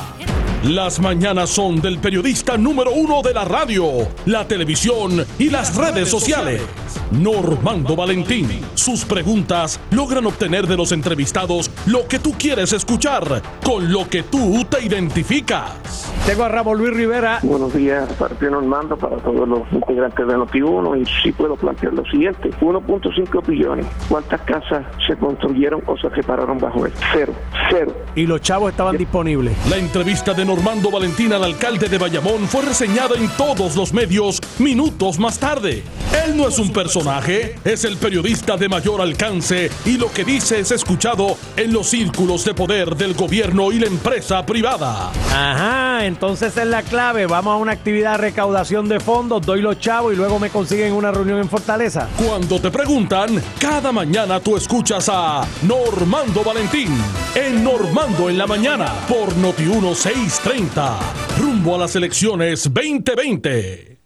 Las 0.65 0.99
mañanas 0.99 1.51
son 1.51 1.79
del 1.83 1.99
periodista 1.99 2.57
número 2.57 2.91
uno 2.91 3.21
de 3.21 3.35
la 3.35 3.45
radio, 3.45 4.09
la 4.25 4.49
televisión 4.49 5.23
y 5.39 5.51
las 5.51 5.77
redes 5.77 6.09
sociales. 6.09 6.63
Normando 7.11 7.95
Valentín. 7.95 8.49
Sus 8.75 9.05
preguntas 9.05 9.79
logran 9.91 10.25
obtener 10.25 10.67
de 10.67 10.79
los 10.79 10.93
entrevistados 10.93 11.71
lo 11.85 12.09
que 12.09 12.19
tú 12.19 12.33
quieres 12.39 12.73
escuchar, 12.73 13.43
con 13.63 13.93
lo 13.93 14.09
que 14.09 14.23
tú 14.23 14.65
te 14.65 14.83
identificas. 14.83 16.14
Tengo 16.27 16.45
a 16.45 16.49
Ramón 16.49 16.79
Luis 16.79 16.95
Rivera. 16.95 17.39
Buenos 17.43 17.75
días, 17.75 18.11
para 18.15 18.35
Normando, 18.49 18.97
para 18.97 19.19
todos 19.19 19.47
los 19.47 19.61
integrantes 19.71 20.27
de 20.27 20.35
Noti1. 20.35 21.03
Y 21.03 21.23
sí 21.23 21.33
puedo 21.33 21.55
plantear 21.55 21.93
lo 21.93 22.03
siguiente: 22.07 22.51
1.5 22.61 23.47
billones. 23.47 23.85
¿Cuántas 24.09 24.41
casas 24.41 24.87
se 25.07 25.17
construyeron 25.17 25.83
o 25.87 25.99
se 25.99 26.09
repararon 26.09 26.59
bajo 26.59 26.87
él? 26.87 26.93
Cero, 27.13 27.35
cero. 27.71 27.93
Y 28.15 28.27
los 28.27 28.41
chavos 28.41 28.71
estaban 28.71 28.97
disponibles. 28.97 29.55
La 29.69 29.77
entrevista 29.77 30.33
de 30.33 30.47
Normando 30.47 30.91
Valentín 30.91 31.31
al 31.35 31.45
alcalde 31.45 31.91
de 31.91 31.99
Bayamón 31.99 32.49
fue 32.49 32.63
reseñada 32.63 33.17
en 33.17 33.29
todos 33.37 33.77
los 33.77 33.93
medios 33.93 34.41
minutos 34.59 35.19
más 35.19 35.39
tarde. 35.39 35.83
Él 36.25 36.37
no 36.37 36.49
es 36.49 36.59
un 36.59 36.73
personaje, 36.73 37.57
es 37.65 37.85
el 37.85 37.99
periodista 37.99 38.57
de 38.57 38.69
mayor 38.69 39.03
alcance 39.03 39.69
y 39.85 39.99
lo 39.99 40.11
que 40.11 40.25
dice 40.25 40.61
es 40.61 40.71
escuchado 40.71 41.37
en 41.57 41.73
los 41.73 41.89
círculos 41.89 42.45
de 42.45 42.55
poder 42.55 42.95
del 42.95 43.15
gobierno 43.15 43.73
y 43.73 43.81
la 43.81 43.87
empresa 43.87 44.47
privada. 44.47 45.11
Ajá, 45.35 46.07
entonces 46.15 46.57
es 46.57 46.67
la 46.67 46.83
clave. 46.83 47.27
Vamos 47.27 47.55
a 47.55 47.57
una 47.57 47.73
actividad 47.73 48.13
de 48.13 48.19
recaudación 48.19 48.89
de 48.89 49.01
fondos, 49.01 49.45
doy 49.45 49.61
los 49.61 49.81
chavos 49.81 50.13
y 50.13 50.17
luego 50.17 50.39
me 50.39 50.49
consiguen 50.49 50.93
una 50.93 51.11
reunión 51.11 51.41
en 51.41 51.49
Fortaleza. 51.49 52.09
Cuando 52.17 52.61
te 52.61 52.71
preguntan, 52.71 53.43
cada 53.59 53.91
mañana 53.91 54.39
tú 54.39 54.57
escuchas 54.57 55.11
a 55.13 55.45
Normando 55.63 56.45
Valentín 56.45 56.97
en 57.35 57.65
Normando 57.65 58.31
en 58.31 58.39
la 58.39 58.47
mañana 58.47 58.93
por 59.09 59.37
Noti 59.37 59.65
1630. 59.65 60.99
Rumbo 61.41 61.75
a 61.75 61.79
las 61.79 61.97
elecciones 61.97 62.63
2020. 62.73 63.99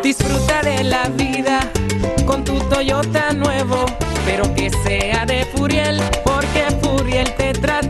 Disfruta 0.00 0.62
de 0.62 0.84
la 0.84 1.08
vida 1.08 1.72
con 2.24 2.44
tu 2.44 2.56
Toyota 2.68 3.32
nuevo, 3.32 3.84
pero 4.24 4.54
que 4.54 4.70
sea 4.70 5.26
de 5.26 5.44
Furiel, 5.46 6.00
porque 6.24 6.66
Furiel 6.80 7.34
te 7.34 7.52
trata 7.52 7.89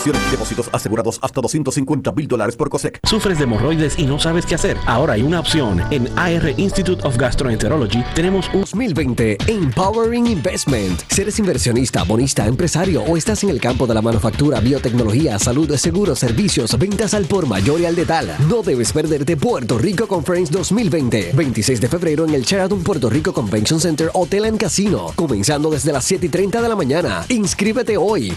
Acciones 0.00 0.22
y 0.28 0.30
depósitos 0.30 0.70
asegurados 0.72 1.18
hasta 1.20 1.42
250 1.42 2.12
mil 2.12 2.26
dólares 2.26 2.56
por 2.56 2.70
COSEC. 2.70 3.00
¿Sufres 3.06 3.36
de 3.36 3.44
hemorroides 3.44 3.98
y 3.98 4.06
no 4.06 4.18
sabes 4.18 4.46
qué 4.46 4.54
hacer? 4.54 4.78
Ahora 4.86 5.12
hay 5.12 5.20
una 5.20 5.40
opción. 5.40 5.82
En 5.90 6.08
AR 6.18 6.54
Institute 6.58 7.06
of 7.06 7.18
Gastroenterology 7.18 8.02
tenemos 8.14 8.48
un 8.54 8.60
2020 8.62 9.36
Empowering 9.46 10.26
Investment. 10.26 11.02
Si 11.10 11.20
eres 11.20 11.38
inversionista, 11.38 12.02
bonista, 12.04 12.46
empresario 12.46 13.02
o 13.02 13.18
estás 13.18 13.44
en 13.44 13.50
el 13.50 13.60
campo 13.60 13.86
de 13.86 13.92
la 13.92 14.00
manufactura, 14.00 14.58
biotecnología, 14.60 15.38
salud, 15.38 15.76
seguros, 15.76 16.18
servicios, 16.18 16.78
ventas 16.78 17.12
al 17.12 17.26
por 17.26 17.46
mayor 17.46 17.82
y 17.82 17.84
al 17.84 17.94
detal, 17.94 18.34
no 18.48 18.62
debes 18.62 18.94
perderte 18.94 19.36
Puerto 19.36 19.76
Rico 19.76 20.08
Conference 20.08 20.50
2020. 20.50 21.32
26 21.34 21.78
de 21.78 21.88
febrero 21.88 22.24
en 22.24 22.32
el 22.32 22.44
Sheraton 22.44 22.82
Puerto 22.82 23.10
Rico 23.10 23.34
Convention 23.34 23.78
Center 23.78 24.10
Hotel 24.14 24.46
and 24.46 24.58
Casino. 24.58 25.12
Comenzando 25.14 25.68
desde 25.68 25.92
las 25.92 26.06
7 26.06 26.24
y 26.24 26.28
30 26.30 26.62
de 26.62 26.68
la 26.70 26.76
mañana. 26.76 27.26
Inscríbete 27.28 27.98
hoy. 27.98 28.32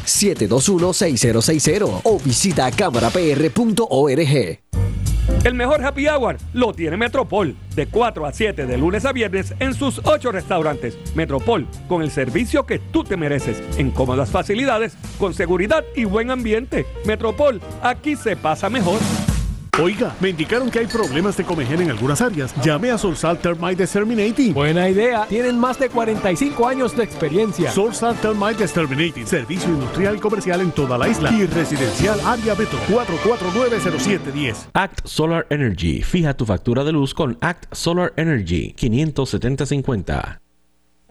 721-6060 1.60 2.02
o 2.04 2.20
visita 2.20 2.72
cámarapr.org. 2.72 4.60
El 5.44 5.56
mejor 5.56 5.84
happy 5.84 6.08
hour 6.08 6.38
lo 6.54 6.74
tiene 6.74 6.96
Metropol, 6.96 7.56
de 7.76 7.88
4 7.88 8.26
a 8.26 8.32
7 8.32 8.66
de 8.66 8.78
lunes 8.78 9.04
a 9.04 9.12
viernes 9.12 9.54
en 9.60 9.74
sus 9.74 10.00
8 10.06 10.32
restaurantes. 10.32 10.98
Metropol, 11.16 11.68
con 11.90 12.02
el 12.02 12.12
servicio 12.12 12.66
que 12.66 12.80
tú 12.80 13.04
te 13.04 13.18
mereces, 13.18 13.62
en 13.78 13.92
cómodas 13.92 14.32
facilidades, 14.32 14.96
con 15.18 15.34
seguridad 15.34 15.84
y 15.96 16.06
buen 16.06 16.32
ambiente. 16.32 16.86
Metropol, 17.06 17.62
aquí 17.82 18.16
se 18.16 18.38
pasa 18.38 18.70
mejor. 18.70 19.00
Oiga, 19.82 20.16
me 20.20 20.30
indicaron 20.30 20.70
que 20.70 20.78
hay 20.80 20.86
problemas 20.86 21.36
de 21.36 21.44
comején 21.44 21.82
en 21.82 21.90
algunas 21.90 22.22
áreas. 22.22 22.54
Llame 22.64 22.92
a 22.92 22.98
Solsal 22.98 23.40
Termite 23.40 23.84
Exterminating. 23.84 24.54
Buena 24.54 24.88
idea. 24.88 25.26
Tienen 25.26 25.58
más 25.58 25.80
de 25.80 25.90
45 25.90 26.68
años 26.68 26.96
de 26.96 27.04
experiencia. 27.04 27.72
Solsal 27.72 28.16
Termite 28.18 28.64
Exterminating. 28.64 29.26
Servicio 29.26 29.70
industrial 29.70 30.18
y 30.18 30.20
comercial 30.20 30.62
en 30.62 30.72
toda 30.72 30.96
la 31.00 31.08
isla. 31.08 31.32
Y 31.32 31.48
residencial 31.48 32.20
área 32.24 32.54
Beto 32.54 32.78
4490710. 32.88 34.70
Act 34.74 35.08
Solar 35.08 35.48
Energy. 35.50 36.04
Fija 36.04 36.36
tu 36.36 36.46
factura 36.46 36.84
de 36.84 36.92
luz 36.92 37.16
con 37.16 37.40
Act 37.42 37.66
Solar 37.74 38.14
Energy 38.16 38.74
57050. 38.78 40.43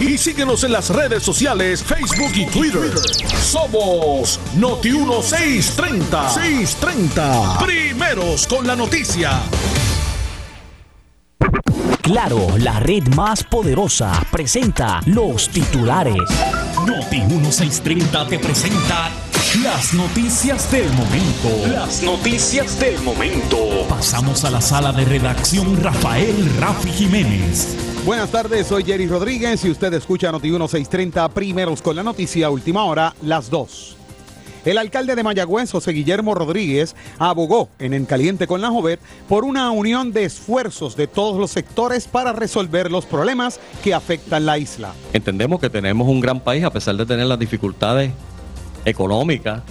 y 0.00 0.18
síguenos 0.18 0.64
en 0.64 0.72
las 0.72 0.90
redes 0.90 1.22
sociales 1.22 1.82
Facebook 1.82 2.32
y 2.34 2.46
Twitter. 2.46 2.92
Somos 3.42 4.38
Noti 4.56 4.90
1630. 4.90 6.30
630. 6.30 7.58
Primeros 7.64 8.46
con 8.46 8.66
la 8.66 8.76
noticia. 8.76 9.40
Claro, 12.02 12.56
la 12.58 12.80
red 12.80 13.06
más 13.08 13.44
poderosa 13.44 14.12
presenta 14.30 15.00
los 15.06 15.48
titulares. 15.48 16.16
Noti 16.86 17.20
1630 17.20 18.26
te 18.28 18.38
presenta 18.38 19.10
las 19.62 19.94
noticias 19.94 20.70
del 20.70 20.90
momento. 20.92 21.48
Las 21.70 22.02
noticias 22.02 22.78
del 22.78 23.00
momento. 23.02 23.56
Pasamos 23.88 24.44
a 24.44 24.50
la 24.50 24.60
sala 24.60 24.92
de 24.92 25.04
redacción 25.04 25.82
Rafael 25.82 26.50
Rafi 26.58 26.90
Jiménez. 26.90 27.87
Buenas 28.08 28.30
tardes, 28.30 28.66
soy 28.66 28.84
Jerry 28.84 29.06
Rodríguez 29.06 29.62
y 29.66 29.70
usted 29.70 29.92
escucha 29.92 30.32
Noti 30.32 30.48
1630 30.48 31.28
primeros 31.28 31.82
con 31.82 31.94
la 31.94 32.02
noticia 32.02 32.48
última 32.48 32.84
hora, 32.86 33.14
las 33.20 33.50
2. 33.50 33.96
El 34.64 34.78
alcalde 34.78 35.14
de 35.14 35.22
Mayagüez, 35.22 35.70
José 35.70 35.92
Guillermo 35.92 36.34
Rodríguez, 36.34 36.96
abogó 37.18 37.68
en 37.78 37.92
En 37.92 38.06
Caliente 38.06 38.46
con 38.46 38.62
la 38.62 38.70
Jovet 38.70 38.98
por 39.28 39.44
una 39.44 39.70
unión 39.72 40.10
de 40.10 40.24
esfuerzos 40.24 40.96
de 40.96 41.06
todos 41.06 41.38
los 41.38 41.50
sectores 41.50 42.08
para 42.08 42.32
resolver 42.32 42.90
los 42.90 43.04
problemas 43.04 43.60
que 43.84 43.92
afectan 43.92 44.46
la 44.46 44.56
isla. 44.56 44.94
Entendemos 45.12 45.60
que 45.60 45.68
tenemos 45.68 46.08
un 46.08 46.20
gran 46.20 46.40
país 46.40 46.64
a 46.64 46.70
pesar 46.70 46.96
de 46.96 47.04
tener 47.04 47.26
las 47.26 47.38
dificultades 47.38 48.10
económicas 48.86 49.64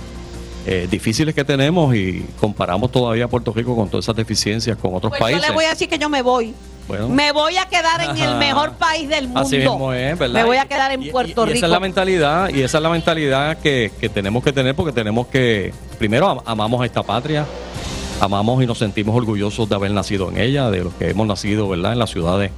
eh, 0.68 0.88
difíciles 0.92 1.34
que 1.34 1.44
tenemos 1.44 1.96
y 1.96 2.24
comparamos 2.40 2.92
todavía 2.92 3.26
a 3.26 3.30
Puerto 3.30 3.52
Rico 3.52 3.76
con 3.76 3.90
todas 3.90 4.06
esas 4.06 4.16
deficiencias 4.16 4.78
con 4.78 4.94
otros 4.94 5.10
Pues 5.10 5.22
países. 5.22 5.42
yo 5.42 5.48
le 5.48 5.56
voy 5.56 5.66
a 5.66 5.70
decir 5.70 5.90
que 5.90 5.98
yo 5.98 6.08
me 6.08 6.22
voy. 6.22 6.54
Bueno. 6.88 7.10
Me 7.10 7.32
voy 7.32 7.58
a 7.58 7.66
quedar 7.66 8.02
en 8.02 8.18
el 8.18 8.36
mejor 8.38 8.74
país 8.74 9.10
del 9.10 9.26
mundo. 9.26 9.42
Así 9.42 9.58
mismo 9.58 9.92
es, 9.94 10.18
¿verdad? 10.18 10.34
Me 10.42 10.46
voy 10.46 10.58
a 10.58 10.66
quedar 10.66 10.92
en 10.92 11.10
Puerto 11.12 11.44
y 11.44 11.46
Rico. 11.48 11.58
esa 11.58 11.66
es 11.66 11.72
la 11.72 11.80
mentalidad 11.80 12.50
y 12.50 12.62
esa 12.62 12.78
es 12.78 12.82
la 12.84 12.90
mentalidad 12.90 13.58
que, 13.58 13.92
que 14.00 14.08
tenemos 14.10 14.44
que 14.44 14.54
tener 14.54 14.74
porque 14.76 14.94
tenemos 14.94 15.28
que 15.28 15.74
primero 16.00 16.28
am- 16.30 16.40
amamos 16.46 16.82
a 16.82 16.86
esta 16.86 17.04
patria 17.04 17.46
amamos 18.22 18.64
y 18.64 18.66
nos 18.66 18.78
sentimos 18.80 19.16
orgullosos 19.16 19.68
de 19.70 19.76
haber 19.76 19.92
nacido 19.92 20.30
en 20.32 20.38
ella 20.38 20.70
de 20.72 20.84
los 20.86 20.94
que 20.94 21.10
hemos 21.10 21.28
nacido 21.28 21.68
verdad 21.70 21.94
en 21.94 22.00
las 22.00 22.10
ciudades 22.10 22.52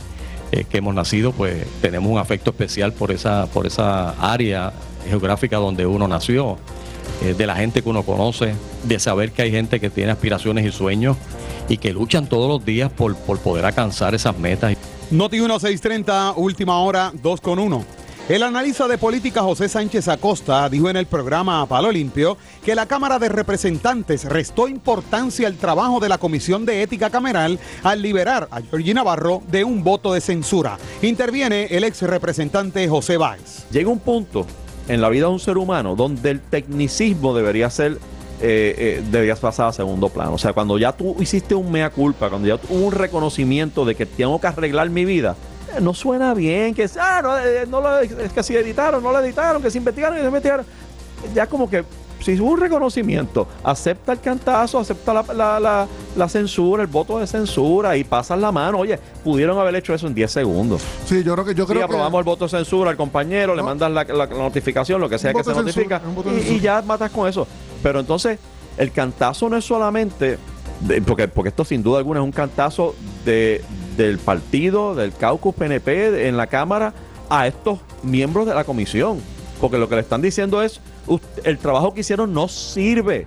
eh, 0.51 0.63
que 0.69 0.77
hemos 0.77 0.93
nacido 0.95 1.31
pues 1.33 1.65
tenemos 1.81 2.09
un 2.11 2.17
afecto 2.17 2.51
especial 2.51 2.93
por 2.93 3.11
esa 3.11 3.47
por 3.47 3.65
esa 3.67 4.11
área 4.21 4.71
geográfica 5.09 5.57
donde 5.57 5.85
uno 5.85 6.07
nació 6.07 6.57
eh, 7.23 7.33
de 7.37 7.47
la 7.47 7.55
gente 7.55 7.81
que 7.81 7.89
uno 7.89 8.03
conoce 8.03 8.53
de 8.83 8.99
saber 8.99 9.31
que 9.31 9.41
hay 9.41 9.51
gente 9.51 9.79
que 9.79 9.89
tiene 9.89 10.11
aspiraciones 10.11 10.65
y 10.65 10.71
sueños 10.71 11.17
y 11.67 11.77
que 11.77 11.93
luchan 11.93 12.27
todos 12.27 12.49
los 12.49 12.65
días 12.65 12.91
por, 12.91 13.15
por 13.15 13.39
poder 13.39 13.65
alcanzar 13.65 14.15
esas 14.15 14.37
metas 14.37 14.75
Noti 15.11 15.37
1630, 15.39 16.33
última 16.37 16.79
hora, 16.81 17.11
2 17.19 17.41
con 17.41 17.57
1. 17.57 17.83
El 18.29 18.43
analista 18.43 18.87
de 18.87 18.99
política 18.99 19.41
José 19.41 19.67
Sánchez 19.67 20.07
Acosta 20.07 20.69
dijo 20.69 20.87
en 20.87 20.97
el 20.97 21.07
programa 21.07 21.65
Palo 21.65 21.91
Limpio 21.91 22.37
que 22.63 22.75
la 22.75 22.85
Cámara 22.85 23.17
de 23.17 23.27
Representantes 23.27 24.25
restó 24.25 24.67
importancia 24.67 25.47
al 25.47 25.55
trabajo 25.55 25.99
de 25.99 26.09
la 26.09 26.19
Comisión 26.19 26.63
de 26.63 26.83
Ética 26.83 27.09
Cameral 27.09 27.57
al 27.81 28.03
liberar 28.03 28.47
a 28.51 28.61
Georgie 28.61 28.93
Navarro 28.93 29.41
de 29.47 29.63
un 29.63 29.83
voto 29.83 30.13
de 30.13 30.21
censura. 30.21 30.77
Interviene 31.01 31.65
el 31.71 31.83
ex 31.83 32.03
representante 32.03 32.87
José 32.87 33.17
Báez. 33.17 33.65
Llega 33.71 33.89
un 33.89 33.97
punto 33.97 34.45
en 34.89 35.01
la 35.01 35.09
vida 35.09 35.27
de 35.27 35.31
un 35.31 35.39
ser 35.39 35.57
humano 35.57 35.95
donde 35.95 36.31
el 36.31 36.41
tecnicismo 36.41 37.33
debería 37.33 37.69
ser 37.69 37.99
eh, 38.41 38.75
eh, 38.77 39.03
deberías 39.11 39.39
pasar 39.39 39.67
a 39.67 39.73
segundo 39.73 40.07
plano. 40.07 40.33
O 40.33 40.37
sea, 40.37 40.53
cuando 40.53 40.77
ya 40.77 40.93
tú 40.93 41.15
hiciste 41.19 41.55
un 41.55 41.71
mea 41.71 41.89
culpa, 41.89 42.29
cuando 42.29 42.47
ya 42.47 42.55
hubo 42.69 42.87
un 42.87 42.93
reconocimiento 42.93 43.83
de 43.83 43.95
que 43.95 44.05
tengo 44.05 44.39
que 44.39 44.47
arreglar 44.47 44.89
mi 44.89 45.03
vida, 45.03 45.35
eh, 45.75 45.81
no 45.81 45.93
suena 45.93 46.33
bien, 46.33 46.73
que 46.73 46.89
ah, 46.99 47.19
no, 47.21 47.37
eh, 47.37 47.65
no 47.67 47.81
lo, 47.81 47.99
es 47.99 48.45
si 48.45 48.55
editaron, 48.55 49.03
no 49.03 49.11
lo 49.11 49.19
editaron, 49.19 49.61
que 49.61 49.69
se 49.69 49.77
investigaron 49.77 50.17
y 50.17 50.21
se 50.21 50.27
investigaron. 50.27 50.65
Ya 51.33 51.47
como 51.47 51.69
que 51.69 51.83
si 52.21 52.39
hubo 52.39 52.51
un 52.51 52.59
reconocimiento, 52.59 53.47
acepta 53.63 54.11
el 54.13 54.19
cantazo, 54.19 54.79
acepta 54.79 55.13
la, 55.13 55.23
la- 55.33 55.59
la- 55.59 55.87
la 56.15 56.29
censura, 56.29 56.81
el 56.83 56.87
voto 56.87 57.19
de 57.19 57.27
censura 57.27 57.95
y 57.97 58.03
pasas 58.03 58.39
la 58.39 58.51
mano. 58.51 58.79
Oye, 58.79 58.99
pudieron 59.23 59.57
haber 59.57 59.75
hecho 59.75 59.93
eso 59.93 60.07
en 60.07 60.13
10 60.13 60.29
segundos. 60.31 60.81
Sí, 61.05 61.23
yo 61.23 61.33
creo 61.33 61.45
que 61.45 61.55
yo 61.55 61.65
Sí, 61.65 61.73
creo 61.73 61.85
aprobamos 61.85 62.19
el 62.19 62.25
voto 62.25 62.45
de 62.45 62.49
censura 62.49 62.91
al 62.91 62.97
compañero, 62.97 63.55
le 63.55 63.63
mandan 63.63 63.93
la, 63.93 64.03
notificación, 64.03 64.99
lo 65.01 65.07
que 65.09 65.17
sea 65.17 65.33
que 65.33 65.43
se 65.43 65.53
censura, 65.53 65.99
notifica, 66.03 66.51
y, 66.51 66.59
ya 66.59 66.81
matas 66.81 67.11
con 67.11 67.27
eso. 67.27 67.47
Pero 67.83 67.99
entonces, 67.99 68.39
el 68.77 68.91
cantazo 68.91 69.49
no 69.49 69.57
es 69.57 69.65
solamente, 69.65 70.37
de- 70.81 71.01
porque, 71.01 71.27
porque 71.27 71.49
esto 71.49 71.63
sin 71.65 71.83
duda 71.83 71.99
alguna 71.99 72.19
es 72.19 72.23
un 72.25 72.31
cantazo 72.31 72.95
de, 73.25 73.63
del 73.97 74.17
partido, 74.19 74.95
del 74.95 75.13
caucus 75.13 75.53
PNP 75.55 76.27
en 76.27 76.37
la 76.37 76.47
Cámara 76.47 76.93
a 77.29 77.47
estos 77.47 77.79
miembros 78.03 78.45
de 78.47 78.53
la 78.55 78.63
comisión. 78.63 79.19
Porque 79.61 79.77
lo 79.77 79.89
que 79.89 79.95
le 79.95 80.01
están 80.01 80.21
diciendo 80.21 80.63
es, 80.63 80.79
"Ust- 80.79 80.81
el 81.43 81.57
trabajo 81.57 81.93
que 81.93 82.01
hicieron 82.01 82.33
no 82.33 82.47
sirve. 82.47 83.25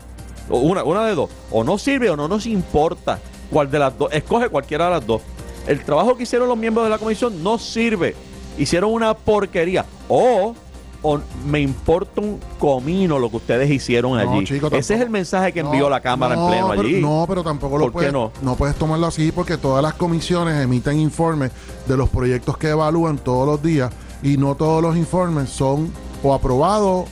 Una, 0.49 0.83
una 0.85 1.07
de 1.07 1.15
dos, 1.15 1.31
o 1.51 1.63
no 1.65 1.79
sirve 1.79 2.11
o 2.11 2.17
no 2.17 2.29
nos 2.29 2.47
importa 2.47 3.19
cuál 3.51 3.71
de 3.71 3.79
las 3.79 3.97
dos, 3.97 4.13
escoge 4.13 4.49
cualquiera 4.49 4.87
de 4.87 4.91
las 4.93 5.07
dos. 5.07 5.23
El 5.67 5.85
trabajo 5.85 6.17
que 6.17 6.25
hicieron 6.25 6.49
los 6.49 6.59
miembros 6.59 6.85
de 6.85 6.91
la 6.91 6.99
comisión 6.99 7.43
no 7.43 7.59
sirve. 7.59 8.17
Hicieron 8.59 8.93
una 8.93 9.15
porquería. 9.15 9.85
O, 10.09 10.55
o 11.03 11.21
me 11.47 11.61
importa 11.61 12.21
un 12.21 12.39
comino 12.59 13.19
lo 13.19 13.31
que 13.31 13.37
ustedes 13.37 13.71
hicieron 13.71 14.13
No, 14.13 14.19
allí. 14.35 14.45
chico, 14.45 14.67
Ese 14.73 14.95
es 14.95 15.01
el 15.01 15.11
mensaje 15.11 15.53
que 15.53 15.63
No, 15.63 15.71
envió 15.73 15.89
la 15.89 16.01
Cámara 16.01 16.35
no, 16.35 16.43
en 16.47 16.51
pleno 16.51 16.69
pero- 16.71 16.81
allí. 16.83 17.01
No, 17.01 17.25
pero 17.29 17.43
tampoco 17.45 17.79
lo 17.79 17.85
¿Por 17.85 17.93
puedes, 17.93 18.09
qué 18.09 18.13
no? 18.13 18.33
no 18.43 18.57
puedes 18.57 18.75
tomarlo 18.77 19.07
así 19.07 19.31
porque 19.33 19.57
todas 19.57 19.83
las 19.83 19.95
comisiones 19.95 20.61
emiten 20.63 20.99
informes 20.99 21.53
de 21.87 21.97
los 21.97 22.09
proyectos 22.11 22.59
que 22.59 22.69
evalúan 22.71 23.19
todos 23.19 23.47
los 23.47 23.63
días 23.63 23.93
y 24.23 24.37
no 24.37 24.55
todos 24.57 24.83
los 24.83 24.97
informes 24.97 25.49
son 25.51 25.91
o 26.23 26.35
aprobados 26.35 27.07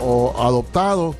o 0.00 0.34
adoptados. 0.36 1.16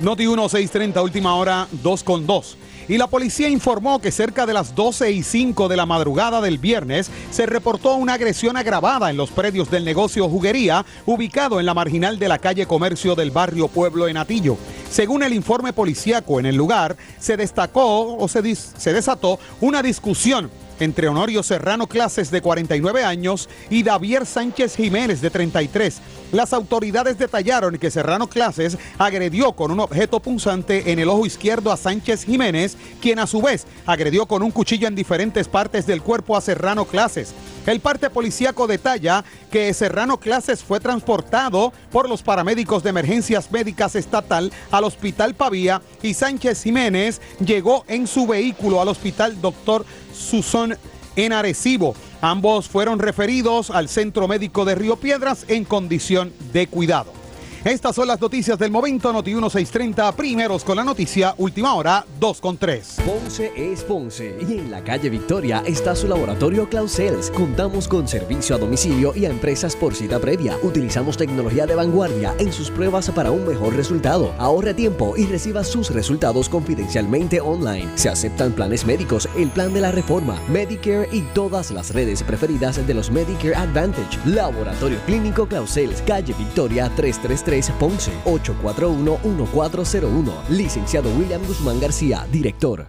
Noti 0.00 0.26
1630, 0.26 1.02
última 1.02 1.34
hora, 1.36 1.68
2 1.82 2.02
con 2.02 2.26
2. 2.26 2.58
Y 2.88 2.98
la 2.98 3.08
policía 3.08 3.48
informó 3.48 4.00
que 4.00 4.12
cerca 4.12 4.46
de 4.46 4.54
las 4.54 4.74
12 4.74 5.10
y 5.10 5.24
5 5.24 5.68
de 5.68 5.76
la 5.76 5.86
madrugada 5.86 6.40
del 6.40 6.58
viernes 6.58 7.10
se 7.32 7.44
reportó 7.44 7.94
una 7.96 8.14
agresión 8.14 8.56
agravada 8.56 9.10
en 9.10 9.16
los 9.16 9.30
predios 9.30 9.70
del 9.70 9.84
negocio 9.84 10.28
Juguería, 10.28 10.86
ubicado 11.04 11.58
en 11.58 11.66
la 11.66 11.74
marginal 11.74 12.18
de 12.18 12.28
la 12.28 12.38
calle 12.38 12.66
Comercio 12.66 13.16
del 13.16 13.32
barrio 13.32 13.66
Pueblo 13.66 14.06
en 14.06 14.16
Atillo. 14.16 14.56
Según 14.88 15.24
el 15.24 15.32
informe 15.32 15.72
policíaco 15.72 16.38
en 16.38 16.46
el 16.46 16.54
lugar, 16.54 16.96
se 17.18 17.36
destacó 17.36 18.16
o 18.16 18.28
se 18.28 18.92
desató 18.92 19.40
una 19.60 19.82
discusión 19.82 20.48
entre 20.80 21.08
Honorio 21.08 21.42
Serrano 21.42 21.86
Clases 21.86 22.30
de 22.30 22.42
49 22.42 23.04
años 23.04 23.48
y 23.70 23.82
Davier 23.82 24.26
Sánchez 24.26 24.76
Jiménez 24.76 25.20
de 25.20 25.30
33. 25.30 26.00
Las 26.32 26.52
autoridades 26.52 27.18
detallaron 27.18 27.78
que 27.78 27.90
Serrano 27.90 28.28
Clases 28.28 28.78
agredió 28.98 29.52
con 29.52 29.70
un 29.70 29.80
objeto 29.80 30.20
punzante 30.20 30.92
en 30.92 30.98
el 30.98 31.08
ojo 31.08 31.26
izquierdo 31.26 31.72
a 31.72 31.76
Sánchez 31.76 32.24
Jiménez, 32.24 32.76
quien 33.00 33.18
a 33.18 33.26
su 33.26 33.40
vez 33.40 33.66
agredió 33.86 34.26
con 34.26 34.42
un 34.42 34.50
cuchillo 34.50 34.88
en 34.88 34.94
diferentes 34.94 35.48
partes 35.48 35.86
del 35.86 36.02
cuerpo 36.02 36.36
a 36.36 36.40
Serrano 36.40 36.84
Clases. 36.84 37.34
El 37.66 37.80
parte 37.80 38.10
policíaco 38.10 38.68
detalla 38.68 39.24
que 39.50 39.74
Serrano 39.74 40.20
Clases 40.20 40.62
fue 40.62 40.78
transportado 40.78 41.72
por 41.90 42.08
los 42.08 42.22
paramédicos 42.22 42.84
de 42.84 42.90
emergencias 42.90 43.50
médicas 43.50 43.96
estatal 43.96 44.52
al 44.70 44.84
Hospital 44.84 45.34
Pavía 45.34 45.82
y 46.00 46.14
Sánchez 46.14 46.62
Jiménez 46.62 47.20
llegó 47.44 47.84
en 47.88 48.06
su 48.06 48.28
vehículo 48.28 48.80
al 48.80 48.88
Hospital 48.88 49.40
Doctor 49.40 49.84
Susón 50.14 50.78
en 51.16 51.32
Arecibo. 51.32 51.96
Ambos 52.20 52.68
fueron 52.68 53.00
referidos 53.00 53.70
al 53.70 53.88
Centro 53.88 54.28
Médico 54.28 54.64
de 54.64 54.76
Río 54.76 54.96
Piedras 54.96 55.44
en 55.48 55.64
condición 55.64 56.32
de 56.52 56.68
cuidado. 56.68 57.25
Estas 57.66 57.96
son 57.96 58.06
las 58.06 58.20
noticias 58.20 58.56
del 58.60 58.70
momento, 58.70 59.12
Noti 59.12 59.32
1630, 59.32 60.12
primeros 60.12 60.62
con 60.62 60.76
la 60.76 60.84
noticia, 60.84 61.34
última 61.36 61.74
hora, 61.74 62.06
2 62.20 62.40
con 62.40 62.56
3. 62.56 62.98
Ponce 63.04 63.52
es 63.56 63.82
Ponce 63.82 64.38
y 64.40 64.58
en 64.58 64.70
la 64.70 64.84
calle 64.84 65.10
Victoria 65.10 65.64
está 65.66 65.96
su 65.96 66.06
laboratorio 66.06 66.68
Clausel's. 66.68 67.28
Contamos 67.32 67.88
con 67.88 68.06
servicio 68.06 68.54
a 68.54 68.60
domicilio 68.60 69.12
y 69.16 69.24
a 69.24 69.30
empresas 69.30 69.74
por 69.74 69.96
cita 69.96 70.20
previa. 70.20 70.56
Utilizamos 70.62 71.16
tecnología 71.16 71.66
de 71.66 71.74
vanguardia 71.74 72.36
en 72.38 72.52
sus 72.52 72.70
pruebas 72.70 73.10
para 73.10 73.32
un 73.32 73.44
mejor 73.44 73.74
resultado. 73.74 74.32
Ahorre 74.38 74.72
tiempo 74.72 75.14
y 75.16 75.26
reciba 75.26 75.64
sus 75.64 75.90
resultados 75.90 76.48
confidencialmente 76.48 77.40
online. 77.40 77.90
Se 77.96 78.08
aceptan 78.08 78.52
planes 78.52 78.86
médicos, 78.86 79.28
el 79.36 79.50
plan 79.50 79.74
de 79.74 79.80
la 79.80 79.90
reforma, 79.90 80.40
Medicare 80.48 81.08
y 81.10 81.22
todas 81.34 81.72
las 81.72 81.92
redes 81.92 82.22
preferidas 82.22 82.86
de 82.86 82.94
los 82.94 83.10
Medicare 83.10 83.56
Advantage. 83.56 84.20
Laboratorio 84.24 85.00
Clínico 85.04 85.48
Clausel's, 85.48 86.00
calle 86.02 86.32
Victoria 86.38 86.92
333 86.94 87.55
Ponce 87.78 88.12
841-1401. 88.24 90.48
Licenciado 90.50 91.08
William 91.16 91.40
Guzmán 91.46 91.80
García, 91.80 92.26
director. 92.30 92.88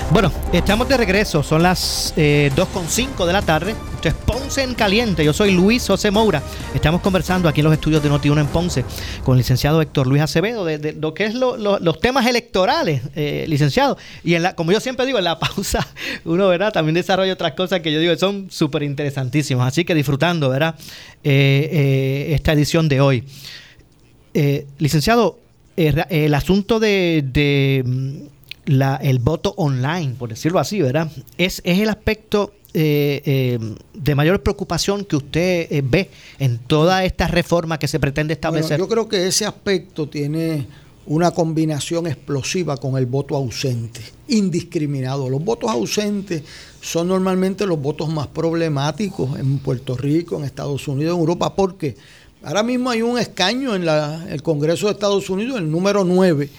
Bueno, 0.10 0.32
estamos 0.54 0.88
de 0.88 0.96
regreso, 0.96 1.44
son 1.44 1.62
las 1.64 2.14
eh, 2.16 2.50
2.5 2.56 3.26
de 3.26 3.34
la 3.34 3.42
tarde. 3.42 3.76
Esto 3.96 4.08
es 4.08 4.14
Ponce 4.14 4.64
en 4.64 4.74
Caliente. 4.74 5.24
Yo 5.26 5.34
soy 5.34 5.52
Luis 5.52 5.86
José 5.86 6.12
Moura. 6.12 6.42
Estamos 6.74 7.02
conversando 7.02 7.50
aquí 7.50 7.60
en 7.60 7.66
los 7.66 7.74
estudios 7.74 8.02
de 8.02 8.10
Noti1 8.10 8.40
en 8.40 8.48
Ponce 8.48 8.86
con 9.26 9.34
el 9.36 9.40
licenciado 9.40 9.82
Héctor 9.82 10.08
Luis 10.08 10.22
Acevedo 10.22 10.64
de, 10.64 10.94
lo 10.94 11.14
que 11.14 11.26
es 11.26 11.36
lo- 11.36 11.58
lo- 11.58 11.78
los 11.80 12.00
temas 12.00 12.26
electorales, 12.26 13.02
eh, 13.16 13.46
licenciado. 13.50 13.98
Y 14.24 14.36
en 14.36 14.44
la, 14.44 14.56
como 14.56 14.72
yo 14.72 14.80
siempre 14.80 15.06
digo, 15.06 15.18
en 15.18 15.26
la 15.26 15.40
pausa 15.40 15.86
uno, 16.24 16.48
¿verdad? 16.48 16.72
También 16.72 16.96
desarrolla 16.96 17.34
otras 17.34 17.52
cosas 17.54 17.82
que 17.82 17.92
yo 17.92 18.00
digo 18.00 18.14
que 18.14 18.20
son 18.20 18.48
súper 18.50 18.84
interesantísimas. 18.84 19.68
Así 19.68 19.84
que 19.84 19.94
disfrutando, 19.94 20.50
¿verdad? 20.50 20.76
Eh, 21.24 21.70
eh, 21.72 22.34
esta 22.34 22.54
edición 22.54 22.88
de 22.88 23.02
hoy. 23.02 23.24
Eh, 24.34 24.68
licenciado, 24.78 25.38
eh, 25.76 25.94
el 26.10 26.34
asunto 26.34 26.80
de, 26.80 27.24
de, 27.26 27.84
mm, 27.86 28.37
la- 28.68 28.98
el 28.98 29.18
voto 29.20 29.54
online, 29.58 30.14
por 30.20 30.30
decirlo 30.30 30.60
así, 30.60 30.82
¿verdad? 30.82 31.10
Es, 31.38 31.62
es 31.66 31.80
el 31.80 31.90
aspecto 31.90 32.54
eh, 32.74 33.22
eh, 33.26 33.60
de 33.96 34.14
mayor 34.14 34.44
preocupación 34.44 35.04
que 35.04 35.16
usted 35.16 35.68
eh, 35.72 35.82
ve 35.84 36.10
en 36.38 36.60
toda 36.60 37.04
esta 37.06 37.28
reforma 37.28 37.80
que 37.80 37.88
se 37.88 38.00
pretende 38.00 38.36
Bueno, 38.36 38.60
establecer. 38.60 38.78
yo 38.80 38.88
creo 38.88 39.08
que 39.08 39.26
ese 39.26 39.46
aspecto 39.46 40.08
tiene 40.08 40.68
una 41.08 41.32
combinación 41.32 42.06
explosiva 42.06 42.78
con 42.78 42.98
el 42.98 43.06
voto 43.08 43.36
ausente, 43.36 44.02
indiscriminado. 44.28 45.30
Los 45.30 45.44
votos 45.44 45.70
ausentes 45.72 46.44
son 46.82 47.08
normalmente 47.08 47.66
los 47.66 47.82
votos 47.82 48.10
más 48.10 48.28
problemáticos 48.28 49.40
en 49.40 49.60
Puerto 49.60 49.96
Rico, 49.96 50.38
en 50.38 50.44
Estados 50.44 50.88
Unidos, 50.88 51.14
en 51.16 51.20
Europa, 51.22 51.56
porque 51.56 51.96
ahora 52.44 52.64
mismo 52.64 52.90
hay 52.90 53.02
un 53.02 53.18
escaño 53.18 53.76
en 53.76 53.86
la- 53.86 54.26
el 54.30 54.44
Congreso 54.44 54.88
de 54.88 54.94
Estados 54.94 55.30
Unidos, 55.30 55.58
el 55.58 55.72
número 55.72 56.04
9, 56.04 56.50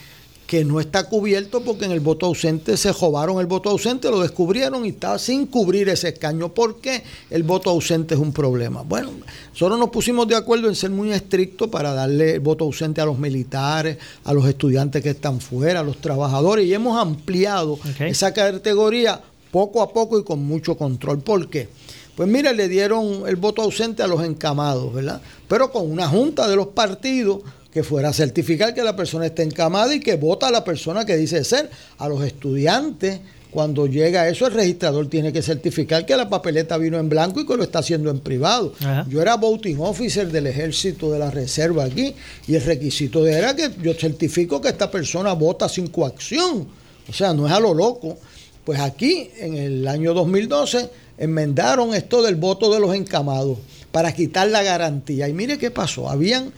que 0.49 0.65
no 0.65 0.81
está 0.81 1.05
cubierto 1.05 1.61
porque 1.61 1.85
en 1.85 1.93
el 1.93 2.01
voto 2.01 2.25
ausente 2.25 2.79
se 2.79 2.91
robaron 2.95 3.39
el 3.39 3.45
voto 3.45 3.69
ausente, 3.69 4.11
lo 4.11 4.21
descubrieron 4.21 4.87
y 4.87 4.89
está 4.89 5.19
sin 5.19 5.45
cubrir 5.45 5.91
ese 5.91 6.09
escaño. 6.09 6.55
¿Por 6.55 6.81
qué 6.81 7.05
el 7.29 7.43
voto 7.43 7.69
ausente 7.69 8.15
es 8.15 8.21
un 8.21 8.33
problema? 8.33 8.81
Bueno, 8.81 9.11
nosotros 9.53 9.79
nos 9.79 9.91
pusimos 9.91 10.27
de 10.27 10.37
acuerdo 10.37 10.69
en 10.69 10.75
ser 10.75 10.89
muy 10.89 11.13
estrictos 11.13 11.69
para 11.69 11.93
darle 11.93 12.37
el 12.37 12.41
voto 12.41 12.65
ausente 12.65 13.03
a 13.03 13.05
los 13.05 13.19
militares, 13.19 13.99
a 14.25 14.33
los 14.33 14.47
estudiantes 14.47 15.03
que 15.03 15.11
están 15.11 15.39
fuera, 15.39 15.81
a 15.81 15.83
los 15.83 15.99
trabajadores 15.99 16.65
y 16.65 16.73
hemos 16.73 16.99
ampliado 16.99 17.79
esa 18.01 18.33
categoría 18.33 19.21
poco 19.51 19.83
a 19.83 19.93
poco 19.93 20.19
y 20.19 20.25
con 20.25 20.43
mucho 20.43 20.79
control. 20.79 21.19
¿Por 21.19 21.51
qué? 21.51 21.69
Pues 22.17 22.27
mire, 22.27 22.55
le 22.55 22.69
dieron 22.69 23.29
el 23.29 23.37
voto 23.37 23.61
ausente 23.61 24.03
a 24.03 24.07
los 24.07 24.25
encamados, 24.25 24.95
¿verdad? 24.95 25.21
Pero 25.47 25.71
con 25.71 25.89
una 25.89 26.09
junta 26.09 26.49
de 26.49 26.57
los 26.57 26.69
partidos 26.69 27.43
que 27.73 27.83
fuera 27.83 28.09
a 28.09 28.13
certificar 28.13 28.75
que 28.75 28.83
la 28.83 28.97
persona 28.97 29.27
está 29.27 29.43
encamada 29.43 29.95
y 29.95 30.01
que 30.01 30.17
vota 30.17 30.49
a 30.49 30.51
la 30.51 30.65
persona 30.65 31.05
que 31.05 31.17
dice 31.17 31.45
ser. 31.45 31.71
A 31.99 32.09
los 32.09 32.25
estudiantes, 32.25 33.21
cuando 33.51 33.87
llega 33.87 34.29
eso, 34.29 34.47
el 34.47 34.55
registrador 34.55 35.09
tiene 35.09 35.33
que 35.33 35.43
certificar 35.43 36.07
que 36.07 36.17
la 36.17 36.29
papeleta 36.29 36.77
vino 36.79 36.99
en 36.99 37.09
blanco 37.09 37.41
y 37.41 37.47
que 37.47 37.57
lo 37.57 37.63
está 37.63 37.81
haciendo 37.81 38.11
en 38.11 38.21
privado. 38.21 38.75
Ajá. 38.81 39.07
Yo 39.09 39.21
era 39.23 39.37
voting 39.37 39.77
officer 39.81 40.31
del 40.31 40.47
ejército 40.47 41.11
de 41.11 41.19
la 41.19 41.31
reserva 41.31 41.85
aquí 41.85 42.15
y 42.47 42.55
el 42.55 42.63
requisito 42.63 43.27
era 43.27 43.55
que 43.55 43.71
yo 43.83 43.95
certifico 43.95 44.61
que 44.61 44.69
esta 44.69 44.91
persona 44.91 45.33
vota 45.35 45.69
sin 45.69 45.89
coacción. 45.89 46.69
O 47.09 47.13
sea, 47.13 47.33
no 47.33 47.47
es 47.47 47.53
a 47.53 47.61
lo 47.61 47.75
loco. 47.75 48.19
Pues 48.65 48.81
aquí, 48.81 49.31
en 49.39 49.57
el 49.57 49.89
año 49.89 50.13
2012, 50.13 50.91
enmendaron 51.17 51.95
esto 51.95 52.23
del 52.23 52.37
voto 52.37 52.73
de 52.73 52.81
los 52.81 52.95
encamados 52.95 53.59
para 53.91 54.13
quitar 54.13 54.49
la 54.49 54.63
garantía. 54.63 55.27
Y 55.27 55.33
mire 55.33 55.57
qué 55.57 55.71
pasó. 55.71 56.11
Habían 56.11 56.53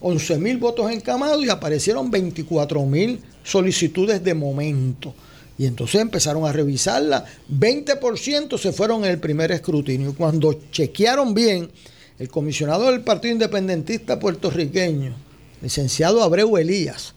11 0.00 0.38
mil 0.38 0.58
votos 0.58 0.90
encamados 0.90 1.44
y 1.44 1.48
aparecieron 1.48 2.10
24 2.10 2.84
mil 2.84 3.20
solicitudes 3.42 4.22
de 4.22 4.34
momento. 4.34 5.14
Y 5.58 5.64
entonces 5.66 6.00
empezaron 6.00 6.44
a 6.44 6.52
revisarla. 6.52 7.24
20% 7.50 8.58
se 8.58 8.72
fueron 8.72 9.04
en 9.04 9.12
el 9.12 9.18
primer 9.18 9.52
escrutinio. 9.52 10.14
Cuando 10.14 10.60
chequearon 10.70 11.32
bien, 11.32 11.70
el 12.18 12.28
comisionado 12.28 12.90
del 12.90 13.00
Partido 13.00 13.32
Independentista 13.32 14.18
puertorriqueño, 14.18 15.14
licenciado 15.62 16.22
Abreu 16.22 16.56
Elías, 16.58 17.14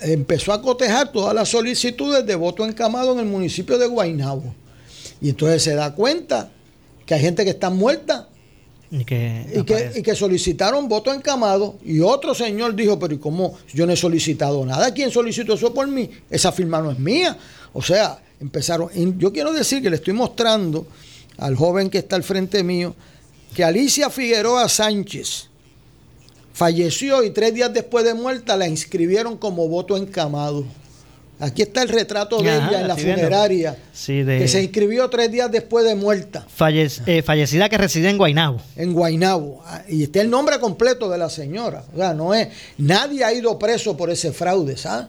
empezó 0.00 0.52
a 0.52 0.62
cotejar 0.62 1.12
todas 1.12 1.34
las 1.34 1.50
solicitudes 1.50 2.24
de 2.24 2.34
voto 2.34 2.66
encamado 2.66 3.12
en 3.12 3.20
el 3.20 3.26
municipio 3.26 3.78
de 3.78 3.86
Guaynabo. 3.86 4.54
Y 5.20 5.30
entonces 5.30 5.62
se 5.62 5.74
da 5.74 5.94
cuenta 5.94 6.50
que 7.06 7.14
hay 7.14 7.20
gente 7.20 7.44
que 7.44 7.50
está 7.50 7.70
muerta 7.70 8.28
Y 8.94 9.06
que 9.06 9.46
y 9.54 9.62
que, 9.64 9.92
y 9.96 10.02
que 10.02 10.14
solicitaron 10.14 10.86
voto 10.86 11.14
encamado 11.14 11.78
y 11.82 12.00
otro 12.00 12.34
señor 12.34 12.74
dijo, 12.74 12.98
pero 12.98 13.14
¿y 13.14 13.18
cómo 13.18 13.56
yo 13.72 13.86
no 13.86 13.94
he 13.94 13.96
solicitado 13.96 14.66
nada? 14.66 14.92
¿Quién 14.92 15.10
solicitó 15.10 15.54
eso 15.54 15.72
por 15.72 15.88
mí? 15.88 16.10
Esa 16.28 16.52
firma 16.52 16.82
no 16.82 16.90
es 16.90 16.98
mía. 16.98 17.38
O 17.72 17.80
sea, 17.80 18.22
empezaron... 18.38 18.90
y 18.94 19.14
yo 19.16 19.32
quiero 19.32 19.54
decir 19.54 19.82
que 19.82 19.88
le 19.88 19.96
estoy 19.96 20.12
mostrando 20.12 20.86
al 21.38 21.56
joven 21.56 21.88
que 21.88 21.98
está 21.98 22.16
al 22.16 22.22
frente 22.22 22.62
mío 22.62 22.94
que 23.54 23.64
Alicia 23.64 24.10
Figueroa 24.10 24.68
Sánchez 24.68 25.48
falleció 26.52 27.22
y 27.22 27.30
tres 27.30 27.54
días 27.54 27.72
después 27.72 28.04
de 28.04 28.12
muerta 28.12 28.56
la 28.56 28.68
inscribieron 28.68 29.38
como 29.38 29.68
voto 29.68 29.96
encamado. 29.96 30.64
Aquí 31.44 31.62
está 31.62 31.82
el 31.82 31.88
retrato 31.88 32.40
de 32.40 32.50
Ajá, 32.50 32.68
ella 32.68 32.80
en 32.82 32.88
la 32.88 32.96
funeraria, 32.96 33.76
Sí, 33.92 34.22
de 34.22 34.38
que 34.38 34.46
se 34.48 34.62
inscribió 34.62 35.10
tres 35.10 35.30
días 35.32 35.50
después 35.50 35.84
de 35.84 35.94
muerta 35.96 36.46
falle- 36.56 36.88
eh, 37.06 37.20
fallecida 37.22 37.68
que 37.68 37.76
reside 37.78 38.10
en 38.10 38.16
Guaynabo. 38.16 38.60
en 38.76 38.92
Guaynabo. 38.92 39.60
Ah, 39.66 39.82
Y 39.88 40.04
está 40.04 40.20
el 40.20 40.30
nombre 40.30 40.60
completo 40.60 41.10
de 41.10 41.18
la 41.18 41.28
señora. 41.28 41.82
O 41.92 41.96
sea, 41.96 42.14
no 42.14 42.32
es. 42.32 42.48
Nadie 42.78 43.24
ha 43.24 43.32
ido 43.32 43.58
preso 43.58 43.96
por 43.96 44.08
ese 44.10 44.32
fraude, 44.32 44.76
¿sabes? 44.76 45.08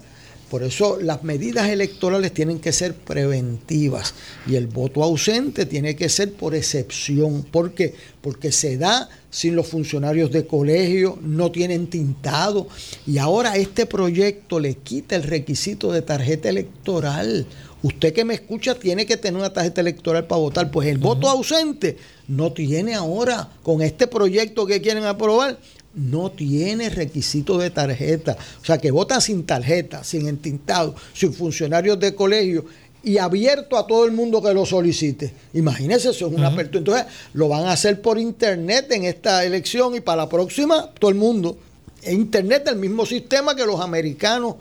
Por 0.54 0.62
eso 0.62 1.00
las 1.02 1.24
medidas 1.24 1.68
electorales 1.70 2.32
tienen 2.32 2.60
que 2.60 2.72
ser 2.72 2.94
preventivas 2.94 4.13
y 4.46 4.54
el 4.54 4.68
voto 4.68 5.02
ausente 5.02 5.66
tiene 5.66 5.96
que 5.96 6.10
ser 6.10 6.32
por 6.34 6.54
excepción. 6.54 7.42
¿Por 7.42 7.74
qué? 7.74 7.96
Porque 8.22 8.52
se 8.52 8.78
da 8.78 9.10
sin 9.32 9.56
los 9.56 9.66
funcionarios 9.66 10.30
de 10.30 10.46
colegio, 10.46 11.18
no 11.24 11.52
tienen 11.52 11.88
tintado 11.88 12.68
y 13.08 13.18
ahora 13.18 13.56
este 13.56 13.88
proyecto 13.88 14.60
le 14.60 14.76
quita 14.76 15.16
el 15.16 15.24
requisito 15.24 15.92
de 15.92 16.04
tarjeta 16.04 16.50
electoral. 16.50 17.48
Usted 17.82 18.13
que 18.13 18.24
me 18.24 18.36
escucha 18.36 18.76
tiene 18.76 19.08
que 19.08 19.18
tener 19.18 19.39
una 19.39 19.54
tarjeta 19.54 19.82
electoral 19.82 20.28
para 20.28 20.39
votar, 20.39 20.70
pues 20.70 20.88
el 20.88 21.00
voto 21.00 21.28
ausente 21.30 21.98
no 22.28 22.54
tiene 22.54 22.94
ahora 22.94 23.50
con 23.63 23.82
este 23.82 24.06
proyecto 24.06 24.68
que 24.68 24.82
quieren 24.82 25.06
aprobar 25.06 25.58
no 25.96 26.32
tiene 26.32 26.90
requisito 26.90 27.58
de 27.58 27.70
tarjeta. 27.70 28.38
O 28.62 28.66
sea, 28.66 28.78
que 28.78 28.92
vota 28.92 29.22
sin 29.22 29.46
tarjeta, 29.46 30.04
sin 30.04 30.28
entintado, 30.28 30.96
sin 31.14 31.34
funcionarios 31.34 32.00
de 32.00 32.16
colegio 32.16 32.66
y 33.04 33.18
abierto 33.18 33.78
a 33.78 33.86
todo 33.86 34.06
el 34.06 34.14
mundo 34.14 34.42
que 34.42 34.54
lo 34.54 34.66
solicite. 34.66 35.34
Imagínense, 35.54 36.10
eso 36.10 36.28
es 36.28 36.34
una 36.34 36.48
apertura. 36.48 36.80
Entonces, 36.80 37.06
lo 37.34 37.50
van 37.50 37.66
a 37.66 37.74
hacer 37.74 38.02
por 38.02 38.18
internet 38.18 38.91
en 38.91 39.04
esta 39.04 39.44
elección 39.44 39.96
y 39.96 40.00
para 40.00 40.24
la 40.24 40.30
próxima, 40.30 40.89
todo 40.98 41.12
el 41.12 41.18
mundo. 41.18 41.58
En 42.02 42.22
internet, 42.22 42.68
el 42.70 42.78
mismo 42.78 43.06
sistema 43.06 43.56
que 43.56 43.66
los 43.66 43.80
americanos 43.82 44.56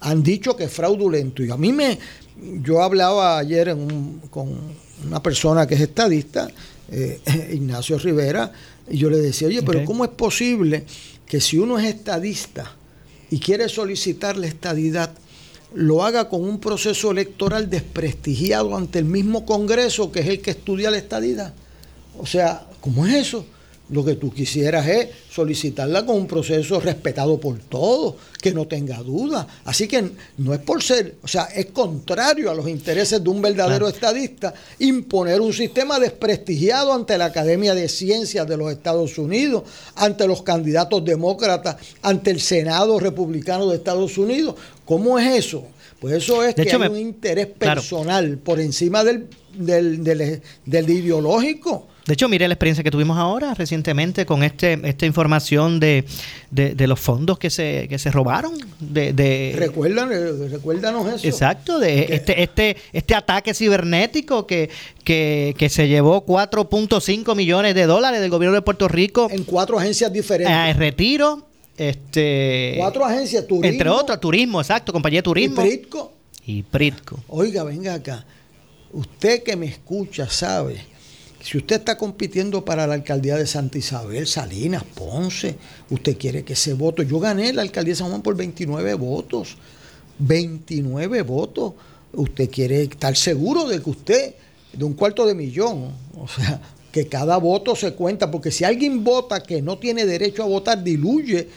han 0.00 0.22
dicho 0.22 0.56
que 0.56 0.64
es 0.64 0.72
fraudulento. 0.72 1.42
Y 1.42 1.50
a 1.50 1.56
mí 1.56 1.72
me. 1.72 1.98
Yo 2.62 2.82
hablaba 2.82 3.38
ayer 3.38 3.76
con 4.30 4.56
una 5.04 5.22
persona 5.22 5.66
que 5.66 5.74
es 5.74 5.80
estadista, 5.82 6.48
eh, 6.90 7.20
Ignacio 7.52 7.98
Rivera, 7.98 8.50
y 8.90 8.98
yo 8.98 9.08
le 9.08 9.18
decía, 9.18 9.48
oye, 9.48 9.62
pero 9.62 9.84
¿cómo 9.84 10.04
es 10.04 10.10
posible 10.10 10.84
que 11.26 11.40
si 11.40 11.58
uno 11.58 11.78
es 11.78 11.86
estadista 11.86 12.74
y 13.30 13.38
quiere 13.38 13.68
solicitar 13.68 14.36
la 14.36 14.48
estadidad, 14.48 15.12
lo 15.72 16.02
haga 16.02 16.28
con 16.28 16.42
un 16.42 16.58
proceso 16.58 17.12
electoral 17.12 17.70
desprestigiado 17.70 18.76
ante 18.76 18.98
el 18.98 19.04
mismo 19.04 19.46
Congreso 19.46 20.10
que 20.10 20.20
es 20.20 20.26
el 20.26 20.40
que 20.40 20.50
estudia 20.50 20.90
la 20.90 20.98
estadidad? 20.98 21.54
O 22.18 22.26
sea, 22.26 22.66
¿cómo 22.80 23.06
es 23.06 23.14
eso? 23.14 23.46
Lo 23.90 24.04
que 24.04 24.14
tú 24.14 24.32
quisieras 24.32 24.86
es 24.86 25.08
solicitarla 25.30 26.06
con 26.06 26.16
un 26.16 26.26
proceso 26.26 26.80
respetado 26.80 27.38
por 27.40 27.58
todos, 27.58 28.14
que 28.40 28.52
no 28.52 28.66
tenga 28.66 28.98
duda. 29.02 29.46
Así 29.64 29.88
que 29.88 30.10
no 30.38 30.54
es 30.54 30.60
por 30.60 30.82
ser, 30.82 31.16
o 31.22 31.28
sea, 31.28 31.44
es 31.44 31.66
contrario 31.66 32.50
a 32.50 32.54
los 32.54 32.68
intereses 32.68 33.22
de 33.22 33.28
un 33.28 33.42
verdadero 33.42 33.88
estadista 33.88 34.54
imponer 34.78 35.40
un 35.40 35.52
sistema 35.52 35.98
desprestigiado 35.98 36.92
ante 36.92 37.18
la 37.18 37.26
Academia 37.26 37.74
de 37.74 37.88
Ciencias 37.88 38.46
de 38.46 38.56
los 38.56 38.70
Estados 38.72 39.18
Unidos, 39.18 39.64
ante 39.96 40.26
los 40.26 40.42
candidatos 40.42 41.04
demócratas, 41.04 41.76
ante 42.02 42.30
el 42.30 42.40
Senado 42.40 42.98
republicano 42.98 43.66
de 43.68 43.76
Estados 43.76 44.18
Unidos. 44.18 44.54
¿Cómo 44.84 45.18
es 45.18 45.46
eso? 45.46 45.64
Pues 46.00 46.14
eso 46.14 46.42
es 46.42 46.54
que 46.54 46.62
hay 46.62 46.88
un 46.88 46.98
interés 46.98 47.46
personal 47.46 48.38
por 48.38 48.58
encima 48.58 49.04
del, 49.04 49.28
del, 49.52 50.02
del 50.64 50.90
ideológico. 50.90 51.86
De 52.10 52.14
hecho, 52.14 52.28
mire 52.28 52.48
la 52.48 52.54
experiencia 52.54 52.82
que 52.82 52.90
tuvimos 52.90 53.16
ahora 53.18 53.54
recientemente 53.54 54.26
con 54.26 54.42
este 54.42 54.80
esta 54.82 55.06
información 55.06 55.78
de, 55.78 56.04
los 56.76 56.98
fondos 56.98 57.38
que 57.38 57.50
se, 57.50 57.86
que 57.88 58.00
se 58.00 58.10
robaron. 58.10 58.54
De, 58.80 59.12
de 59.12 59.54
Recuerdan, 59.56 60.10
eh, 60.10 60.48
recuérdanos 60.48 61.06
eso. 61.06 61.24
Exacto, 61.24 61.78
de 61.78 62.08
este, 62.10 62.42
este, 62.42 62.76
este 62.92 63.14
ataque 63.14 63.54
cibernético 63.54 64.44
que, 64.44 64.70
que, 65.04 65.68
se 65.70 65.86
llevó 65.86 66.26
4.5 66.26 67.36
millones 67.36 67.76
de 67.76 67.86
dólares 67.86 68.20
del 68.20 68.30
gobierno 68.30 68.56
de 68.56 68.62
Puerto 68.62 68.88
Rico. 68.88 69.28
En 69.30 69.44
cuatro 69.44 69.78
agencias 69.78 70.12
diferentes. 70.12 70.52
En 70.52 70.76
retiro. 70.76 71.46
Este, 71.78 72.74
cuatro 72.76 73.04
agencias, 73.04 73.46
turismo. 73.46 73.68
Entre 73.70 73.88
otras, 73.88 74.18
turismo, 74.18 74.60
exacto, 74.60 74.92
compañía 74.92 75.20
de 75.20 75.22
turismo. 75.22 75.64
Y 75.64 75.68
Pritco. 75.68 76.12
Y 76.44 76.62
Pritco. 76.64 77.20
Oiga, 77.28 77.62
venga 77.62 77.94
acá. 77.94 78.26
Usted 78.92 79.44
que 79.44 79.54
me 79.54 79.66
escucha 79.66 80.28
sabe 80.28 80.90
si 81.42 81.56
usted 81.56 81.76
está 81.76 81.96
compitiendo 81.96 82.64
para 82.64 82.86
la 82.86 82.94
alcaldía 82.94 83.36
de 83.36 83.46
Santa 83.46 83.78
Isabel, 83.78 84.26
Salinas, 84.26 84.84
Ponce, 84.84 85.56
usted 85.88 86.18
quiere 86.18 86.44
que 86.44 86.52
ese 86.52 86.74
voto. 86.74 87.02
Yo 87.02 87.18
gané 87.18 87.52
la 87.52 87.62
alcaldía 87.62 87.92
de 87.92 87.96
San 87.96 88.08
Juan 88.08 88.22
por 88.22 88.36
29 88.36 88.94
votos. 88.94 89.56
29 90.18 91.22
votos. 91.22 91.72
Usted 92.12 92.50
quiere 92.50 92.82
estar 92.82 93.16
seguro 93.16 93.66
de 93.66 93.80
que 93.80 93.90
usted, 93.90 94.34
de 94.72 94.84
un 94.84 94.92
cuarto 94.92 95.26
de 95.26 95.34
millón, 95.34 95.92
o 96.18 96.28
sea, 96.28 96.60
que 96.92 97.06
cada 97.06 97.38
voto 97.38 97.74
se 97.74 97.94
cuenta, 97.94 98.30
porque 98.30 98.50
si 98.50 98.64
alguien 98.64 99.02
vota 99.02 99.42
que 99.42 99.62
no 99.62 99.78
tiene 99.78 100.04
derecho 100.04 100.42
a 100.42 100.46
votar, 100.46 100.82
diluye, 100.82 101.48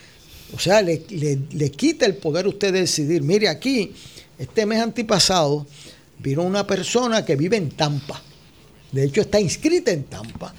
o 0.56 0.60
sea, 0.60 0.82
le, 0.82 1.04
le 1.10 1.72
quita 1.72 2.06
el 2.06 2.16
poder 2.16 2.46
a 2.46 2.50
usted 2.50 2.72
de 2.72 2.82
decidir. 2.82 3.22
Mire, 3.22 3.50
aquí, 3.50 3.92
este 4.38 4.66
mes 4.66 4.80
antipasado, 4.80 5.66
vino 6.20 6.44
una 6.44 6.66
persona 6.66 7.26
que 7.26 7.36
vive 7.36 7.58
en 7.58 7.72
Tampa 7.72 8.22
de 8.94 9.04
hecho 9.04 9.22
está 9.22 9.40
inscrita 9.40 9.92
en 9.92 10.04
Tampa, 10.06 10.54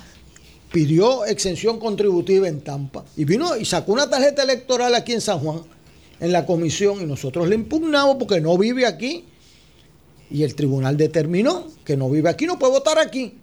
pidió 0.70 1.24
exención 1.24 1.78
contributiva 1.78 2.49
en 2.49 2.61
Tampa 2.61 3.05
y 3.16 3.24
vino 3.24 3.57
y 3.57 3.64
sacó 3.64 3.93
una 3.93 4.11
tarjeta 4.11 4.43
electoral 4.43 4.95
aquí 4.95 5.12
en 5.12 5.20
San 5.20 5.39
Juan, 5.39 5.62
en 6.18 6.32
la 6.32 6.45
comisión, 6.45 7.01
y 7.01 7.07
nosotros 7.07 7.49
le 7.49 7.55
impugnamos 7.55 8.16
porque 8.16 8.41
no 8.41 8.59
vive 8.59 8.87
aquí. 8.87 9.24
Y 10.30 10.43
el 10.43 10.55
tribunal 10.55 10.97
determinó 10.97 11.68
que 11.85 11.97
no 11.97 12.11
vive 12.11 12.28
aquí, 12.28 12.47
no 12.47 12.59
puede 12.59 12.72
votar 12.72 12.99
aquí. 12.99 13.35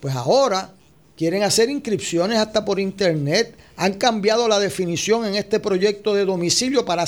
Pues 0.00 0.16
ahora 0.16 0.72
quieren 1.16 1.44
hacer 1.44 1.70
inscripciones 1.70 2.38
hasta 2.38 2.64
por 2.64 2.80
internet. 2.80 3.54
Han 3.76 3.94
cambiado 3.94 4.48
la 4.48 4.58
definición 4.58 5.26
en 5.26 5.36
este 5.36 5.60
proyecto 5.60 6.14
de 6.14 6.24
domicilio 6.24 6.84
para, 6.84 7.04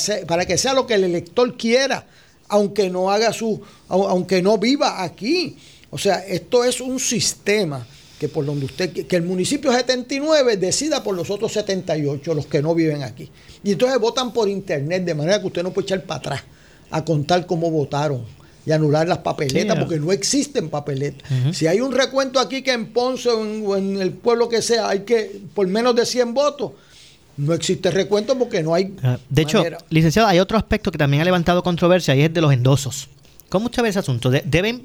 que 0.47 0.59
sea 0.59 0.75
lo 0.75 0.87
que 0.87 0.95
el 0.95 1.05
elector 1.05 1.57
quiera, 1.57 2.07
aunque 2.47 2.89
no 2.89 3.11
haga 3.11 3.33
su, 3.33 3.61
aunque 3.89 4.43
no 4.43 4.59
viva 4.59 5.03
aquí. 5.03 5.57
O 5.95 5.99
sea, 5.99 6.25
esto 6.27 6.65
es 6.65 6.81
un 6.81 6.99
sistema 6.99 7.87
que 8.19 8.27
por 8.27 8.47
donde 8.47 8.65
usted, 8.65 9.07
que 9.07 9.17
el 9.17 9.25
municipio 9.25 9.71
79 9.71 10.57
decida 10.57 11.03
por 11.03 11.15
los 11.15 11.29
otros 11.29 11.53
78, 11.53 12.35
los 12.35 12.47
que 12.47 12.63
no 12.63 12.75
viven 12.75 13.03
aquí. 13.03 13.29
Y 13.63 13.73
entonces 13.73 13.99
votan 14.01 14.33
por 14.33 14.49
internet, 14.49 15.05
de 15.05 15.15
manera 15.15 15.39
que 15.39 15.49
usted 15.49 15.63
no 15.63 15.71
puede 15.71 15.85
echar 15.85 16.05
para 16.05 16.19
atrás 16.19 16.43
a 16.91 17.05
contar 17.05 17.45
cómo 17.45 17.71
votaron 17.71 18.25
y 18.65 18.73
anular 18.73 19.07
las 19.07 19.19
papeletas, 19.19 19.79
porque 19.79 19.99
no 19.99 20.13
existen 20.13 20.71
papeletas. 20.71 21.29
Si 21.55 21.67
hay 21.67 21.83
un 21.83 21.93
recuento 21.93 22.41
aquí 22.41 22.63
que 22.63 22.73
en 22.73 22.93
Ponce 22.93 23.29
o 23.29 23.77
en, 23.77 24.01
el 24.01 24.13
pueblo 24.13 24.49
que 24.49 24.63
sea 24.63 24.89
hay 24.89 25.01
que 25.01 25.43
por 25.55 25.67
menos 25.67 25.95
de 25.95 26.07
100 26.07 26.33
votos, 26.33 26.73
no 27.37 27.53
existe 27.53 27.91
recuento 27.91 28.39
porque 28.39 28.63
no 28.63 28.73
hay. 28.73 28.95
Ah, 29.03 29.19
de 29.29 29.43
hecho, 29.43 29.63
licenciado, 29.91 30.29
hay 30.29 30.39
otro 30.39 30.57
aspecto 30.57 30.91
que 30.91 30.97
también 30.97 31.21
ha 31.21 31.25
levantado 31.25 31.63
controversia 31.63 32.15
y 32.15 32.23
es 32.23 32.33
de 32.33 32.41
los 32.41 32.51
endosos. 32.51 33.09
¿Cómo 33.53 33.67
usted 33.67 33.83
ve 33.83 33.91
ese 33.91 33.99
asunto? 33.99 34.31
¿Deben 34.31 34.83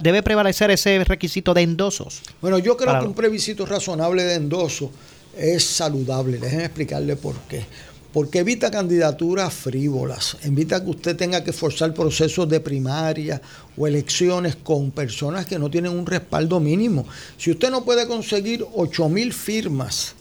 ¿Debe 0.00 0.22
prevalecer 0.22 0.70
ese 0.70 1.04
requisito 1.04 1.52
de 1.52 1.60
endosos? 1.60 2.22
Bueno, 2.40 2.58
yo 2.58 2.74
creo 2.74 2.98
que 2.98 3.04
un 3.04 3.12
plebiscito 3.12 3.66
razonable 3.66 4.22
de 4.22 4.36
endoso 4.36 4.90
es 5.36 5.62
saludable. 5.62 6.38
Déjenme 6.38 6.64
explicarle 6.64 7.16
por 7.16 7.34
qué. 7.40 7.66
Porque 8.10 8.38
evita 8.38 8.70
candidaturas 8.70 9.52
frívolas, 9.52 10.38
evita 10.42 10.82
que 10.82 10.88
usted 10.88 11.14
tenga 11.14 11.44
que 11.44 11.52
forzar 11.52 11.92
procesos 11.92 12.48
de 12.48 12.60
primaria 12.60 13.42
o 13.76 13.86
elecciones 13.86 14.56
con 14.56 14.92
personas 14.92 15.44
que 15.44 15.58
no 15.58 15.70
tienen 15.70 15.92
un 15.92 16.06
respaldo 16.06 16.58
mínimo. 16.58 17.06
Si 17.36 17.50
usted 17.50 17.70
no 17.70 17.84
puede 17.84 18.08
conseguir 18.08 18.64
8 18.72 19.10
mil 19.10 19.34
firmas 19.34 20.14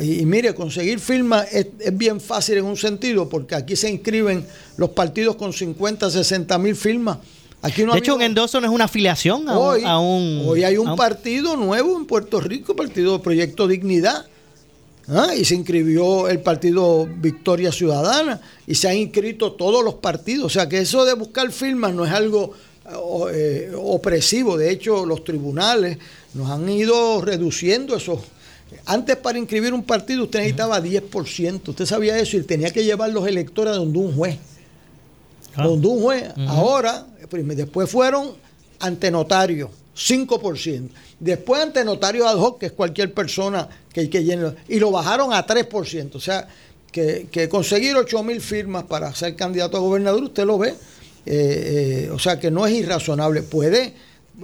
y, 0.00 0.24
mire, 0.26 0.54
conseguir 0.54 1.00
firmas 1.00 1.46
es, 1.52 1.66
bien 1.92 2.20
fácil 2.20 2.58
en 2.58 2.64
un 2.64 2.76
sentido, 2.76 3.28
porque 3.28 3.54
aquí 3.54 3.76
se 3.76 3.90
inscriben 3.90 4.44
los 4.76 4.90
partidos 4.90 5.36
con 5.36 5.52
50, 5.52 6.10
60 6.10 6.58
mil 6.58 6.76
firmas. 6.76 7.18
Aquí 7.60 7.84
no 7.84 7.92
de 7.92 7.98
hecho, 7.98 8.14
un 8.14 8.22
endoso 8.22 8.60
no 8.60 8.68
es 8.68 8.72
una 8.72 8.84
afiliación 8.84 9.48
a, 9.48 9.58
hoy, 9.58 9.82
un, 9.82 10.42
Hoy 10.46 10.62
hay 10.62 10.76
un, 10.76 10.94
partido 10.94 11.56
nuevo 11.56 11.96
en 11.96 12.06
Puerto 12.06 12.40
Rico, 12.40 12.76
Partido 12.76 13.20
Proyecto 13.20 13.66
Dignidad. 13.66 14.26
¿ah? 15.08 15.34
Y 15.36 15.44
se 15.44 15.56
inscribió 15.56 16.28
el 16.28 16.40
partido 16.40 17.08
Victoria 17.20 17.72
Ciudadana. 17.72 18.40
Y 18.66 18.76
se 18.76 18.88
han 18.88 18.96
inscrito 18.96 19.52
todos 19.52 19.84
los 19.84 19.94
partidos. 19.94 20.46
O 20.46 20.50
sea 20.50 20.68
que 20.68 20.78
eso 20.78 21.04
de 21.04 21.14
buscar 21.14 21.50
firmas 21.50 21.92
no 21.94 22.06
es 22.06 22.12
algo 22.12 22.54
eh, 23.32 23.72
opresivo. 23.76 24.56
De 24.56 24.70
hecho, 24.70 25.04
los 25.04 25.24
tribunales 25.24 25.98
nos 26.34 26.50
han 26.50 26.68
ido 26.68 27.20
reduciendo 27.20 27.96
esos 27.96 28.20
antes 28.86 29.16
para 29.16 29.38
inscribir 29.38 29.72
un 29.72 29.82
partido 29.82 30.24
usted 30.24 30.40
necesitaba 30.40 30.80
10%. 30.80 31.68
Usted 31.68 31.86
sabía 31.86 32.18
eso 32.18 32.36
y 32.36 32.42
tenía 32.42 32.70
que 32.70 32.84
llevar 32.84 33.10
los 33.10 33.26
electores 33.26 33.74
a 33.74 33.76
donde 33.76 33.98
un 33.98 34.14
juez. 34.14 34.38
Ah. 35.54 35.64
Donde 35.64 35.88
un 35.88 36.02
juez. 36.02 36.24
Ahora, 36.46 37.06
después 37.30 37.90
fueron 37.90 38.32
ante 38.80 39.10
notario, 39.10 39.70
5%. 39.96 40.88
Después 41.20 41.62
ante 41.62 41.84
notario 41.84 42.28
ad 42.28 42.36
hoc, 42.36 42.60
que 42.60 42.66
es 42.66 42.72
cualquier 42.72 43.12
persona 43.12 43.68
que, 43.92 44.08
que 44.08 44.22
llene. 44.22 44.52
Y 44.68 44.78
lo 44.78 44.90
bajaron 44.90 45.32
a 45.32 45.46
3%. 45.46 46.14
O 46.14 46.20
sea, 46.20 46.46
que, 46.92 47.48
conseguir 47.50 47.96
8 47.96 48.22
mil 48.22 48.40
firmas 48.40 48.84
para 48.84 49.14
ser 49.14 49.36
candidato 49.36 49.76
a 49.76 49.80
gobernador, 49.80 50.22
usted 50.22 50.44
lo 50.44 50.58
ve. 50.58 50.74
Eh, 51.26 52.06
eh, 52.06 52.10
o 52.12 52.18
sea, 52.18 52.38
que 52.38 52.50
no 52.50 52.66
es 52.66 52.72
irrazonable. 52.74 53.42
Puede 53.42 53.94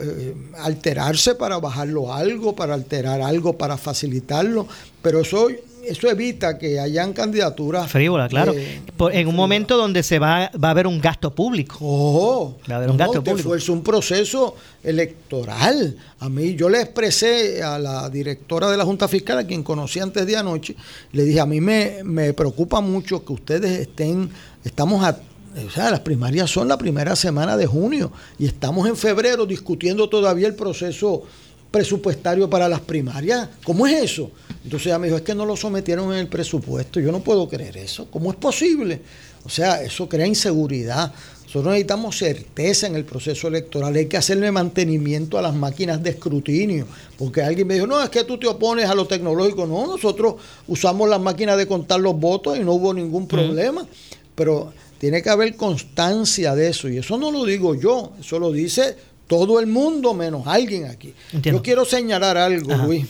eh, 0.00 0.34
alterarse 0.58 1.34
para 1.34 1.58
bajarlo 1.58 2.12
algo, 2.12 2.54
para 2.54 2.74
alterar 2.74 3.20
algo, 3.22 3.52
para 3.58 3.76
facilitarlo, 3.76 4.66
pero 5.02 5.20
eso 5.20 5.48
eso 5.86 6.08
evita 6.08 6.56
que 6.56 6.80
hayan 6.80 7.12
candidaturas 7.12 7.90
Frívola, 7.92 8.26
claro. 8.26 8.54
eh, 8.56 8.80
Por- 8.96 9.14
en 9.14 9.28
un 9.28 9.36
momento 9.36 9.76
donde 9.76 10.02
se 10.02 10.18
va, 10.18 10.50
va 10.52 10.68
a 10.68 10.70
haber 10.70 10.86
un 10.86 10.98
gasto 10.98 11.34
público. 11.34 11.76
Ojo, 11.82 12.56
Va 12.70 12.76
a 12.76 12.78
haber 12.78 12.88
un 12.90 12.96
no, 12.96 13.04
gasto 13.04 13.22
público. 13.22 13.50
fuerza 13.50 13.70
un 13.72 13.82
proceso 13.82 14.56
electoral. 14.82 15.94
A 16.20 16.28
mí, 16.30 16.54
yo 16.54 16.70
le 16.70 16.80
expresé 16.80 17.62
a 17.62 17.78
la 17.78 18.08
directora 18.08 18.70
de 18.70 18.78
la 18.78 18.84
Junta 18.86 19.08
Fiscal, 19.08 19.38
a 19.38 19.46
quien 19.46 19.62
conocí 19.62 20.00
antes 20.00 20.26
de 20.26 20.36
anoche, 20.36 20.74
le 21.12 21.24
dije, 21.24 21.40
a 21.40 21.44
mí 21.46 21.60
me, 21.60 21.98
me 22.02 22.32
preocupa 22.32 22.80
mucho 22.80 23.22
que 23.22 23.34
ustedes 23.34 23.80
estén, 23.80 24.30
estamos 24.64 25.04
a, 25.04 25.18
o 25.56 25.70
sea, 25.70 25.90
las 25.90 26.00
primarias 26.00 26.50
son 26.50 26.68
la 26.68 26.78
primera 26.78 27.14
semana 27.14 27.56
de 27.56 27.66
junio 27.66 28.10
y 28.38 28.46
estamos 28.46 28.88
en 28.88 28.96
febrero 28.96 29.46
discutiendo 29.46 30.08
todavía 30.08 30.48
el 30.48 30.54
proceso 30.54 31.22
presupuestario 31.70 32.48
para 32.48 32.68
las 32.68 32.80
primarias. 32.80 33.48
¿Cómo 33.64 33.86
es 33.86 34.02
eso? 34.02 34.30
Entonces 34.62 34.86
ella 34.86 34.98
me 34.98 35.08
dijo, 35.08 35.16
es 35.16 35.24
que 35.24 35.34
no 35.34 35.44
lo 35.44 35.56
sometieron 35.56 36.12
en 36.12 36.20
el 36.20 36.28
presupuesto. 36.28 37.00
Yo 37.00 37.10
no 37.10 37.20
puedo 37.20 37.48
creer 37.48 37.76
eso. 37.76 38.08
¿Cómo 38.10 38.30
es 38.30 38.36
posible? 38.36 39.00
O 39.44 39.48
sea, 39.48 39.82
eso 39.82 40.08
crea 40.08 40.26
inseguridad. 40.26 41.12
Nosotros 41.44 41.72
necesitamos 41.72 42.16
certeza 42.16 42.86
en 42.86 42.96
el 42.96 43.04
proceso 43.04 43.48
electoral. 43.48 43.94
Hay 43.94 44.06
que 44.06 44.16
hacerle 44.16 44.50
mantenimiento 44.50 45.36
a 45.36 45.42
las 45.42 45.54
máquinas 45.54 46.02
de 46.02 46.10
escrutinio. 46.10 46.86
Porque 47.18 47.42
alguien 47.42 47.66
me 47.66 47.74
dijo, 47.74 47.86
no, 47.86 48.02
es 48.02 48.08
que 48.08 48.24
tú 48.24 48.38
te 48.38 48.46
opones 48.46 48.88
a 48.88 48.94
lo 48.94 49.06
tecnológico. 49.06 49.66
No, 49.66 49.86
nosotros 49.86 50.36
usamos 50.66 51.08
las 51.08 51.20
máquinas 51.20 51.58
de 51.58 51.66
contar 51.66 52.00
los 52.00 52.18
votos 52.18 52.56
y 52.56 52.60
no 52.60 52.72
hubo 52.72 52.94
ningún 52.94 53.28
problema. 53.28 53.86
Pero 54.34 54.72
tiene 55.04 55.22
que 55.22 55.28
haber 55.28 55.54
constancia 55.54 56.54
de 56.54 56.68
eso. 56.68 56.88
Y 56.88 56.96
eso 56.96 57.18
no 57.18 57.30
lo 57.30 57.44
digo 57.44 57.74
yo, 57.74 58.14
eso 58.18 58.38
lo 58.38 58.50
dice 58.50 58.96
todo 59.26 59.60
el 59.60 59.66
mundo 59.66 60.14
menos 60.14 60.46
alguien 60.46 60.86
aquí. 60.86 61.12
Entiendo. 61.30 61.58
Yo 61.58 61.62
quiero 61.62 61.84
señalar 61.84 62.38
algo, 62.38 62.72
Ajá. 62.72 62.86
Luis. 62.86 63.04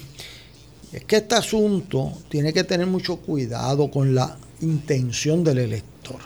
Es 0.92 1.04
que 1.04 1.18
este 1.18 1.36
asunto 1.36 2.12
tiene 2.28 2.52
que 2.52 2.64
tener 2.64 2.88
mucho 2.88 3.18
cuidado 3.18 3.92
con 3.92 4.12
la 4.12 4.36
intención 4.60 5.44
del 5.44 5.58
elector. 5.58 6.18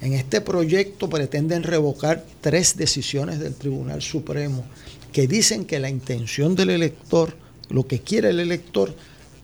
En 0.00 0.14
este 0.14 0.40
proyecto 0.40 1.10
pretenden 1.10 1.64
revocar 1.64 2.24
tres 2.40 2.74
decisiones 2.74 3.40
del 3.40 3.56
Tribunal 3.56 4.00
Supremo 4.00 4.64
que 5.12 5.26
dicen 5.26 5.66
que 5.66 5.80
la 5.80 5.90
intención 5.90 6.54
del 6.54 6.70
elector, 6.70 7.36
lo 7.68 7.86
que 7.86 8.00
quiere 8.00 8.30
el 8.30 8.40
elector, 8.40 8.94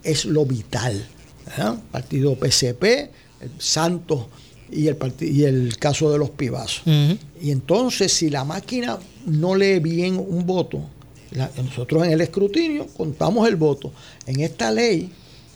es 0.03 0.25
lo 0.25 0.47
vital. 0.47 1.07
¿verdad? 1.45 1.79
Partido 1.93 2.35
PCP, 2.37 3.11
Santos 3.59 4.25
y 4.73 4.89
el, 4.89 4.97
y 5.21 5.45
el 5.45 5.77
caso 5.79 6.11
de 6.13 6.19
los 6.19 6.31
pibazos. 6.31 6.83
Y 7.43 7.51
entonces, 7.51 8.13
si 8.13 8.31
la 8.31 8.45
máquina 8.45 8.99
no 9.27 9.55
lee 9.55 9.79
bien 9.81 10.17
un 10.19 10.47
voto, 10.47 10.81
la- 11.33 11.51
nosotros 11.63 12.05
en 12.05 12.13
el 12.13 12.21
escrutinio 12.21 12.87
contamos 12.97 13.47
el 13.49 13.57
voto. 13.57 13.93
En 14.27 14.41
esta 14.41 14.71
ley, 14.71 15.11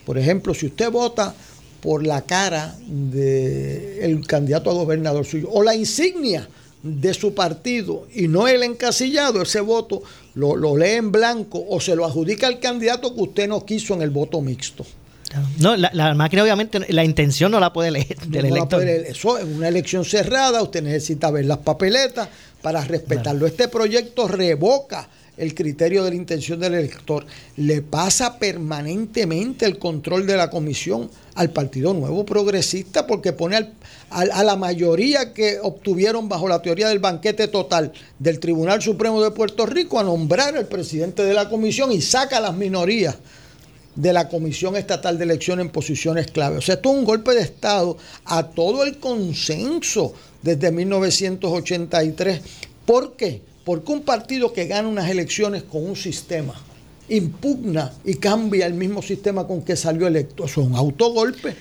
por 0.04 0.18
ejemplo, 0.18 0.54
si 0.54 0.66
usted 0.66 0.90
vota 0.90 1.34
por 1.80 2.06
la 2.06 2.22
cara 2.22 2.76
del 2.88 4.26
candidato 4.26 4.70
a 4.70 4.74
gobernador 4.74 5.24
suyo 5.26 5.48
o 5.50 5.62
la 5.62 5.74
insignia 5.74 6.48
de 6.82 7.14
su 7.14 7.34
partido 7.34 8.06
y 8.14 8.28
no 8.28 8.46
el 8.48 8.62
encasillado, 8.62 9.40
ese 9.42 9.60
voto 9.60 10.02
lo, 10.34 10.54
lo 10.56 10.76
lee 10.76 10.90
en 10.92 11.12
blanco 11.12 11.64
o 11.68 11.80
se 11.80 11.96
lo 11.96 12.04
adjudica 12.04 12.46
al 12.46 12.60
candidato 12.60 13.14
que 13.14 13.20
usted 13.22 13.48
no 13.48 13.64
quiso 13.64 13.94
en 13.94 14.02
el 14.02 14.10
voto 14.10 14.40
mixto. 14.40 14.84
No, 15.58 15.76
la, 15.76 15.90
la 15.92 16.14
máquina 16.14 16.42
obviamente 16.42 16.80
la 16.92 17.04
intención 17.04 17.50
no 17.52 17.60
la 17.60 17.72
puede 17.72 17.90
leer 17.90 18.16
del 18.26 18.48
no 18.48 18.56
elector. 18.56 18.80
puede 18.80 18.84
leer. 18.86 19.06
Eso 19.10 19.38
es 19.38 19.44
una 19.44 19.68
elección 19.68 20.04
cerrada, 20.04 20.62
usted 20.62 20.82
necesita 20.82 21.30
ver 21.30 21.44
las 21.46 21.58
papeletas 21.58 22.28
para 22.62 22.82
respetarlo. 22.84 23.46
Este 23.46 23.68
proyecto 23.68 24.26
revoca 24.28 25.08
el 25.36 25.52
criterio 25.54 26.04
de 26.04 26.10
la 26.10 26.16
intención 26.16 26.60
del 26.60 26.74
elector, 26.74 27.26
le 27.56 27.82
pasa 27.82 28.38
permanentemente 28.38 29.64
el 29.66 29.78
control 29.78 30.26
de 30.26 30.36
la 30.36 30.48
comisión 30.50 31.10
al 31.34 31.50
Partido 31.50 31.92
Nuevo 31.92 32.24
Progresista 32.24 33.06
porque 33.06 33.32
pone 33.32 33.56
al- 33.56 33.72
al- 34.10 34.30
a 34.30 34.44
la 34.44 34.54
mayoría 34.56 35.32
que 35.32 35.58
obtuvieron 35.60 36.28
bajo 36.28 36.46
la 36.48 36.62
teoría 36.62 36.88
del 36.88 37.00
banquete 37.00 37.48
total 37.48 37.92
del 38.20 38.38
Tribunal 38.38 38.80
Supremo 38.82 39.20
de 39.22 39.32
Puerto 39.32 39.66
Rico 39.66 39.98
a 39.98 40.04
nombrar 40.04 40.56
al 40.56 40.66
presidente 40.66 41.24
de 41.24 41.34
la 41.34 41.48
comisión 41.48 41.90
y 41.90 42.00
saca 42.00 42.36
a 42.36 42.40
las 42.40 42.54
minorías 42.54 43.16
de 43.94 44.12
la 44.12 44.28
Comisión 44.28 44.76
Estatal 44.76 45.18
de 45.18 45.24
Elecciones 45.24 45.66
en 45.66 45.72
posiciones 45.72 46.30
clave. 46.30 46.58
O 46.58 46.60
sea, 46.60 46.76
esto 46.76 46.90
es 46.90 46.98
un 46.98 47.04
golpe 47.04 47.32
de 47.32 47.42
Estado 47.42 47.96
a 48.24 48.44
todo 48.44 48.84
el 48.84 48.98
consenso 48.98 50.14
desde 50.42 50.72
1983. 50.72 52.40
¿Por 52.84 53.16
qué? 53.16 53.40
Porque 53.64 53.92
un 53.92 54.02
partido 54.02 54.52
que 54.52 54.66
gana 54.66 54.88
unas 54.88 55.08
elecciones 55.08 55.62
con 55.62 55.84
un 55.84 55.96
sistema 55.96 56.54
impugna 57.08 57.92
y 58.04 58.14
cambia 58.14 58.66
el 58.66 58.74
mismo 58.74 59.02
sistema 59.02 59.46
con 59.46 59.62
que 59.62 59.76
salió 59.76 60.06
electo. 60.06 60.44
Eso 60.44 60.62
es 60.62 60.66
un 60.66 60.74
autogolpe. 60.74 61.54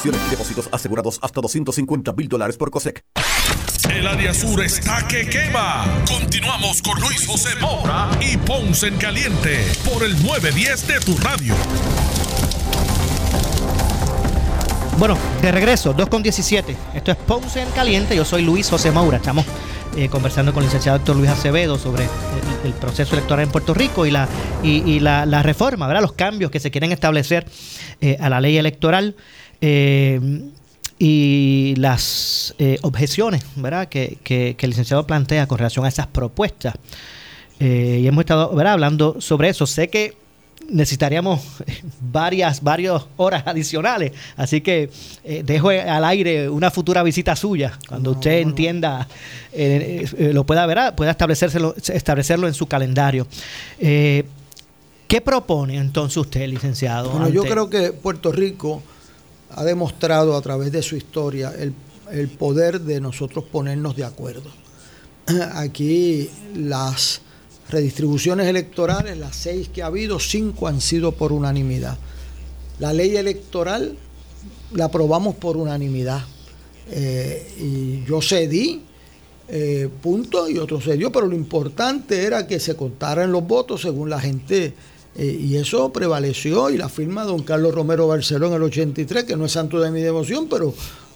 Acciones 0.00 0.22
y 0.28 0.30
depósitos 0.30 0.66
asegurados 0.72 1.18
hasta 1.20 1.42
250 1.42 2.14
mil 2.14 2.26
dólares 2.26 2.56
por 2.56 2.70
COSEC. 2.70 3.04
El 3.94 4.06
área 4.06 4.32
sur 4.32 4.58
está 4.62 5.06
que 5.06 5.28
quema. 5.28 5.84
Continuamos 6.08 6.80
con 6.80 6.98
Luis 7.02 7.26
José 7.26 7.50
Moura 7.60 8.08
y 8.18 8.38
Ponce 8.38 8.86
en 8.86 8.96
Caliente 8.96 9.58
por 9.84 10.02
el 10.02 10.12
910 10.24 10.86
de 10.86 11.00
tu 11.00 11.18
radio. 11.18 11.54
Bueno, 14.96 15.18
de 15.42 15.52
regreso, 15.52 15.92
2 15.92 16.08
con 16.08 16.22
17. 16.22 16.74
Esto 16.94 17.10
es 17.10 17.18
Ponce 17.18 17.60
en 17.60 17.70
Caliente. 17.72 18.16
Yo 18.16 18.24
soy 18.24 18.42
Luis 18.42 18.70
José 18.70 18.90
Maura. 18.92 19.18
Estamos 19.18 19.44
eh, 19.98 20.08
conversando 20.08 20.54
con 20.54 20.62
el 20.62 20.68
licenciado 20.68 20.96
doctor 20.96 21.16
Luis 21.16 21.28
Acevedo 21.28 21.76
sobre 21.76 22.04
el, 22.04 22.68
el 22.68 22.72
proceso 22.72 23.12
electoral 23.16 23.44
en 23.44 23.50
Puerto 23.50 23.74
Rico 23.74 24.06
y 24.06 24.10
la, 24.10 24.26
y, 24.62 24.82
y 24.90 25.00
la, 25.00 25.26
la 25.26 25.42
reforma, 25.42 25.86
¿verdad? 25.86 26.00
los 26.00 26.14
cambios 26.14 26.50
que 26.50 26.58
se 26.58 26.70
quieren 26.70 26.90
establecer 26.90 27.44
eh, 28.00 28.16
a 28.18 28.30
la 28.30 28.40
ley 28.40 28.56
electoral. 28.56 29.14
Eh, 29.60 30.20
y 30.98 31.74
las 31.78 32.54
eh, 32.58 32.78
objeciones 32.82 33.42
¿verdad? 33.56 33.88
Que, 33.88 34.18
que- 34.22 34.54
que 34.56 34.66
el 34.66 34.70
licenciado 34.70 35.06
plantea 35.06 35.46
con 35.46 35.58
relación 35.58 35.84
a 35.84 35.88
esas 35.88 36.06
propuestas. 36.06 36.74
Eh, 37.58 38.00
y 38.02 38.06
hemos 38.06 38.22
estado 38.22 38.54
¿verdad? 38.54 38.74
hablando 38.74 39.20
sobre 39.20 39.48
eso. 39.48 39.66
Sé 39.66 39.88
que 39.88 40.14
necesitaríamos 40.68 41.40
varias, 42.00 42.62
varias 42.62 43.02
horas 43.16 43.42
adicionales, 43.46 44.12
así 44.36 44.60
que 44.60 44.90
eh, 45.24 45.42
dejo 45.44 45.70
al 45.70 46.04
aire 46.04 46.48
una 46.50 46.70
futura 46.70 47.02
visita 47.02 47.34
suya, 47.34 47.78
cuando 47.88 48.12
usted 48.12 48.38
entienda, 48.40 49.08
eh, 49.52 50.06
eh, 50.18 50.32
lo 50.32 50.44
pueda 50.44 50.64
ver, 50.66 50.94
pueda 50.94 51.10
establecérselo, 51.12 51.74
establecerlo 51.92 52.46
en 52.46 52.54
su 52.54 52.66
calendario. 52.66 53.26
Eh, 53.78 54.24
¿Qué 55.08 55.20
propone 55.20 55.76
entonces 55.76 56.18
usted, 56.18 56.46
licenciado? 56.46 57.10
Bueno, 57.10 57.28
yo 57.30 57.42
creo 57.42 57.68
que 57.68 57.92
Puerto 57.92 58.30
Rico 58.30 58.82
ha 59.52 59.64
demostrado 59.64 60.36
a 60.36 60.42
través 60.42 60.72
de 60.72 60.82
su 60.82 60.96
historia 60.96 61.52
el, 61.58 61.74
el 62.12 62.28
poder 62.28 62.80
de 62.80 63.00
nosotros 63.00 63.44
ponernos 63.44 63.96
de 63.96 64.04
acuerdo. 64.04 64.50
Aquí 65.54 66.30
las 66.54 67.20
redistribuciones 67.68 68.46
electorales, 68.46 69.16
las 69.16 69.36
seis 69.36 69.68
que 69.68 69.82
ha 69.82 69.86
habido, 69.86 70.18
cinco 70.18 70.68
han 70.68 70.80
sido 70.80 71.12
por 71.12 71.32
unanimidad. 71.32 71.96
La 72.78 72.92
ley 72.92 73.16
electoral 73.16 73.96
la 74.72 74.86
aprobamos 74.86 75.36
por 75.36 75.56
unanimidad. 75.56 76.22
Eh, 76.90 77.54
y 77.58 78.04
yo 78.04 78.20
cedí, 78.20 78.82
eh, 79.48 79.88
punto, 80.02 80.48
y 80.48 80.58
otro 80.58 80.80
cedió, 80.80 81.12
pero 81.12 81.26
lo 81.26 81.36
importante 81.36 82.24
era 82.24 82.46
que 82.46 82.58
se 82.58 82.74
contaran 82.74 83.30
los 83.30 83.46
votos 83.46 83.82
según 83.82 84.10
la 84.10 84.20
gente, 84.20 84.74
eh, 85.16 85.38
y 85.40 85.56
eso 85.56 85.92
prevaleció, 85.92 86.70
y 86.70 86.76
la 86.76 86.88
firma 86.88 87.24
don 87.24 87.42
Carlos 87.42 87.74
Romero 87.74 88.06
Barceló 88.06 88.46
en 88.46 88.54
el 88.54 88.62
83, 88.62 89.24
que 89.24 89.36
no 89.36 89.46
es 89.46 89.52
santo 89.52 89.80
de 89.80 89.90
mi 89.90 90.00
devoción, 90.00 90.48
pero 90.48 90.72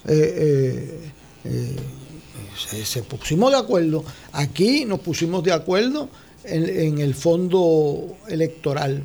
eh, 0.07 1.13
eh, 1.45 1.77
se, 2.59 2.85
se 2.85 3.03
pusimos 3.03 3.51
de 3.53 3.59
acuerdo. 3.59 4.05
Aquí 4.33 4.85
nos 4.85 5.01
pusimos 5.01 5.45
de 5.45 5.53
acuerdo 5.53 6.09
en, 6.45 6.69
en 6.69 6.99
el 6.99 7.15
fondo 7.15 8.17
electoral. 8.29 9.03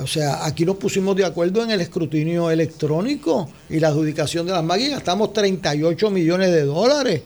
O 0.00 0.06
sea, 0.06 0.46
aquí 0.46 0.64
nos 0.64 0.76
pusimos 0.76 1.16
de 1.16 1.24
acuerdo 1.24 1.64
en 1.64 1.72
el 1.72 1.80
escrutinio 1.80 2.50
electrónico 2.50 3.50
y 3.68 3.80
la 3.80 3.88
adjudicación 3.88 4.46
de 4.46 4.52
las 4.52 4.62
máquinas. 4.62 4.92
Gastamos 4.92 5.32
38 5.32 6.10
millones 6.10 6.52
de 6.52 6.62
dólares 6.62 7.22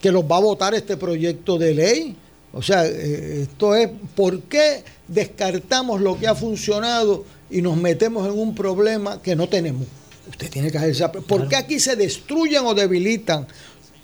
que 0.00 0.12
los 0.12 0.24
va 0.24 0.36
a 0.36 0.40
votar 0.40 0.74
este 0.74 0.96
proyecto 0.96 1.58
de 1.58 1.74
ley. 1.74 2.16
O 2.52 2.62
sea, 2.62 2.86
eh, 2.86 3.42
esto 3.42 3.74
es, 3.74 3.88
¿por 4.14 4.42
qué 4.42 4.82
descartamos 5.06 6.00
lo 6.00 6.18
que 6.18 6.26
ha 6.26 6.34
funcionado 6.34 7.24
y 7.48 7.62
nos 7.62 7.76
metemos 7.76 8.26
en 8.26 8.38
un 8.38 8.54
problema 8.54 9.22
que 9.22 9.36
no 9.36 9.48
tenemos? 9.48 9.86
Usted 10.28 10.50
tiene 10.50 10.70
que 10.70 10.78
hacerse... 10.78 11.08
¿Por 11.08 11.48
qué 11.48 11.56
aquí 11.56 11.78
se 11.78 11.96
destruyen 11.96 12.64
o 12.66 12.74
debilitan 12.74 13.46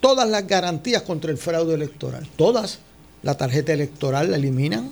todas 0.01 0.29
las 0.29 0.47
garantías 0.47 1.03
contra 1.03 1.31
el 1.31 1.39
fraude 1.39 1.75
electoral? 1.75 2.27
Todas. 2.37 2.79
La 3.23 3.37
tarjeta 3.37 3.73
electoral 3.73 4.31
la 4.31 4.37
eliminan, 4.37 4.91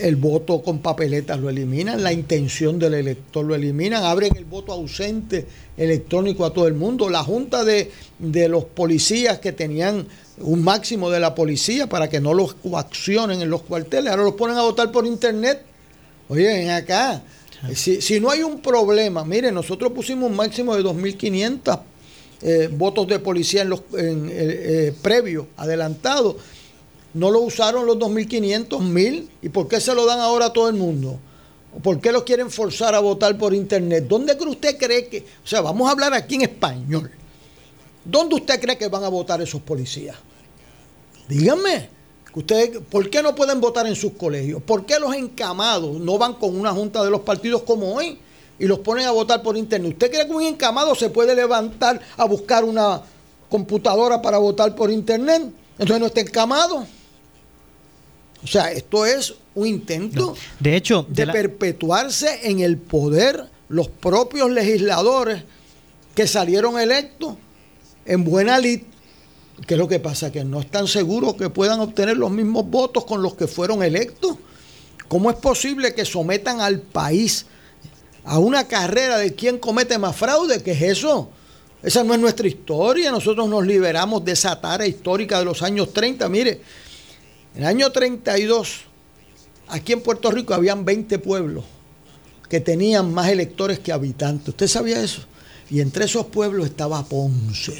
el 0.00 0.16
voto 0.16 0.62
con 0.62 0.78
papeletas 0.78 1.38
lo 1.40 1.48
eliminan, 1.48 2.02
la 2.02 2.12
intención 2.12 2.78
del 2.78 2.94
elector 2.94 3.44
lo 3.44 3.54
eliminan, 3.54 4.04
abren 4.04 4.36
el 4.36 4.44
voto 4.44 4.72
ausente 4.72 5.46
electrónico 5.76 6.44
a 6.44 6.52
todo 6.52 6.66
el 6.66 6.74
mundo. 6.74 7.08
La 7.08 7.22
junta 7.22 7.64
de, 7.64 7.90
de 8.18 8.48
los 8.48 8.64
policías 8.64 9.38
que 9.38 9.52
tenían 9.52 10.06
un 10.38 10.62
máximo 10.62 11.10
de 11.10 11.20
la 11.20 11.34
policía 11.34 11.88
para 11.88 12.08
que 12.08 12.20
no 12.20 12.34
los 12.34 12.54
coaccionen 12.54 13.40
en 13.40 13.50
los 13.50 13.62
cuarteles, 13.62 14.10
ahora 14.10 14.24
los 14.24 14.34
ponen 14.34 14.56
a 14.56 14.62
votar 14.62 14.90
por 14.92 15.06
internet. 15.06 15.62
Oye, 16.28 16.44
ven 16.44 16.70
acá. 16.70 17.22
Si, 17.74 18.00
si 18.02 18.20
no 18.20 18.30
hay 18.30 18.42
un 18.42 18.60
problema, 18.60 19.24
mire, 19.24 19.50
nosotros 19.50 19.92
pusimos 19.92 20.30
un 20.30 20.36
máximo 20.36 20.76
de 20.76 20.82
2.500 20.84 21.80
eh, 22.42 22.68
votos 22.70 23.08
de 23.08 23.18
policía 23.18 23.62
en 23.62 23.70
los 23.70 23.80
en, 23.96 24.28
eh, 24.28 24.32
eh, 24.38 24.94
previos, 25.00 25.46
adelantados. 25.56 26.36
No 27.16 27.30
lo 27.30 27.40
usaron 27.40 27.86
los 27.86 27.96
2.500, 27.96 28.68
1.000. 28.68 29.28
¿Y 29.40 29.48
por 29.48 29.66
qué 29.68 29.80
se 29.80 29.94
lo 29.94 30.04
dan 30.04 30.20
ahora 30.20 30.46
a 30.46 30.52
todo 30.52 30.68
el 30.68 30.74
mundo? 30.74 31.18
¿Por 31.82 31.98
qué 31.98 32.12
los 32.12 32.24
quieren 32.24 32.50
forzar 32.50 32.94
a 32.94 33.00
votar 33.00 33.38
por 33.38 33.54
internet? 33.54 34.04
¿Dónde 34.06 34.34
usted 34.34 34.76
cree 34.76 35.08
que.? 35.08 35.24
O 35.42 35.46
sea, 35.46 35.62
vamos 35.62 35.88
a 35.88 35.92
hablar 35.92 36.12
aquí 36.12 36.34
en 36.34 36.42
español. 36.42 37.10
¿Dónde 38.04 38.34
usted 38.34 38.60
cree 38.60 38.76
que 38.76 38.88
van 38.88 39.02
a 39.02 39.08
votar 39.08 39.40
esos 39.40 39.62
policías? 39.62 40.14
Díganme. 41.26 41.88
Ustedes, 42.34 42.80
¿Por 42.90 43.08
qué 43.08 43.22
no 43.22 43.34
pueden 43.34 43.62
votar 43.62 43.86
en 43.86 43.96
sus 43.96 44.12
colegios? 44.12 44.62
¿Por 44.62 44.84
qué 44.84 44.98
los 45.00 45.14
encamados 45.14 45.98
no 45.98 46.18
van 46.18 46.34
con 46.34 46.54
una 46.54 46.72
junta 46.72 47.02
de 47.02 47.08
los 47.10 47.22
partidos 47.22 47.62
como 47.62 47.94
hoy 47.94 48.18
y 48.58 48.66
los 48.66 48.80
ponen 48.80 49.06
a 49.06 49.10
votar 49.12 49.42
por 49.42 49.56
internet? 49.56 49.92
¿Usted 49.92 50.10
cree 50.10 50.26
que 50.26 50.34
un 50.34 50.42
encamado 50.42 50.94
se 50.94 51.08
puede 51.08 51.34
levantar 51.34 51.98
a 52.18 52.26
buscar 52.26 52.62
una 52.62 53.00
computadora 53.48 54.20
para 54.20 54.36
votar 54.36 54.74
por 54.74 54.90
internet? 54.90 55.44
Entonces 55.78 55.98
no 55.98 56.06
está 56.06 56.20
encamado. 56.20 56.86
O 58.46 58.48
sea, 58.48 58.70
esto 58.70 59.04
es 59.04 59.34
un 59.56 59.66
intento 59.66 60.36
De 60.60 60.76
hecho, 60.76 61.04
de, 61.08 61.14
de 61.14 61.26
la- 61.26 61.32
perpetuarse 61.32 62.48
en 62.48 62.60
el 62.60 62.76
poder 62.76 63.44
los 63.68 63.88
propios 63.88 64.48
legisladores 64.52 65.42
que 66.14 66.28
salieron 66.28 66.78
electos 66.78 67.34
en 68.04 68.22
buena 68.22 68.60
lid. 68.60 68.82
¿Qué 69.66 69.74
es 69.74 69.78
lo 69.80 69.88
que 69.88 69.98
pasa? 69.98 70.30
Que 70.30 70.44
no 70.44 70.60
están 70.60 70.86
seguros 70.86 71.34
que 71.34 71.50
puedan 71.50 71.80
obtener 71.80 72.16
los 72.16 72.30
mismos 72.30 72.66
votos 72.70 73.04
con 73.04 73.20
los 73.20 73.34
que 73.34 73.48
fueron 73.48 73.82
electos. 73.82 74.36
¿Cómo 75.08 75.28
es 75.28 75.36
posible 75.38 75.92
que 75.92 76.04
sometan 76.04 76.60
al 76.60 76.80
país 76.80 77.46
a 78.24 78.38
una 78.38 78.68
carrera 78.68 79.18
de 79.18 79.34
quién 79.34 79.58
comete 79.58 79.98
más 79.98 80.14
fraude? 80.14 80.62
¿Qué 80.62 80.70
es 80.70 80.82
eso? 80.82 81.30
Esa 81.82 82.04
no 82.04 82.14
es 82.14 82.20
nuestra 82.20 82.46
historia. 82.46 83.10
Nosotros 83.10 83.48
nos 83.48 83.66
liberamos 83.66 84.24
de 84.24 84.32
esa 84.32 84.60
tara 84.60 84.86
histórica 84.86 85.40
de 85.40 85.44
los 85.46 85.62
años 85.62 85.92
30. 85.92 86.28
Mire, 86.28 86.60
en 87.56 87.62
el 87.62 87.68
año 87.68 87.90
32, 87.90 88.82
aquí 89.68 89.94
en 89.94 90.02
Puerto 90.02 90.30
Rico 90.30 90.52
habían 90.52 90.84
20 90.84 91.18
pueblos 91.20 91.64
que 92.50 92.60
tenían 92.60 93.12
más 93.14 93.28
electores 93.28 93.78
que 93.78 93.92
habitantes. 93.92 94.48
¿Usted 94.50 94.68
sabía 94.68 95.02
eso? 95.02 95.22
Y 95.70 95.80
entre 95.80 96.04
esos 96.04 96.26
pueblos 96.26 96.66
estaba 96.66 97.02
Ponce. 97.04 97.74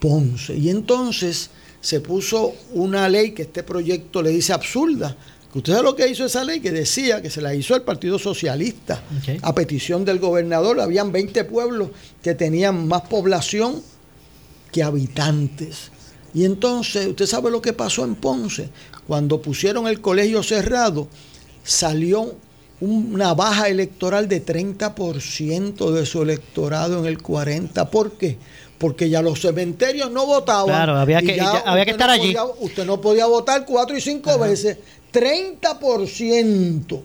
Ponce. 0.00 0.56
Y 0.56 0.68
entonces 0.68 1.50
se 1.80 2.00
puso 2.00 2.54
una 2.72 3.08
ley 3.08 3.30
que 3.30 3.42
este 3.42 3.62
proyecto 3.62 4.20
le 4.20 4.30
dice 4.30 4.52
absurda. 4.52 5.16
Que 5.52 5.58
¿Usted 5.58 5.72
sabe 5.72 5.84
lo 5.84 5.94
que 5.94 6.08
hizo 6.08 6.24
esa 6.24 6.42
ley? 6.42 6.58
Que 6.58 6.72
decía 6.72 7.22
que 7.22 7.30
se 7.30 7.40
la 7.40 7.54
hizo 7.54 7.76
el 7.76 7.82
Partido 7.82 8.18
Socialista 8.18 9.00
a 9.42 9.54
petición 9.54 10.04
del 10.04 10.18
gobernador. 10.18 10.80
Habían 10.80 11.12
20 11.12 11.44
pueblos 11.44 11.90
que 12.20 12.34
tenían 12.34 12.88
más 12.88 13.02
población 13.02 13.80
que 14.72 14.82
habitantes. 14.82 15.91
Y 16.34 16.44
entonces, 16.44 17.06
¿usted 17.08 17.26
sabe 17.26 17.50
lo 17.50 17.60
que 17.60 17.72
pasó 17.72 18.04
en 18.04 18.14
Ponce? 18.14 18.68
Cuando 19.06 19.40
pusieron 19.42 19.86
el 19.86 20.00
colegio 20.00 20.42
cerrado, 20.42 21.08
salió 21.62 22.34
una 22.80 23.34
baja 23.34 23.68
electoral 23.68 24.28
de 24.28 24.44
30% 24.44 25.90
de 25.92 26.06
su 26.06 26.22
electorado 26.22 26.98
en 27.00 27.06
el 27.06 27.18
40%. 27.18 27.88
¿Por 27.90 28.12
qué? 28.12 28.38
Porque 28.78 29.08
ya 29.08 29.22
los 29.22 29.40
cementerios 29.40 30.10
no 30.10 30.26
votaban. 30.26 30.66
Claro, 30.66 30.96
había 30.96 31.20
que- 31.20 31.36
ya 31.36 31.52
ya 31.52 31.58
había 31.60 31.84
que 31.84 31.92
estar 31.92 32.08
no 32.08 32.14
allí. 32.14 32.32
podía- 32.34 32.44
usted 32.60 32.84
no 32.86 33.00
podía 33.00 33.26
votar 33.26 33.64
cuatro 33.64 33.96
y 33.96 34.00
cinco 34.00 34.36
veces. 34.38 34.78
30%. 35.12 37.02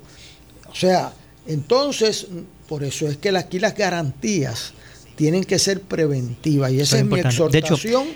O 0.69 0.75
sea, 0.75 1.13
entonces, 1.45 2.27
por 2.67 2.83
eso 2.83 3.07
es 3.07 3.17
que 3.17 3.29
aquí 3.29 3.59
las 3.59 3.75
garantías 3.75 4.73
tienen 5.15 5.43
que 5.43 5.59
ser 5.59 5.81
preventivas. 5.81 6.71
Y 6.71 6.79
esa 6.81 6.97
es 6.97 7.05
mi 7.05 7.17
importante. 7.19 7.51
De 7.51 7.57
hecho- 7.59 7.73
exhortación 7.75 8.07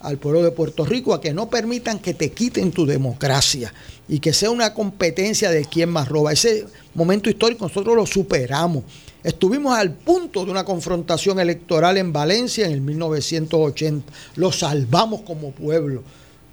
al 0.00 0.18
pueblo 0.18 0.42
de 0.42 0.50
Puerto 0.50 0.84
Rico 0.84 1.14
a 1.14 1.20
que 1.20 1.32
no 1.32 1.48
permitan 1.48 1.98
que 1.98 2.14
te 2.14 2.30
quiten 2.30 2.70
tu 2.70 2.86
democracia 2.86 3.72
y 4.08 4.20
que 4.20 4.32
sea 4.32 4.50
una 4.50 4.74
competencia 4.74 5.50
de 5.50 5.64
quién 5.64 5.90
más 5.90 6.08
roba. 6.08 6.32
Ese 6.32 6.66
momento 6.94 7.30
histórico 7.30 7.66
nosotros 7.66 7.96
lo 7.96 8.06
superamos. 8.06 8.84
Estuvimos 9.24 9.76
al 9.76 9.92
punto 9.92 10.44
de 10.44 10.52
una 10.52 10.64
confrontación 10.64 11.40
electoral 11.40 11.96
en 11.96 12.12
Valencia 12.12 12.66
en 12.66 12.72
el 12.72 12.80
1980. 12.80 14.12
Lo 14.36 14.52
salvamos 14.52 15.22
como 15.22 15.50
pueblo. 15.50 16.04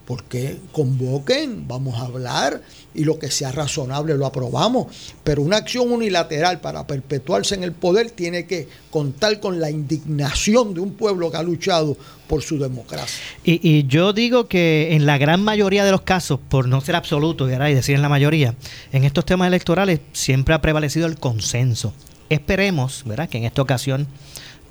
Porque 0.05 0.57
convoquen, 0.73 1.67
vamos 1.67 1.97
a 1.97 2.05
hablar 2.05 2.61
y 2.93 3.05
lo 3.05 3.17
que 3.17 3.31
sea 3.31 3.51
razonable 3.51 4.15
lo 4.15 4.25
aprobamos. 4.25 4.87
Pero 5.23 5.41
una 5.41 5.57
acción 5.57 5.91
unilateral 5.91 6.59
para 6.59 6.85
perpetuarse 6.85 7.55
en 7.55 7.63
el 7.63 7.71
poder 7.71 8.11
tiene 8.11 8.45
que 8.45 8.67
contar 8.91 9.39
con 9.39 9.61
la 9.61 9.69
indignación 9.69 10.73
de 10.73 10.81
un 10.81 10.93
pueblo 10.93 11.31
que 11.31 11.37
ha 11.37 11.43
luchado 11.43 11.95
por 12.27 12.41
su 12.41 12.59
democracia. 12.59 13.23
Y, 13.43 13.85
yo 13.87 14.11
digo 14.11 14.47
que 14.47 14.89
en 14.91 15.05
la 15.05 15.17
gran 15.17 15.41
mayoría 15.41 15.85
de 15.85 15.91
los 15.91 16.01
casos, 16.01 16.39
por 16.49 16.67
no 16.67 16.81
ser 16.81 16.95
absoluto 16.95 17.45
¿verdad? 17.45 17.69
y 17.69 17.73
decir 17.73 17.95
en 17.95 18.01
la 18.01 18.09
mayoría, 18.09 18.55
en 18.91 19.05
estos 19.05 19.25
temas 19.25 19.47
electorales 19.47 20.01
siempre 20.11 20.53
ha 20.53 20.61
prevalecido 20.61 21.05
el 21.07 21.17
consenso. 21.17 21.93
Esperemos, 22.29 23.03
¿verdad?, 23.05 23.29
que 23.29 23.37
en 23.37 23.45
esta 23.45 23.61
ocasión 23.61 24.07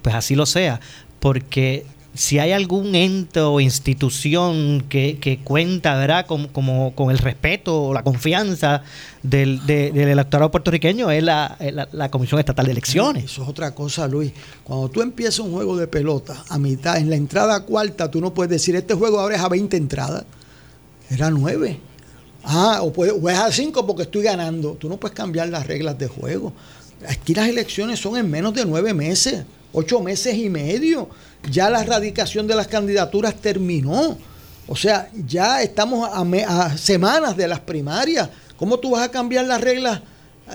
pues 0.03 0.15
así 0.15 0.35
lo 0.35 0.47
sea, 0.47 0.81
porque 1.21 1.87
si 2.15 2.39
hay 2.39 2.53
algún 2.53 2.95
ente 2.95 3.41
o 3.41 3.59
institución 3.61 4.85
que, 4.89 5.19
que 5.19 5.39
cuenta, 5.39 5.97
¿verdad? 5.97 6.27
Como, 6.27 6.49
como 6.49 6.95
con 6.95 7.11
el 7.11 7.17
respeto 7.19 7.85
o 7.85 7.95
la 7.95 8.03
confianza 8.03 8.83
del, 9.23 9.65
de- 9.67 9.93
del 9.93 10.09
electorado 10.09 10.51
puertorriqueño 10.51 11.11
es 11.11 11.23
la, 11.23 11.57
es 11.59 11.73
la- 11.73 11.89
la 11.91 12.11
Comisión 12.11 12.39
Estatal 12.39 12.67
de 12.67 12.73
Elecciones. 12.73 13.25
Eso 13.25 13.43
es 13.45 13.49
otra 13.49 13.75
cosa, 13.75 14.07
Luis. 14.09 14.33
Cuando 14.63 14.91
tú 14.91 15.01
empiezas 15.01 15.39
un 15.39 15.53
juego 15.53 15.77
de 15.77 15.87
pelota 15.87 16.45
a 16.51 16.59
mitad, 16.59 16.99
en 16.99 17.09
la 17.09 17.17
entrada 17.17 17.61
cuarta, 17.65 18.11
tú 18.11 18.21
no 18.21 18.35
puedes 18.35 18.51
decir, 18.51 18.77
este 18.77 18.93
juego 18.95 19.19
ahora 19.19 19.37
es 19.37 19.43
a 19.43 19.49
20 19.49 19.77
entradas. 19.77 20.25
Era 21.09 21.31
9. 21.31 21.79
Ah, 22.45 22.81
o, 22.83 22.93
puede- 22.93 23.13
o 23.13 23.29
es 23.31 23.39
a 23.39 23.51
5 23.51 23.87
porque 23.87 24.03
estoy 24.03 24.23
ganando. 24.23 24.73
Tú 24.75 24.89
no 24.89 24.99
puedes 24.99 25.17
cambiar 25.17 25.49
las 25.49 25.67
reglas 25.67 25.99
de 25.99 26.09
juego. 26.09 26.53
Aquí 27.09 27.35
las 27.35 27.49
elecciones 27.49 27.99
son 28.01 28.17
en 28.19 28.31
menos 28.31 28.53
de 28.55 28.65
9 28.67 28.93
meses, 28.93 29.45
8 29.73 30.01
meses 30.01 30.35
y 30.37 30.49
medio. 30.49 31.09
Ya 31.51 31.71
la 31.71 31.83
erradicación 31.83 32.47
de 32.47 32.55
las 32.55 32.69
candidaturas 32.69 33.35
terminó. 33.35 34.17
O 34.69 34.77
sea, 34.77 35.11
ya 35.27 35.63
estamos 35.63 36.09
a 36.13 36.79
semanas 36.79 37.37
de 37.37 37.49
las 37.49 37.61
primarias. 37.61 38.29
¿Cómo 38.57 38.79
tú 38.79 38.91
vas 38.91 39.03
a 39.03 39.11
cambiar 39.11 39.47
las 39.47 39.61
reglas 39.61 40.01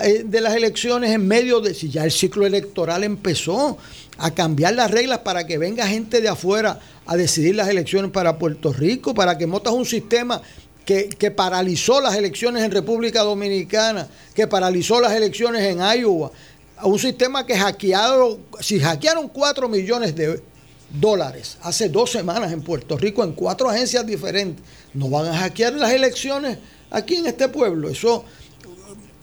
eh, 0.02 0.22
de 0.24 0.40
las 0.40 0.54
elecciones 0.54 1.10
en 1.10 1.26
medio 1.26 1.60
de, 1.60 1.74
si 1.74 1.90
ya 1.90 2.04
el 2.04 2.12
ciclo 2.12 2.46
electoral 2.46 3.04
empezó, 3.04 3.78
a 4.18 4.32
cambiar 4.32 4.74
las 4.74 4.90
reglas 4.90 5.18
para 5.18 5.46
que 5.46 5.58
venga 5.58 5.86
gente 5.86 6.20
de 6.20 6.28
afuera 6.28 6.78
a 7.06 7.16
decidir 7.16 7.54
las 7.54 7.68
elecciones 7.68 8.10
para 8.10 8.38
Puerto 8.38 8.72
Rico, 8.72 9.14
para 9.14 9.38
que 9.38 9.46
montas 9.46 9.72
un 9.72 9.86
sistema 9.86 10.42
que, 10.84 11.08
que 11.08 11.30
paralizó 11.30 12.00
las 12.00 12.16
elecciones 12.16 12.64
en 12.64 12.70
República 12.70 13.22
Dominicana, 13.22 14.08
que 14.34 14.46
paralizó 14.46 15.00
las 15.00 15.12
elecciones 15.12 15.62
en 15.62 15.78
Iowa, 15.78 16.30
a 16.80 16.86
un 16.86 16.98
sistema 16.98 17.44
que 17.44 17.56
hackearon, 17.56 18.38
si 18.60 18.78
hackearon 18.78 19.28
4 19.28 19.68
millones 19.68 20.14
de 20.14 20.42
dólares 20.90 21.58
hace 21.62 21.88
dos 21.88 22.10
semanas 22.10 22.52
en 22.52 22.62
Puerto 22.62 22.96
Rico 22.96 23.22
en 23.22 23.32
cuatro 23.32 23.68
agencias 23.68 24.06
diferentes, 24.06 24.64
no 24.94 25.10
van 25.10 25.26
a 25.26 25.36
hackear 25.36 25.74
las 25.74 25.92
elecciones 25.92 26.58
aquí 26.90 27.16
en 27.16 27.26
este 27.26 27.48
pueblo. 27.48 27.90
Eso 27.90 28.24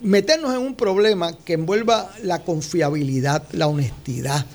meternos 0.00 0.54
en 0.54 0.60
un 0.60 0.74
problema 0.74 1.36
que 1.38 1.54
envuelva 1.54 2.10
la 2.22 2.44
confiabilidad, 2.44 3.42
la 3.52 3.66
honestidad 3.66 4.46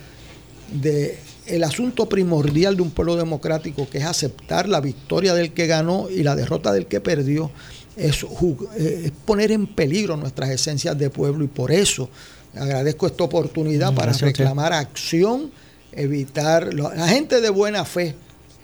de 0.72 1.20
asunto 1.66 2.08
primordial 2.08 2.78
de 2.78 2.82
un 2.82 2.92
pueblo 2.92 3.18
democrático 3.18 3.90
que 3.90 3.98
es 3.98 4.06
aceptar 4.06 4.70
la 4.70 4.80
victoria 4.80 5.34
del 5.34 5.52
que 5.52 5.68
ganó 5.68 6.10
y 6.10 6.24
la 6.24 6.36
derrota 6.36 6.72
del 6.72 6.86
que 6.86 7.02
perdió 7.02 7.52
es, 7.98 8.24
eh, 8.24 9.02
es 9.06 9.12
poner 9.26 9.52
en 9.52 9.68
peligro 9.68 10.16
nuestras 10.16 10.50
esencias 10.50 10.98
de 10.98 11.10
pueblo 11.10 11.44
y 11.44 11.48
por 11.48 11.72
eso 11.72 12.10
agradezco 12.56 13.08
esta 13.08 13.24
oportunidad 13.24 13.92
Mm, 13.92 13.96
para 13.96 14.14
reclamar 14.28 14.74
acción, 14.74 15.52
evitar 15.92 16.74
lo- 16.74 16.94
la 16.94 17.08
gente 17.08 17.42
de 17.42 17.50
buena 17.50 17.86
fe. 17.86 18.16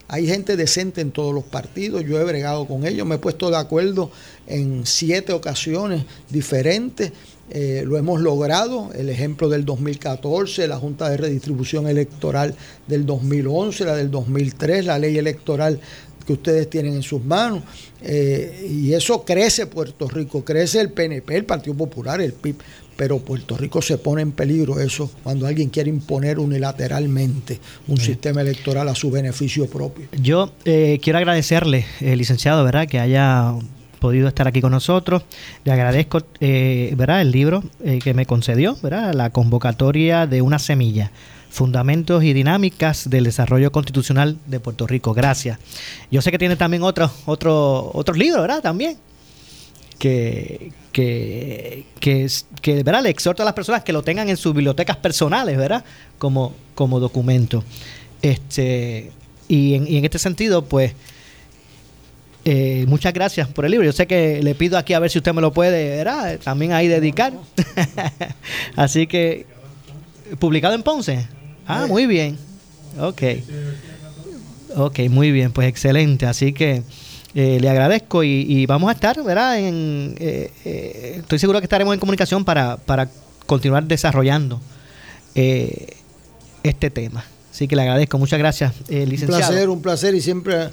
Hay 0.09 0.25
gente 0.25 0.55
decente 0.55 1.01
en 1.01 1.11
todos 1.11 1.33
los 1.33 1.43
partidos, 1.43 2.03
yo 2.05 2.19
he 2.19 2.23
bregado 2.23 2.65
con 2.65 2.85
ellos, 2.85 3.05
me 3.05 3.15
he 3.15 3.19
puesto 3.19 3.49
de 3.49 3.57
acuerdo 3.57 4.09
en 4.47 4.85
siete 4.85 5.33
ocasiones 5.33 6.03
diferentes, 6.29 7.11
eh, 7.49 7.83
lo 7.85 7.97
hemos 7.97 8.21
logrado, 8.21 8.89
el 8.95 9.09
ejemplo 9.09 9.49
del 9.49 9.65
2014, 9.65 10.67
la 10.67 10.77
Junta 10.77 11.09
de 11.09 11.17
Redistribución 11.17 11.87
Electoral 11.87 12.55
del 12.87 13.05
2011, 13.05 13.83
la 13.85 13.95
del 13.95 14.09
2003, 14.09 14.85
la 14.85 14.97
ley 14.97 15.17
electoral 15.17 15.79
que 16.25 16.33
ustedes 16.33 16.69
tienen 16.69 16.93
en 16.95 17.03
sus 17.03 17.23
manos, 17.23 17.63
eh, 18.01 18.65
y 18.69 18.93
eso 18.93 19.23
crece 19.25 19.65
Puerto 19.67 20.07
Rico, 20.09 20.43
crece 20.43 20.79
el 20.81 20.91
PNP, 20.91 21.35
el 21.37 21.45
Partido 21.45 21.75
Popular, 21.75 22.19
el 22.21 22.33
PIB, 22.33 22.55
pero 22.97 23.19
Puerto 23.19 23.55
Rico 23.55 23.81
se 23.81 23.97
pone 23.97 24.21
en 24.23 24.31
peligro 24.31 24.79
eso 24.79 25.09
cuando 25.23 25.47
alguien 25.47 25.69
quiere 25.69 25.89
imponer 25.89 26.39
unilateralmente 26.39 27.59
un 27.87 27.97
sistema 27.97 28.41
electoral 28.41 28.89
a 28.89 28.95
su 28.95 29.09
beneficio 29.11 29.67
propio. 29.67 30.07
Yo 30.19 30.51
eh, 30.65 30.99
quiero 31.01 31.19
agradecerle, 31.19 31.85
eh, 32.01 32.15
licenciado, 32.15 32.63
¿verdad?, 32.65 32.87
que 32.87 32.99
haya 32.99 33.53
podido 33.99 34.27
estar 34.27 34.47
aquí 34.47 34.61
con 34.61 34.71
nosotros. 34.71 35.23
Le 35.63 35.71
agradezco, 35.71 36.21
eh, 36.39 36.93
¿verdad?, 36.97 37.21
el 37.21 37.31
libro 37.31 37.63
eh, 37.83 37.99
que 37.99 38.13
me 38.13 38.25
concedió, 38.25 38.77
¿verdad?, 38.81 39.13
la 39.13 39.29
convocatoria 39.29 40.27
de 40.27 40.41
una 40.41 40.59
semilla. 40.59 41.11
Fundamentos 41.49 42.23
y 42.23 42.33
dinámicas 42.33 43.09
del 43.09 43.23
desarrollo 43.23 43.71
constitucional 43.71 44.37
de 44.47 44.59
Puerto 44.59 44.85
Rico. 44.85 45.13
Gracias. 45.13 45.57
Yo 46.11 46.21
sé 46.21 46.29
que 46.29 46.37
tiene 46.37 46.55
también 46.55 46.83
otros 46.83 47.11
otro, 47.25 47.89
otros 47.93 48.17
libros, 48.17 48.41
¿verdad? 48.41 48.61
También. 48.61 48.97
Que, 49.97 50.71
que, 50.97 51.85
que, 51.99 52.27
que, 52.59 52.81
¿verdad? 52.81 53.03
le 53.03 53.11
exhorto 53.11 53.43
a 53.43 53.45
las 53.45 53.53
personas 53.53 53.83
que 53.83 53.93
lo 53.93 54.01
tengan 54.01 54.29
en 54.29 54.35
sus 54.35 54.55
bibliotecas 54.55 54.97
personales, 54.97 55.55
¿verdad? 55.55 55.85
Como, 56.17 56.55
como 56.73 56.99
documento. 56.99 57.63
Este, 58.23 59.11
y, 59.47 59.75
en, 59.75 59.87
y 59.87 59.97
en 59.97 60.05
este 60.05 60.17
sentido, 60.17 60.65
pues, 60.65 60.93
eh, 62.45 62.85
muchas 62.87 63.13
gracias 63.13 63.47
por 63.47 63.65
el 63.65 63.71
libro. 63.73 63.85
Yo 63.85 63.91
sé 63.91 64.07
que 64.07 64.41
le 64.41 64.55
pido 64.55 64.75
aquí 64.75 64.93
a 64.93 64.99
ver 64.99 65.11
si 65.11 65.19
usted 65.19 65.35
me 65.35 65.41
lo 65.41 65.53
puede, 65.53 65.97
¿verdad? 65.97 66.39
También 66.39 66.73
ahí 66.73 66.87
dedicar. 66.87 67.31
Así 68.75 69.05
que, 69.05 69.45
publicado 70.39 70.73
en 70.73 70.81
Ponce. 70.81 71.27
Ah, 71.67 71.85
muy 71.87 72.07
bien. 72.07 72.39
Ok. 72.99 73.21
Ok, 74.75 74.99
muy 75.11 75.31
bien, 75.31 75.51
pues 75.51 75.67
excelente. 75.67 76.25
Así 76.25 76.53
que 76.53 76.81
eh, 77.39 77.59
le 77.61 77.69
agradezco 77.69 78.23
y, 78.23 78.45
y 78.47 78.65
vamos 78.65 78.89
a 78.89 78.93
estar, 78.93 79.21
¿verdad? 79.23 79.59
En, 79.59 80.15
eh, 80.19 80.51
eh, 80.65 81.15
estoy 81.19 81.37
seguro 81.37 81.59
que 81.59 81.65
estaremos 81.65 81.93
en 81.93 81.99
comunicación 81.99 82.43
para, 82.43 82.77
para 82.77 83.07
continuar 83.45 83.83
desarrollando 83.83 84.59
eh, 85.35 85.97
este 86.63 86.89
tema. 86.89 87.23
Así 87.51 87.67
que 87.67 87.75
le 87.75 87.83
agradezco. 87.83 88.17
Muchas 88.17 88.39
gracias, 88.39 88.73
eh, 88.89 89.03
Un 89.03 89.09
licenciado. 89.09 89.47
placer, 89.51 89.69
un 89.69 89.81
placer 89.83 90.15
y 90.15 90.21
siempre, 90.21 90.69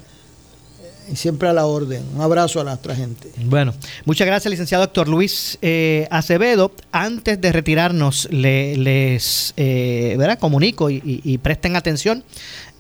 y 1.13 1.17
siempre 1.17 1.49
a 1.49 1.53
la 1.53 1.67
orden. 1.67 2.03
Un 2.15 2.23
abrazo 2.23 2.61
a 2.61 2.65
nuestra 2.65 2.95
gente. 2.97 3.31
Bueno, 3.45 3.75
muchas 4.07 4.27
gracias, 4.27 4.51
licenciado 4.51 4.85
doctor 4.85 5.07
Luis 5.09 5.59
eh, 5.63 6.09
Acevedo. 6.11 6.73
Antes 6.93 7.41
de 7.41 7.53
retirarnos, 7.53 8.27
le- 8.31 8.77
les 8.79 9.53
eh, 9.59 10.15
¿verdad? 10.19 10.39
comunico 10.39 10.89
y, 10.91 10.97
y- 11.05 11.21
y 11.25 11.39
presten 11.39 11.77
atención. 11.77 12.25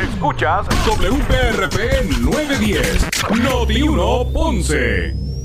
Escuchas 0.00 0.66
WPRP 0.86 2.20
910, 2.20 3.06
Noti 3.42 3.82
1 3.82 4.32
Ponce. 4.32 5.35